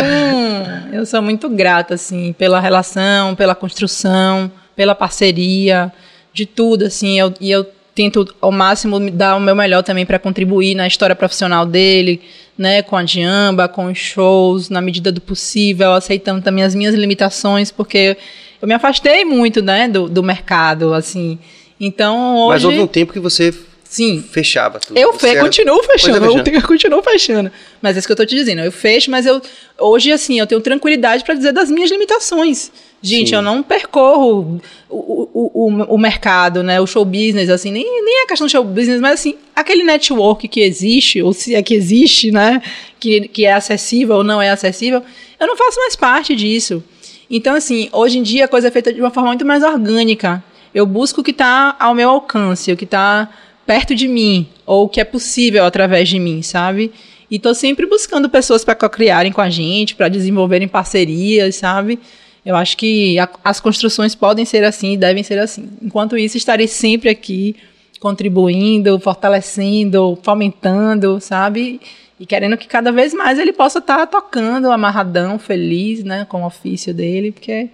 [0.92, 5.92] eu sou muito grata, assim, pela relação, pela construção, pela parceria,
[6.34, 7.20] de tudo, assim.
[7.20, 7.66] Eu, e eu
[7.96, 12.22] tento ao máximo dar o meu melhor também para contribuir na história profissional dele,
[12.56, 16.94] né, com a Diamba, com os shows, na medida do possível, aceitando também as minhas
[16.94, 18.16] limitações, porque
[18.62, 21.40] eu me afastei muito, né, do, do mercado, assim.
[21.80, 22.50] Então, hoje...
[22.50, 23.52] Mas houve um tempo que você
[23.90, 24.98] Sim, fechava tudo.
[24.98, 27.50] eu fe continuo fechando, é, eu tenho- eu continuo fechando.
[27.82, 28.62] Mas é isso que eu tô te dizendo.
[28.62, 29.42] Eu fecho, mas eu
[29.80, 32.70] hoje, assim, eu tenho tranquilidade para dizer das minhas limitações.
[33.02, 33.36] Gente, Sim.
[33.36, 34.60] eu não percorro
[34.90, 36.82] o, o, o, o mercado, né?
[36.82, 40.48] O show business, assim, nem, nem a questão do show business, mas assim, aquele network
[40.48, 42.62] que existe, ou se é que existe, né?
[43.00, 45.02] Que, que é acessível ou não é acessível,
[45.40, 46.84] eu não faço mais parte disso.
[47.30, 50.44] Então, assim, hoje em dia a coisa é feita de uma forma muito mais orgânica.
[50.74, 53.30] Eu busco o que está ao meu alcance, o que está
[53.68, 56.92] perto de mim, ou que é possível através de mim, sabe?
[57.30, 62.00] E tô sempre buscando pessoas para co-criarem com a gente, para desenvolverem parcerias, sabe?
[62.46, 65.70] Eu acho que a- as construções podem ser assim e devem ser assim.
[65.82, 67.56] Enquanto isso, estarei sempre aqui
[68.00, 71.82] contribuindo, fortalecendo, fomentando, sabe?
[72.20, 76.48] E querendo que cada vez mais ele possa estar tocando amarradão, feliz, né, com o
[76.48, 77.68] ofício dele, porque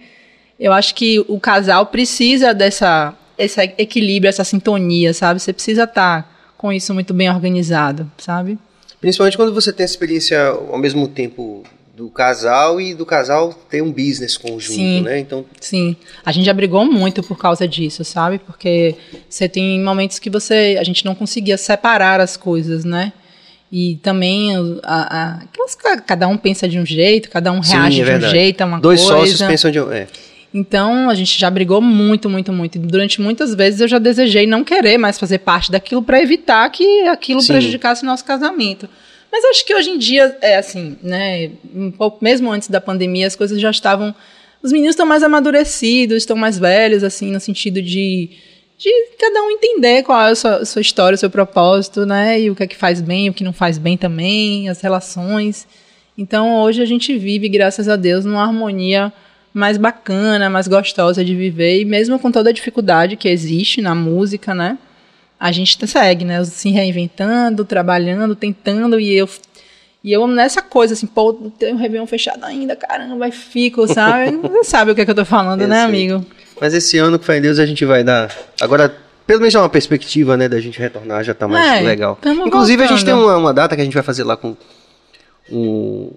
[0.58, 5.40] eu acho que o casal precisa dessa esse equilíbrio, essa sintonia, sabe?
[5.40, 8.58] Você precisa estar com isso muito bem organizado, sabe?
[9.00, 11.62] Principalmente quando você tem a experiência ao mesmo tempo
[11.96, 15.02] do casal e do casal ter um business conjunto, Sim.
[15.02, 15.18] né?
[15.20, 15.94] Então, Sim,
[16.24, 18.38] a gente já brigou muito por causa disso, sabe?
[18.40, 18.96] Porque
[19.28, 23.12] você tem momentos que você, a gente não conseguia separar as coisas, né?
[23.70, 24.50] E também
[24.82, 28.28] a, a- cada um pensa de um jeito, cada um Sim, reage é de um
[28.30, 29.16] jeito, é uma dois coisa.
[29.18, 29.78] sócios pensam de.
[29.78, 30.06] É.
[30.54, 32.76] Então, a gente já brigou muito, muito, muito.
[32.76, 36.70] E Durante muitas vezes eu já desejei não querer mais fazer parte daquilo para evitar
[36.70, 37.54] que aquilo Sim.
[37.54, 38.88] prejudicasse o nosso casamento.
[39.32, 41.50] Mas acho que hoje em dia é assim, né?
[41.74, 44.14] Um pouco, mesmo antes da pandemia, as coisas já estavam.
[44.62, 48.30] Os meninos estão mais amadurecidos, estão mais velhos, assim, no sentido de,
[48.78, 52.40] de cada um entender qual é a sua, a sua história, o seu propósito, né?
[52.40, 55.66] E o que é que faz bem, o que não faz bem também, as relações.
[56.16, 59.12] Então hoje a gente vive, graças a Deus, numa harmonia
[59.54, 63.94] mais bacana, mais gostosa de viver, e mesmo com toda a dificuldade que existe na
[63.94, 64.76] música, né?
[65.38, 66.44] A gente segue, né?
[66.44, 69.28] Se reinventando, trabalhando, tentando, e eu
[70.02, 74.36] e eu nessa coisa assim, pô, tem um Réveillon fechado ainda, caramba, e fico, sabe?
[74.42, 75.84] Você sabe o que, é que eu tô falando, Eu né, sei.
[75.84, 76.26] amigo?
[76.60, 78.30] Mas esse ano, com fé em Deus, a gente vai dar.
[78.60, 78.94] Agora,
[79.26, 82.18] pelo menos já uma perspectiva, né, da gente retornar, já tá mais É, legal.
[82.44, 83.30] Inclusive, a gente tem voltando.
[83.32, 84.54] uma, uma data que a gente vai fazer lá com,
[85.50, 86.12] um,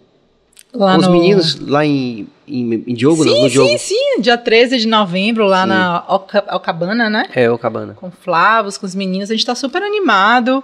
[0.73, 3.69] Lá com os no- meninos, lá em, em, em Diogo, Sim, no, no Diogo.
[3.69, 5.69] sim, sim, dia 13 de novembro, lá Sim.
[5.69, 7.25] na Alca- Alcabana, né?
[7.33, 7.93] É, o Cabana.
[7.95, 9.29] com Flavos, com os meninos.
[9.31, 10.63] A gente está super animado.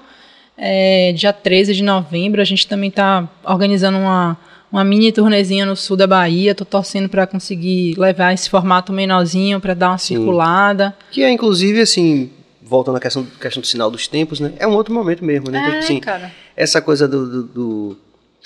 [0.58, 4.38] É, dia 13 de novembro, a gente também está organizando uma,
[4.72, 6.54] uma mini turnezinha no sul da Bahia.
[6.54, 10.16] Tô torcendo para conseguir levar esse formato menorzinho para dar uma Sim.
[10.18, 10.96] circulada.
[11.10, 12.30] Que é, inclusive, assim,
[12.62, 14.54] voltando à questão, questão do sinal dos tempos, né?
[14.60, 15.60] É um outro momento mesmo, né?
[15.60, 16.32] Então, É, assim, cara.
[16.56, 17.98] essa coisa do, do- do-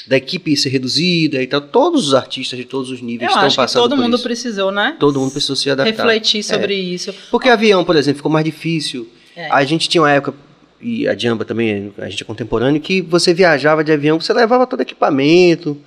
[0.06, 1.62] da equipe ser reduzida e tal.
[1.62, 4.16] Todos os artistas de todos os níveis Eu estão acho que passando todo por mundo
[4.16, 4.24] isso.
[4.24, 4.96] precisou, né?
[5.00, 5.92] Todo mundo precisou se adaptar.
[6.04, 6.78] Refletir sobre É.
[6.78, 7.14] isso.
[7.32, 9.08] Porque avião, por exemplo, ficou mais difícil.
[9.36, 9.50] É.
[9.52, 10.34] A gente tinha uma época,
[10.82, 14.66] e a Jamba também, a gente é contemporâneo, que você viajava de avião, você levava
[14.68, 15.78] todo equipamento.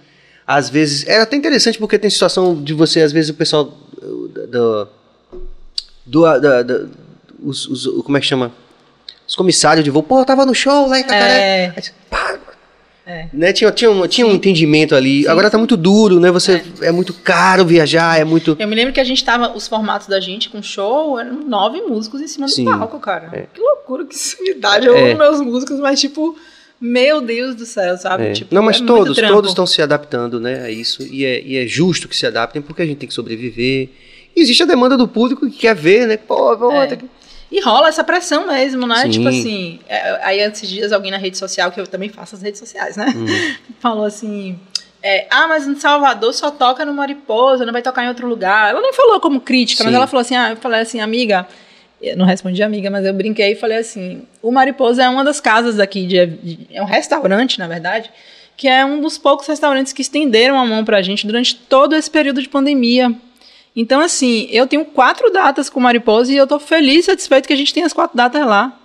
[0.47, 4.29] Às vezes, era até interessante porque tem situação de você, às vezes o pessoal uh,
[4.29, 4.89] do.
[6.05, 6.87] do, da- da-
[7.43, 8.53] os, os- como é que chama?
[9.27, 11.39] Os comissários de voo, pô, eu tava no show lá em Itacaré.
[11.39, 11.73] É.
[11.77, 12.39] Aí pá,
[13.11, 13.27] É.
[13.33, 13.53] Né?
[13.53, 15.27] Tinha, tinha, um, tinha um entendimento ali.
[15.27, 16.31] Agora tá muito duro, né?
[16.31, 16.93] Você é.
[16.93, 18.57] muito caro viajar, é muito.
[18.59, 21.81] Eu me lembro que a gente tava, os formatos da gente com show eram nove
[21.81, 22.65] músicos em cima Sim.
[22.67, 23.29] do palco, cara.
[23.33, 23.47] É.
[23.53, 24.87] Que loucura, que sumidade.
[24.87, 25.11] Eu É.
[25.11, 26.37] amo meus músicos, mas tipo,
[26.81, 28.27] meu Deus do céu, sabe?
[28.29, 28.33] É.
[28.33, 31.03] Tipo, Não, mas é todos, todos estão se adaptando, né, a isso.
[31.03, 33.89] E é, e é justo que se adaptem, porque a gente tem que sobreviver.
[34.37, 36.17] E existe a demanda do público que quer ver, né?
[36.17, 36.87] Pô, vou É.
[36.87, 37.05] ter que-
[37.51, 39.03] E rola essa pressão mesmo, né?
[39.03, 39.11] Sim.
[39.11, 42.43] Tipo assim, é, aí esses dias alguém na rede social, que eu também faço as
[42.43, 43.13] redes sociais, né?
[43.17, 43.27] Hum.
[43.81, 44.59] Falou assim.
[45.03, 48.71] é, ah, mas em Salvador só toca no Mariposa, não vai tocar em outro lugar.
[48.71, 49.97] Ela nem falou como crítica, mas Sim.
[49.97, 51.47] ela falou assim: ah, eu falei assim, amiga.
[52.01, 55.39] Eu não respondi amiga, mas eu brinquei e falei assim: o Mariposa é uma das
[55.41, 58.11] casas daqui, de, de- é um restaurante, na verdade,
[58.57, 62.11] que é um dos poucos restaurantes que estenderam a mão pra gente durante todo esse
[62.11, 63.13] período de pandemia.
[63.75, 67.47] Então, assim, eu tenho quatro datas com o Mariposa e eu tô feliz e satisfeito
[67.47, 68.77] que a gente tem as quatro datas lá.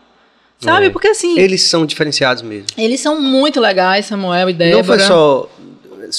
[0.60, 0.86] Sabe?
[0.86, 0.90] É.
[0.90, 2.68] Porque, assim, Eles são diferenciados mesmo.
[2.78, 4.78] eles são muito legais, Samuel e Débora.
[4.78, 5.50] Não foi só.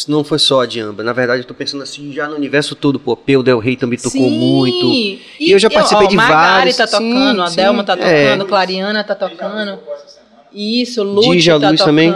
[0.08, 1.04] Não foi só a Diamba.
[1.04, 3.96] Na verdade, eu tô pensando assim, já no universo todo, pô, Peu Del Rey também
[3.96, 4.30] tocou Sim.
[4.30, 4.92] muito.
[5.38, 6.76] E eu já participei ó, de Magari vários.
[6.76, 8.24] tá Sim, tocando, a sim, Delma tá é.
[8.24, 9.78] tocando, Clariana tá tocando.
[10.52, 12.12] Isso, Dija tá Luz tocando, também.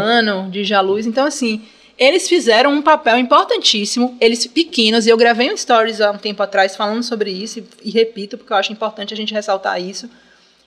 [0.51, 1.06] Dija Luz.
[1.06, 1.62] Então, assim,
[2.01, 6.43] eles fizeram um papel importantíssimo, eles pequenos, e eu gravei um stories há um tempo
[6.43, 10.09] atrás falando sobre isso, e, e repito, porque eu acho importante a gente ressaltar isso,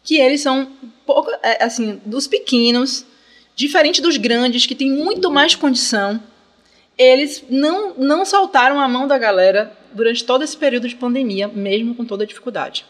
[0.04, 0.72] que eles são,
[1.08, 3.04] pouco, é, assim, dos pequenos,
[3.56, 6.22] diferente dos grandes, que têm muito mais condição,
[6.96, 11.96] eles não, não soltaram a mão da galera durante todo esse período de pandemia, mesmo
[11.96, 12.86] com toda a dificuldade.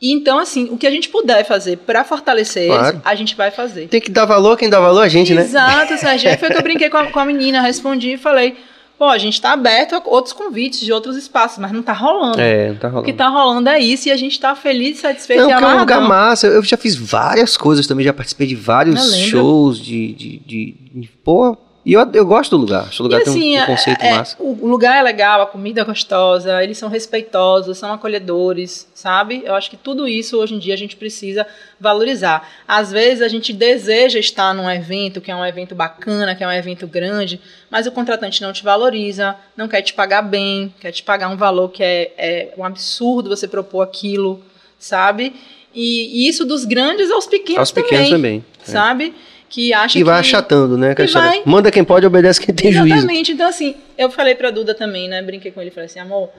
[0.00, 2.88] E então, assim, o que a gente puder fazer para fortalecer Claro.
[2.96, 3.86] eles, a gente vai fazer.
[3.88, 5.42] Tem que dar valor quem dá valor a gente, né?
[5.42, 6.38] Exato, Sérgio.
[6.38, 8.56] Foi que eu brinquei com a, com a menina, respondi e falei:
[8.98, 12.40] pô, a gente tá aberto a outros convites de outros espaços, mas não tá rolando.
[12.40, 13.06] É, não tá O rolando.
[13.06, 15.68] que tá rolando é isso e a gente tá feliz, satisfeito Não, e porque é
[15.68, 16.08] um lugar amarradão.
[16.30, 16.46] massa.
[16.46, 21.08] Eu já fiz várias coisas também, já participei de vários shows de, de, de, de-
[21.22, 22.84] Pô, e eu, eu gosto do lugar.
[22.88, 24.36] Acho o lugar E tem um- assim, um, é- conceito é- massa.
[24.38, 29.42] o lugar é legal, a comida é gostosa, eles são respeitosos, são acolhedores, sabe?
[29.44, 31.46] Eu acho que tudo isso hoje em dia a gente precisa
[31.80, 32.46] valorizar.
[32.68, 36.46] Às vezes a gente deseja estar num evento que é um evento bacana, que é
[36.46, 37.40] um evento grande,
[37.70, 41.36] mas o contratante não te valoriza, não quer te pagar bem, quer te pagar um
[41.36, 44.42] valor que é, é um absurdo você propor aquilo,
[44.78, 45.34] sabe?
[45.74, 48.44] E, e isso dos grandes aos pequenos Aos pequenos também.
[48.60, 48.70] é.
[48.70, 49.14] sabe?
[49.50, 50.20] Que acha E vai que...
[50.20, 50.94] achatando, né?
[50.98, 52.94] E história, vai- Manda quem pode, obedece quem tem juízo.
[52.96, 53.32] Exatamente.
[53.32, 55.20] Então, assim, eu falei pra Duda também, né?
[55.22, 56.30] Brinquei com ele e falei assim, amor,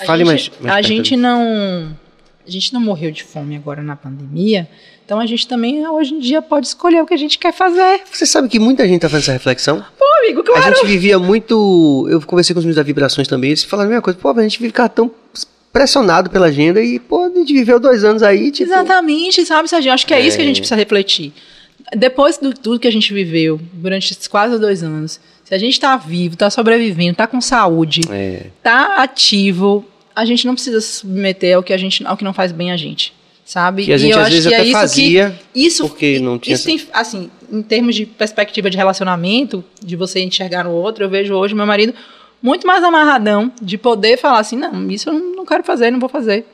[0.00, 1.96] a Fale gente, mais- mais a gente não.
[2.46, 4.68] A gente não morreu de fome agora na pandemia.
[5.04, 8.00] Então a gente também, hoje em dia, pode escolher o que a gente quer fazer.
[8.12, 9.84] Você sabe que muita gente tá fazendo essa reflexão?
[9.98, 10.74] Pô, amigo, A claro.
[10.76, 12.06] gente vivia muito.
[12.10, 14.18] Eu conversei com os meninos da Vibrações também, eles falaram a mesma coisa.
[14.18, 15.08] Pô, a gente fica tão
[15.72, 18.68] pressionado pela agenda e, pô, a gente viveu dois anos aí, tipo.
[18.70, 19.92] Exatamente, sabe, Sérgio?
[19.92, 20.60] Acho que é, isso que a gente É.
[20.60, 21.32] precisa refletir.
[21.94, 25.78] Depois de tudo que a gente viveu durante esses quase dois anos, se a gente
[25.78, 28.46] tá vivo, tá sobrevivendo, tá com saúde, É.
[28.62, 29.84] tá ativo,
[30.14, 32.72] a gente não precisa se submeter ao que a gente ao que não faz bem
[32.72, 33.12] a gente,
[33.44, 33.84] sabe?
[33.84, 35.88] Que a E gente eu às acho vezes que é até isso que- fazia isso
[35.88, 40.64] porque não tinha isso tem, assim, em termos de perspectiva de relacionamento, de você enxergar
[40.64, 41.94] no outro, eu vejo hoje meu marido
[42.42, 46.08] muito mais amarradão de poder falar assim, não, isso eu não quero fazer, não vou
[46.08, 46.44] fazer.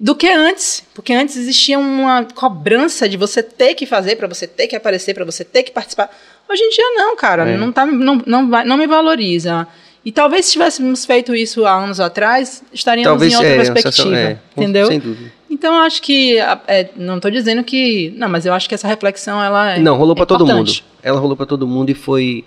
[0.00, 4.46] Do que antes, porque antes existia uma cobrança de você ter que fazer, para você
[4.46, 6.08] ter que aparecer, para você ter que participar.
[6.48, 7.56] Hoje em dia não, cara, É.
[7.56, 9.66] não, tá, não, não, vai- não me valoriza.
[10.04, 14.16] E talvez se tivéssemos feito isso há anos atrás, estaríamos Talvez em outra é, perspectiva,
[14.16, 14.86] é, entendeu?
[14.86, 15.32] Sem dúvida.
[15.50, 18.86] Então eu acho que é, não estou dizendo que não, mas eu acho que essa
[18.86, 20.70] reflexão ela é Não, rolou pra todo mundo.
[21.02, 22.44] Ela rolou pra todo mundo e foi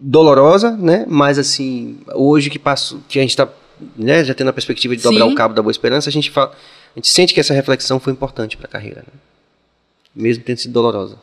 [0.00, 1.04] dolorosa, né?
[1.08, 3.48] Mas assim, hoje que passou, que a gente tá,
[3.96, 5.32] né, já tendo a perspectiva de dobrar Sim.
[5.32, 6.52] o cabo da boa esperança, a gente fala,
[6.94, 9.18] a gente sente que essa reflexão foi importante pra carreira, né?
[10.14, 11.16] Mesmo tendo sido dolorosa.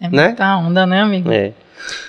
[0.00, 0.28] É né?
[0.28, 1.30] muita onda, né, amigo?
[1.30, 1.52] É.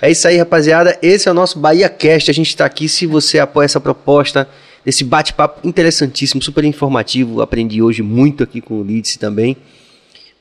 [0.00, 0.98] É isso aí, rapaziada.
[1.02, 2.30] Esse é o nosso Bahia Cast.
[2.30, 2.88] A gente está aqui.
[2.88, 4.48] Se você apoia essa proposta,
[4.84, 7.42] esse bate-papo interessantíssimo, super informativo.
[7.42, 9.56] Aprendi hoje muito aqui com o Lidse também.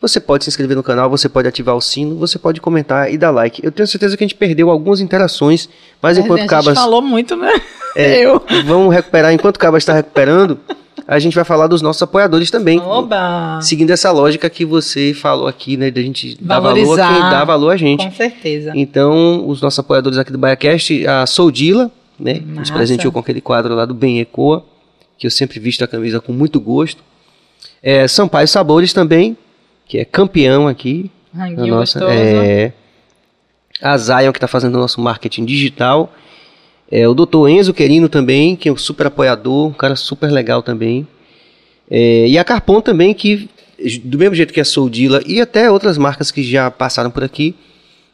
[0.08, 3.18] Você pode se inscrever no canal, você pode ativar o sino, você pode comentar e
[3.18, 3.60] dar like.
[3.66, 5.68] Eu tenho certeza que a gente perdeu algumas interações,
[6.02, 6.78] mas É, enquanto a Cabas.
[6.78, 7.52] falou muito, né?
[7.96, 8.40] É, Eu.
[8.66, 9.34] Vamos recuperar.
[9.34, 10.60] Enquanto o Cabas está recuperando,
[11.08, 12.80] a gente vai falar dos nossos apoiadores também.
[12.80, 13.60] Oba!
[13.62, 15.90] Seguindo essa lógica que você falou aqui, né?
[15.90, 17.12] Da gente dar valor a Valorizar.
[17.14, 18.06] quem dá valor a gente.
[18.06, 18.72] Com certeza.
[18.76, 22.36] Então, os nossos apoiadores aqui do BaiaCast, a Soldila, né?
[22.46, 22.74] Nos Massa.
[22.74, 24.64] presenteou com aquele quadro lá do Bem Ecoa,
[25.18, 27.02] que eu sempre visto a camisa com muito gosto.
[27.82, 29.38] É, Sampaio Sabores também,
[29.86, 31.12] que é campeão aqui.
[31.34, 32.18] Ranguinho nossa, gostoso.
[32.18, 32.74] é,
[33.82, 36.14] a Zion, que está fazendo o nosso marketing digital.
[36.90, 37.50] É, o Dr.
[37.50, 41.08] Enzo Querino também, que é um super apoiador, um cara super legal também.
[41.90, 43.50] É, e a Carpon também, que
[44.04, 47.54] do mesmo jeito que a Soldila e até outras marcas que já passaram por aqui,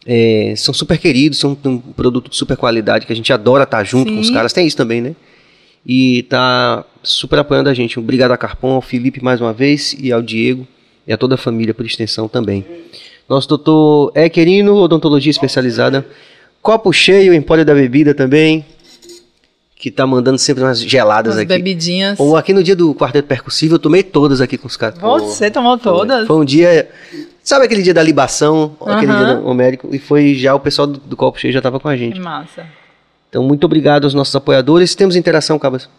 [0.06, 3.84] é, são super queridos, são um produto de super qualidade que a gente adora estar
[3.84, 4.16] junto Sim.
[4.16, 4.52] com os caras.
[4.52, 5.16] Tem isso também, né?
[5.86, 8.00] E tá super apoiando a gente.
[8.00, 10.68] Obrigado a Carpon, ao Felipe mais uma vez e ao Diego
[11.08, 12.66] e a toda a família por extensão também.
[13.30, 16.06] Nosso doutor é querino, odontologia especializada.
[16.62, 18.66] Copo cheio, Empório da Bebida também,
[19.76, 21.48] que tá mandando sempre umas geladas As aqui.
[21.48, 22.20] bebidinhas.
[22.20, 25.00] Ou aqui no dia do quarteto percussivo, eu tomei todas aqui com os caras.
[25.00, 26.28] Você tomou todas?
[26.28, 26.88] Foi um dia.
[27.44, 29.26] Sabe aquele dia da libação, aquele Aham.
[29.26, 29.88] dia do homérico?
[29.92, 32.20] E foi já o pessoal do, do Copo Cheio já tava com a Que gente.
[32.20, 32.66] massa.
[33.30, 34.94] Então, muito obrigado aos nossos apoiadores.
[34.94, 35.90] Temos interação, Cabas?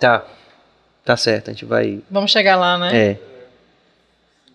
[0.00, 0.24] Tá.
[1.04, 2.00] Tá certo, a gente vai.
[2.10, 2.96] Vamos chegar lá, né?
[2.96, 3.18] É.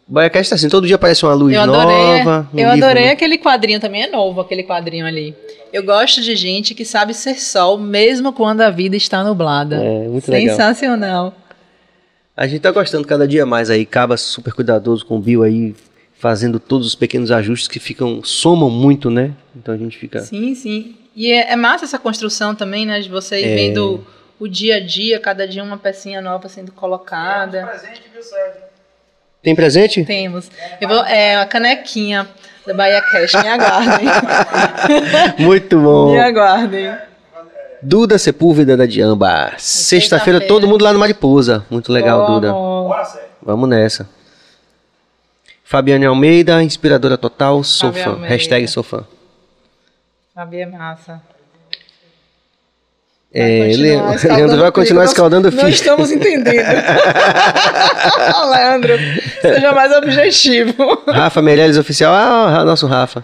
[0.07, 2.49] O BaiaCast tá assim, todo dia aparece uma luz Eu adorei, nova.
[2.51, 5.35] um eu livro adorei aquele quadrinho também, é novo aquele quadrinho ali.
[5.71, 9.75] Eu gosto de gente que sabe ser sol mesmo quando a vida está nublada.
[9.75, 10.55] É, muito legal.
[10.55, 11.35] Sensacional.
[12.35, 13.85] A gente tá gostando cada dia mais aí.
[13.85, 15.75] Cabas super cuidadoso com o Bill aí,
[16.17, 18.23] fazendo todos os pequenos ajustes que ficam.
[18.23, 19.33] somam muito, né?
[19.55, 20.21] Então a gente fica.
[20.21, 20.95] Sim, sim.
[21.15, 22.99] E é, é massa essa construção também, né?
[22.99, 23.55] De você ir É.
[23.55, 24.03] vendo
[24.39, 27.65] o dia a dia, cada dia uma pecinha nova sendo colocada.
[27.67, 28.61] Presente, viu, Sérgio?
[29.41, 30.03] Tem presente?
[30.03, 30.49] Temos.
[30.81, 32.27] Eu vou, é a canequinha
[32.67, 33.33] da Bahia Cash.
[33.35, 34.07] Me aguardem.
[35.39, 36.11] Muito bom.
[36.11, 36.93] Me aguardem.
[37.81, 39.53] Duda Sepúlveda da Diamba.
[39.57, 41.65] Sexta-feira, todo mundo lá no Mariposa.
[41.69, 42.49] Muito legal, Ô, Duda.
[42.49, 42.95] amor.
[43.41, 44.09] Vamos nessa.
[45.63, 48.09] Fabiane Almeida, inspiradora total, sou Fabi fã.
[48.11, 48.33] Almeida.
[48.35, 49.05] Hashtag sou fã.
[50.35, 51.21] Fabi é massa.
[53.31, 56.55] É, continuar Le- escaldando Leandro vai continuar escaldando o Não estamos entendendo.
[58.51, 58.93] Leandro,
[59.41, 60.73] seja mais objetivo.
[61.07, 62.13] Rafa Meirelles Oficial.
[62.13, 63.23] Ah, nosso Rafa.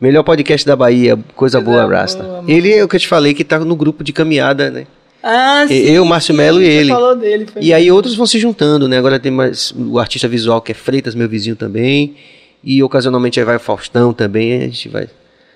[0.00, 1.18] Melhor podcast da Bahia.
[1.36, 2.22] Coisa, boa, boa, Rasta.
[2.22, 2.44] mano.
[2.50, 4.86] ele é o que eu te falei, que tá no grupo de caminhada, né?
[5.22, 6.88] Ah, sim, Eu, Márcio Melo e ele.
[6.90, 7.46] falou dele.
[7.60, 8.98] E aí outros vão se juntando, né?
[8.98, 12.16] Agora tem mais o artista visual que é Freitas, meu vizinho também.
[12.64, 15.08] E ocasionalmente aí vai o Faustão também, a gente vai.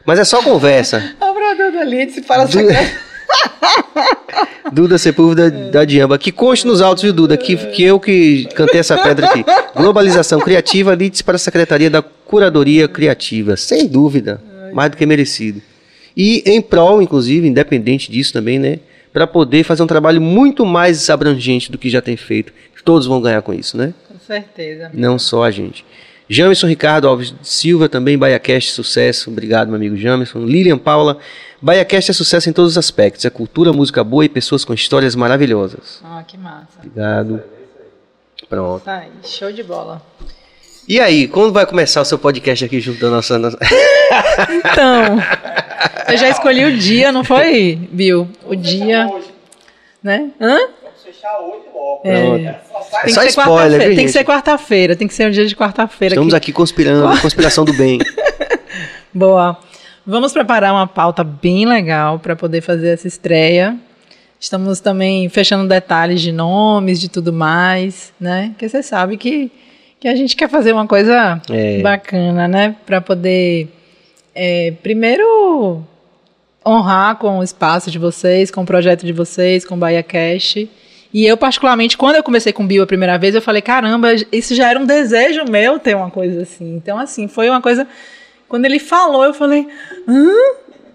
[0.04, 1.02] Mas é só conversa.
[1.20, 2.90] O brador da Lidse para Du- secretário.
[4.72, 6.18] Duda Sepúlveda da Diamba.
[6.18, 7.36] Que conste nos autos, viu, Duda?
[7.36, 9.44] Que, que eu que cantei essa pedra aqui.
[9.74, 13.56] Globalização criativa, leads para a Secretaria da Curadoria Criativa.
[13.56, 14.40] Sem dúvida.
[14.72, 15.62] Mais do que merecido.
[16.16, 18.80] E em prol, inclusive, independente disso também, né?
[19.12, 22.52] Para poder fazer um trabalho muito mais abrangente do que já tem feito.
[22.84, 23.92] Todos vão ganhar com isso, né?
[24.08, 24.90] Com certeza.
[24.94, 25.84] Não só a gente.
[26.28, 29.30] Jamerson Ricardo Alves Silva, também BaiaCast, sucesso.
[29.30, 30.40] Obrigado, meu amigo Jamerson.
[30.40, 31.18] Lilian Paula,
[31.62, 33.24] BaiaCast é sucesso em todos os aspectos.
[33.24, 36.00] É cultura, música boa e pessoas com histórias maravilhosas.
[36.04, 36.66] Ah, que massa.
[36.78, 37.42] Obrigado.
[38.48, 38.82] Pronto.
[38.84, 40.02] Tá aí, show de bola.
[40.88, 43.38] E aí, quando vai começar o seu podcast aqui junto da nossa...
[43.38, 43.58] nossa-
[44.50, 45.18] Então,
[46.08, 48.28] eu já escolhi o dia, não foi, Bill?
[48.44, 49.24] O dia, Hoje.
[50.02, 50.30] né?
[50.40, 50.58] Hã?
[51.40, 52.00] Hoje logo.
[52.04, 52.60] É.
[52.70, 54.96] Só sai Tem Só que ser spoiler, viu, Tem que ser quarta-feira.
[54.96, 56.14] Tem que ser um dia de quarta-feira.
[56.14, 57.98] Estamos que- aqui conspirando, conspiração do bem.
[59.12, 59.58] Boa.
[60.06, 63.76] Vamos preparar uma pauta bem legal para poder fazer essa estreia.
[64.38, 68.50] Estamos também fechando detalhes de nomes, de tudo mais, né?
[68.50, 69.50] Porque você sabe que,
[69.98, 71.80] que a gente quer fazer uma coisa É.
[71.80, 72.76] bacana, né?
[72.84, 73.68] Para poder,
[74.34, 75.82] é, primeiro,
[76.64, 80.66] honrar com o espaço de vocês, com o projeto de vocês, com o Bahia Cash.
[81.12, 84.08] E eu, particularmente, quando eu comecei com o Bio a primeira vez, eu falei, caramba,
[84.32, 86.74] isso já era um desejo meu ter uma coisa assim.
[86.76, 87.86] Então, assim, foi uma coisa...
[88.48, 89.66] Quando ele falou, eu falei,
[90.06, 90.30] hã?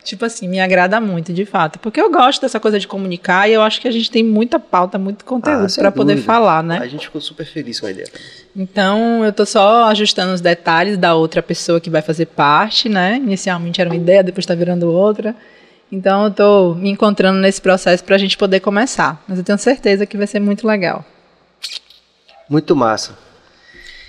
[0.03, 1.77] Tipo assim, me agrada muito, de fato.
[1.77, 4.59] Porque eu gosto dessa coisa de comunicar e eu acho que a gente tem muita
[4.59, 6.79] pauta, muito conteúdo Ah, para poder falar, né?
[6.81, 8.07] A gente ficou super feliz com a ideia.
[8.55, 13.17] Então, eu tô só ajustando os detalhes da outra pessoa que vai fazer parte, né?
[13.17, 15.35] Inicialmente era uma ideia, depois tá virando outra.
[15.91, 19.21] Então, eu tô me encontrando nesse processo pra gente poder começar.
[19.27, 21.03] Mas eu tenho certeza que vai ser muito legal.
[22.49, 23.17] Muito massa.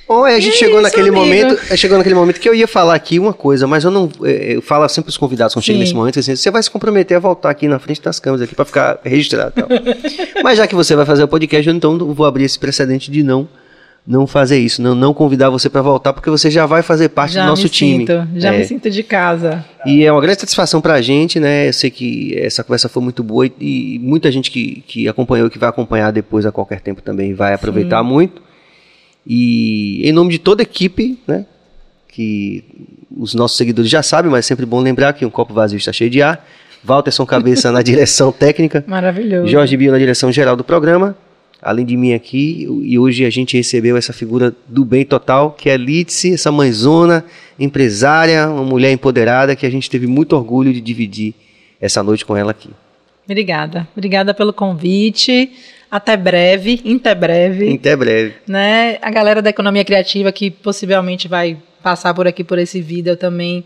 [0.06, 1.24] Bom, a gente É chegou isso, naquele amigo.
[1.24, 4.56] momento, chegou naquele momento que eu ia falar aqui uma coisa, mas eu não, é,
[4.56, 7.20] eu falo sempre os convidados quando chegam nesse momento, assim, você vai se comprometer a
[7.20, 9.54] voltar aqui na frente das câmeras aqui para ficar registrado,
[10.44, 13.22] mas já que você vai fazer o podcast, eu então vou abrir esse precedente de
[13.22, 13.48] não
[14.06, 17.34] não fazer isso, não, não convidar você para voltar, porque você já vai fazer parte
[17.34, 17.98] já do nosso me time.
[18.06, 18.58] sinto, já É.
[18.58, 19.64] me sinto de casa.
[19.86, 21.68] E é uma grande satisfação pra gente, né?
[21.68, 23.52] Eu sei que essa conversa foi muito boa e,
[23.94, 27.54] e muita gente que, que acompanhou, que vai acompanhar depois a qualquer tempo também vai
[27.54, 28.42] aproveitar muito.
[29.26, 31.46] E em nome de toda a equipe, né?
[32.08, 32.64] Que
[33.16, 35.92] os nossos seguidores já sabem, mas é sempre bom lembrar que um copo vazio está
[35.92, 36.44] cheio de ar.
[36.84, 38.84] Walterson Cabeça na direção técnica.
[38.86, 39.46] Maravilhoso.
[39.46, 41.16] Jorge Bio na direção geral do programa,
[41.62, 45.70] além de mim aqui, e hoje a gente recebeu essa figura do bem total, que
[45.70, 47.24] é a Litsi, essa mãezona,
[47.58, 51.34] empresária, uma mulher empoderada, que a gente teve muito orgulho de dividir
[51.80, 52.70] essa noite com ela aqui.
[53.24, 53.86] Obrigada.
[53.96, 55.50] Obrigada pelo convite.
[55.88, 57.74] Até breve, até breve.
[57.74, 58.34] Até breve.
[58.46, 58.98] né?
[59.00, 63.16] A galera da economia criativa que possivelmente vai passar por aqui por esse vídeo eu
[63.16, 63.64] também.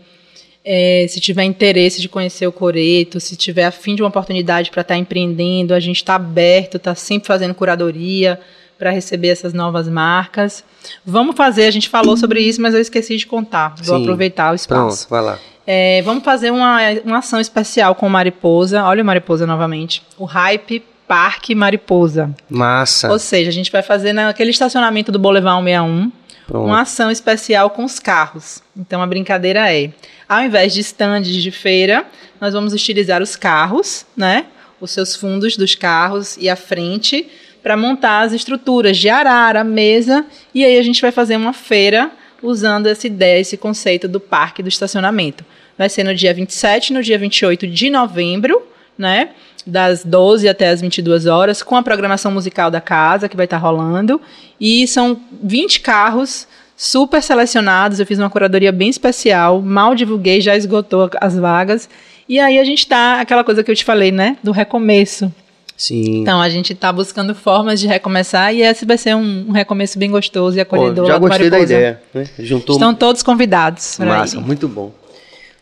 [0.69, 4.69] É, se tiver interesse de conhecer o Coreto, se tiver a fim de uma oportunidade
[4.69, 8.37] para estar empreendendo, a gente está aberto, está sempre fazendo curadoria
[8.77, 10.65] para receber essas novas marcas.
[11.05, 13.75] Vamos fazer, a gente falou sobre isso, mas eu esqueci de contar.
[13.81, 14.03] Vou Sim.
[14.03, 15.07] aproveitar o espaço.
[15.07, 15.39] Pronto, vai lá.
[15.65, 18.83] É, vamos fazer uma, uma ação especial com o Mariposa.
[18.83, 20.03] Olha o Mariposa novamente.
[20.17, 22.29] O Hype Parque Mariposa.
[22.49, 23.09] Massa.
[23.09, 26.11] Ou seja, a gente vai fazer naquele estacionamento do Boulevard 161
[26.45, 26.65] Pronto.
[26.65, 28.61] uma ação especial com os carros.
[28.75, 29.91] Então a brincadeira é,
[30.27, 32.05] ao invés de estandes de feira,
[32.39, 34.45] nós vamos utilizar os carros, né?
[34.79, 37.27] Os seus fundos dos carros e a frente
[37.63, 42.11] para montar as estruturas de arara, mesa, e aí a gente vai fazer uma feira
[42.41, 45.43] usando essa ideia, esse conceito do parque do estacionamento.
[45.77, 48.61] Vai ser no dia 27 e no dia 28 de novembro,
[48.97, 49.29] né?
[49.65, 53.57] Das 12 até as 22 horas, com a programação musical da casa que vai estar
[53.57, 54.21] rolando.
[54.59, 56.47] E são 20 carros
[56.77, 57.99] super selecionados.
[57.99, 61.89] Eu fiz uma curadoria bem especial, mal divulguei, já esgotou as vagas.
[62.29, 64.37] E aí a gente tá, aquela coisa que eu te falei, né?
[64.43, 65.33] Do recomeço.
[65.75, 66.21] Sim.
[66.21, 69.97] Então a gente tá buscando formas de recomeçar e esse vai ser um, um recomeço
[69.99, 71.05] bem gostoso e Pô, acolhedor.
[71.05, 72.01] já lá do gostei da ideia.
[72.13, 72.25] Né?
[72.39, 73.97] Juntou Estão todos convidados.
[73.99, 74.41] Massa, ir.
[74.41, 74.91] muito bom.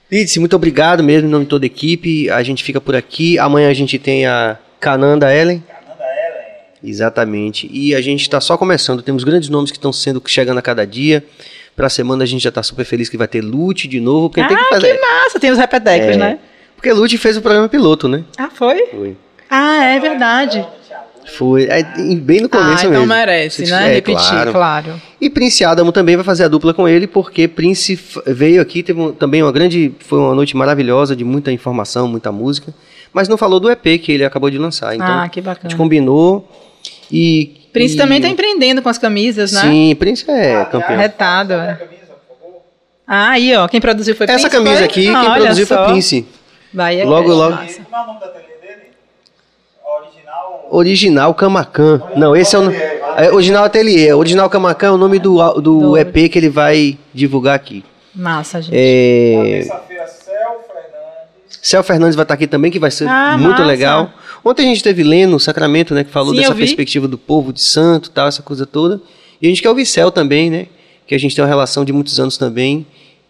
[0.09, 2.29] Lidice, muito obrigado mesmo em nome de toda a equipe.
[2.29, 3.37] A gente fica por aqui.
[3.39, 5.61] Amanhã a gente tem a Cananda Ellen.
[6.85, 7.69] Exatamente.
[7.71, 9.01] E a gente está só começando.
[9.01, 11.23] Temos grandes nomes que estão sendo chegando a cada dia.
[11.75, 14.29] Para a semana a gente já está super feliz que vai ter Lute de novo.
[14.29, 14.93] Quem tem que Ah, fazer.
[14.95, 15.39] que massa!
[15.39, 16.17] Tem os repetecos, É.
[16.17, 16.39] né?
[16.75, 18.23] Porque Lute fez o programa piloto, né?
[18.37, 18.85] Ah, foi?
[18.87, 19.17] Foi.
[19.49, 20.65] Ah, é verdade.
[21.37, 21.63] Foi.
[21.65, 23.07] É, em- bem no começo ah, então mesmo.
[23.07, 23.89] merece, né?
[23.89, 24.51] é, Repetir, claro.
[24.51, 25.01] claro.
[25.19, 28.99] E Prince Adamo também vai fazer a dupla com ele, porque Prince veio aqui, teve
[29.01, 29.91] um- também uma grande.
[30.01, 32.71] Foi uma noite maravilhosa, de muita informação, muita música.
[33.11, 34.93] Mas não falou do EP que ele acabou de lançar.
[34.93, 35.67] Então, ah, que a bacana.
[35.69, 36.47] gente combinou.
[37.15, 37.61] E.
[37.73, 39.61] Prince e- também tá empreendendo com as camisas, né?
[39.61, 40.97] Sim, Prince é campeão.
[40.97, 41.79] Retado, é.
[43.07, 43.67] Ah, aí, ó.
[43.67, 44.85] Quem produziu foi Essa Prince, camisa foi?
[44.85, 45.75] aqui, Ah, quem produziu só.
[45.77, 46.25] foi Prince.
[46.73, 47.55] Bahia Logo, Cash, logo.
[47.55, 47.81] massa.
[47.83, 48.81] Como é o nome da ateliê dele?
[49.85, 50.67] Original.
[50.71, 52.01] Original Camacan.
[52.15, 52.71] Não, esse é o.
[53.17, 54.13] É, original Ateliê.
[54.13, 57.83] Original Camacan é o nome do, do Do- EP que ele vai divulgar aqui.
[58.13, 58.75] Massa, gente.
[58.75, 59.61] É.
[61.61, 62.15] Céu Fernandes.
[62.15, 63.63] Vai estar aqui também, que vai ser Ah, muito massa.
[63.65, 64.11] legal.
[64.43, 67.61] Ontem a gente teve Leno, Sacramento, né, que falou Sim, dessa perspectiva do povo de
[67.61, 69.01] santo, tal, essa coisa toda.
[69.41, 70.67] E a gente quer ouvir Céu também, né,
[71.07, 72.85] que a gente tem uma relação de muitos anos também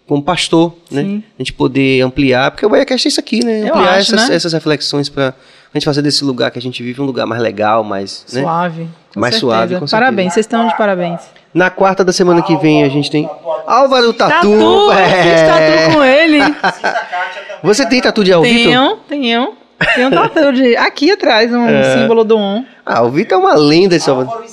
[0.07, 1.23] com pastor, né, Sim.
[1.39, 4.29] a gente poder ampliar, porque o BaiaCast é isso aqui, né, Eu ampliar acho, essas,
[4.29, 4.35] né?
[4.35, 7.41] essas reflexões para a gente fazer desse lugar que a gente vive um lugar mais
[7.41, 8.41] legal, mais, né.
[8.41, 8.87] Suave.
[9.13, 9.39] com Mais certeza.
[9.39, 9.91] suave, com certeza.
[9.97, 11.21] Parabéns, vocês estão de parabéns.
[11.53, 13.27] Na quarta da semana que vem a gente tem
[13.65, 14.33] Álvaro Tatu.
[14.33, 15.47] Tatu, eu fiz é.
[15.47, 16.39] tatu com ele.
[17.63, 18.53] Você tem tatu de Alvito?
[18.69, 19.53] Tenho, tenho.
[19.95, 20.75] Tem um tatu de...
[20.77, 21.97] Aqui atrás, um É.
[21.97, 22.65] símbolo do um.
[22.85, 24.43] Ah, o Vitor é uma lenda de Salvador.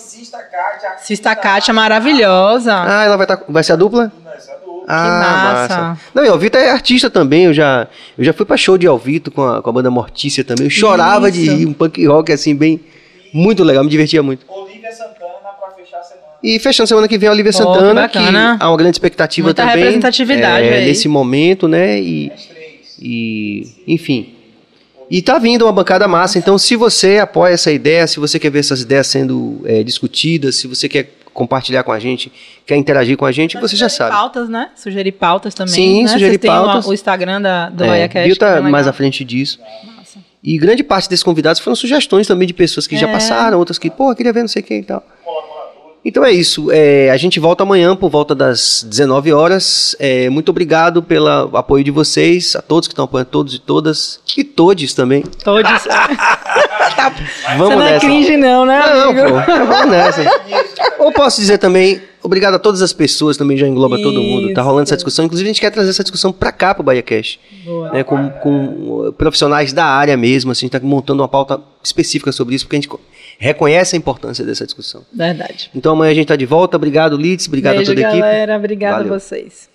[0.99, 1.73] Cista Kátia.
[1.75, 2.75] Maravilhosa.
[2.75, 4.11] Ah, ela vai, tá, vai ser a dupla?
[4.25, 4.85] Nessa dupla.
[4.89, 5.99] Ah, massa.
[6.15, 7.45] Não, e Alvito é artista também.
[7.45, 10.43] Eu já, eu já fui pra show de Alvito com a, com a banda Mortícia
[10.45, 10.65] também.
[10.67, 11.57] Eu chorava de Isso.
[11.57, 12.81] rir, um punk rock assim, bem.
[13.33, 14.45] Muito legal, me divertia muito.
[14.49, 16.27] Olivia Santana pra fechar a semana.
[16.43, 18.57] E fechando semana que vem a Olivia Oh, Santana, que bacana.
[18.61, 19.77] há uma grande expectativa Muita também.
[19.79, 20.87] representatividade é, aí.
[20.87, 21.99] Nesse momento, né?
[21.99, 22.31] E,
[23.03, 24.35] e, enfim.
[25.11, 28.51] E tá vindo uma bancada massa, então se você apoia essa ideia, se você quer
[28.51, 32.31] ver essas ideias sendo é, discutidas, se você quer compartilhar com a gente,
[32.67, 34.11] quer interagir com a gente, você já sabe.
[34.13, 34.71] pautas, né?
[34.77, 35.75] Sugerir pautas também.
[35.75, 36.09] Sim, né?
[36.09, 36.87] sugerir Vocês têm uma- pautas.
[36.87, 38.07] o Instagram da, do É.
[38.25, 39.59] Bill tá que é mais à frente disso.
[39.97, 40.19] Massa.
[40.43, 43.13] E grande parte desses convidados foram sugestões também de pessoas que já É.
[43.13, 45.05] passaram, outras que, pô, queria ver não sei quem e tal.
[46.05, 46.69] Então é isso.
[46.73, 49.95] É, a gente volta amanhã por volta das 19 horas.
[50.01, 54.21] É, muito obrigado pelo apoio de vocês, a todos que estão apoiando, todos e todas,
[54.37, 55.23] e todes também.
[55.45, 55.71] Todos.
[57.57, 58.07] Vamos Você não é nessa.
[58.07, 58.81] cringe, não, né?
[58.95, 59.29] Não, amigo?
[59.29, 60.25] pô, vamos nessa.
[60.99, 64.53] Ou posso dizer também, obrigado a todas as pessoas, também já engloba todo mundo.
[64.55, 64.99] Tá rolando essa Isso.
[64.99, 65.25] discussão.
[65.25, 67.39] Inclusive, a gente quer trazer essa discussão pra cá, pro Bahia Cash.
[67.65, 67.93] Boa.
[67.93, 72.31] né, com, com profissionais da área mesmo, assim, a gente está montando uma pauta específica
[72.33, 72.91] sobre isso, porque a gente
[73.43, 75.05] reconhece a importância dessa discussão.
[75.13, 75.71] Verdade.
[75.75, 76.77] Então amanhã a gente está de volta.
[76.77, 77.49] Obrigado, Litz.
[77.49, 78.21] Obrigado Beijo, a toda a equipe.
[78.23, 78.57] galera.
[78.57, 79.15] Obrigada Valeu.
[79.15, 79.72] a vocês.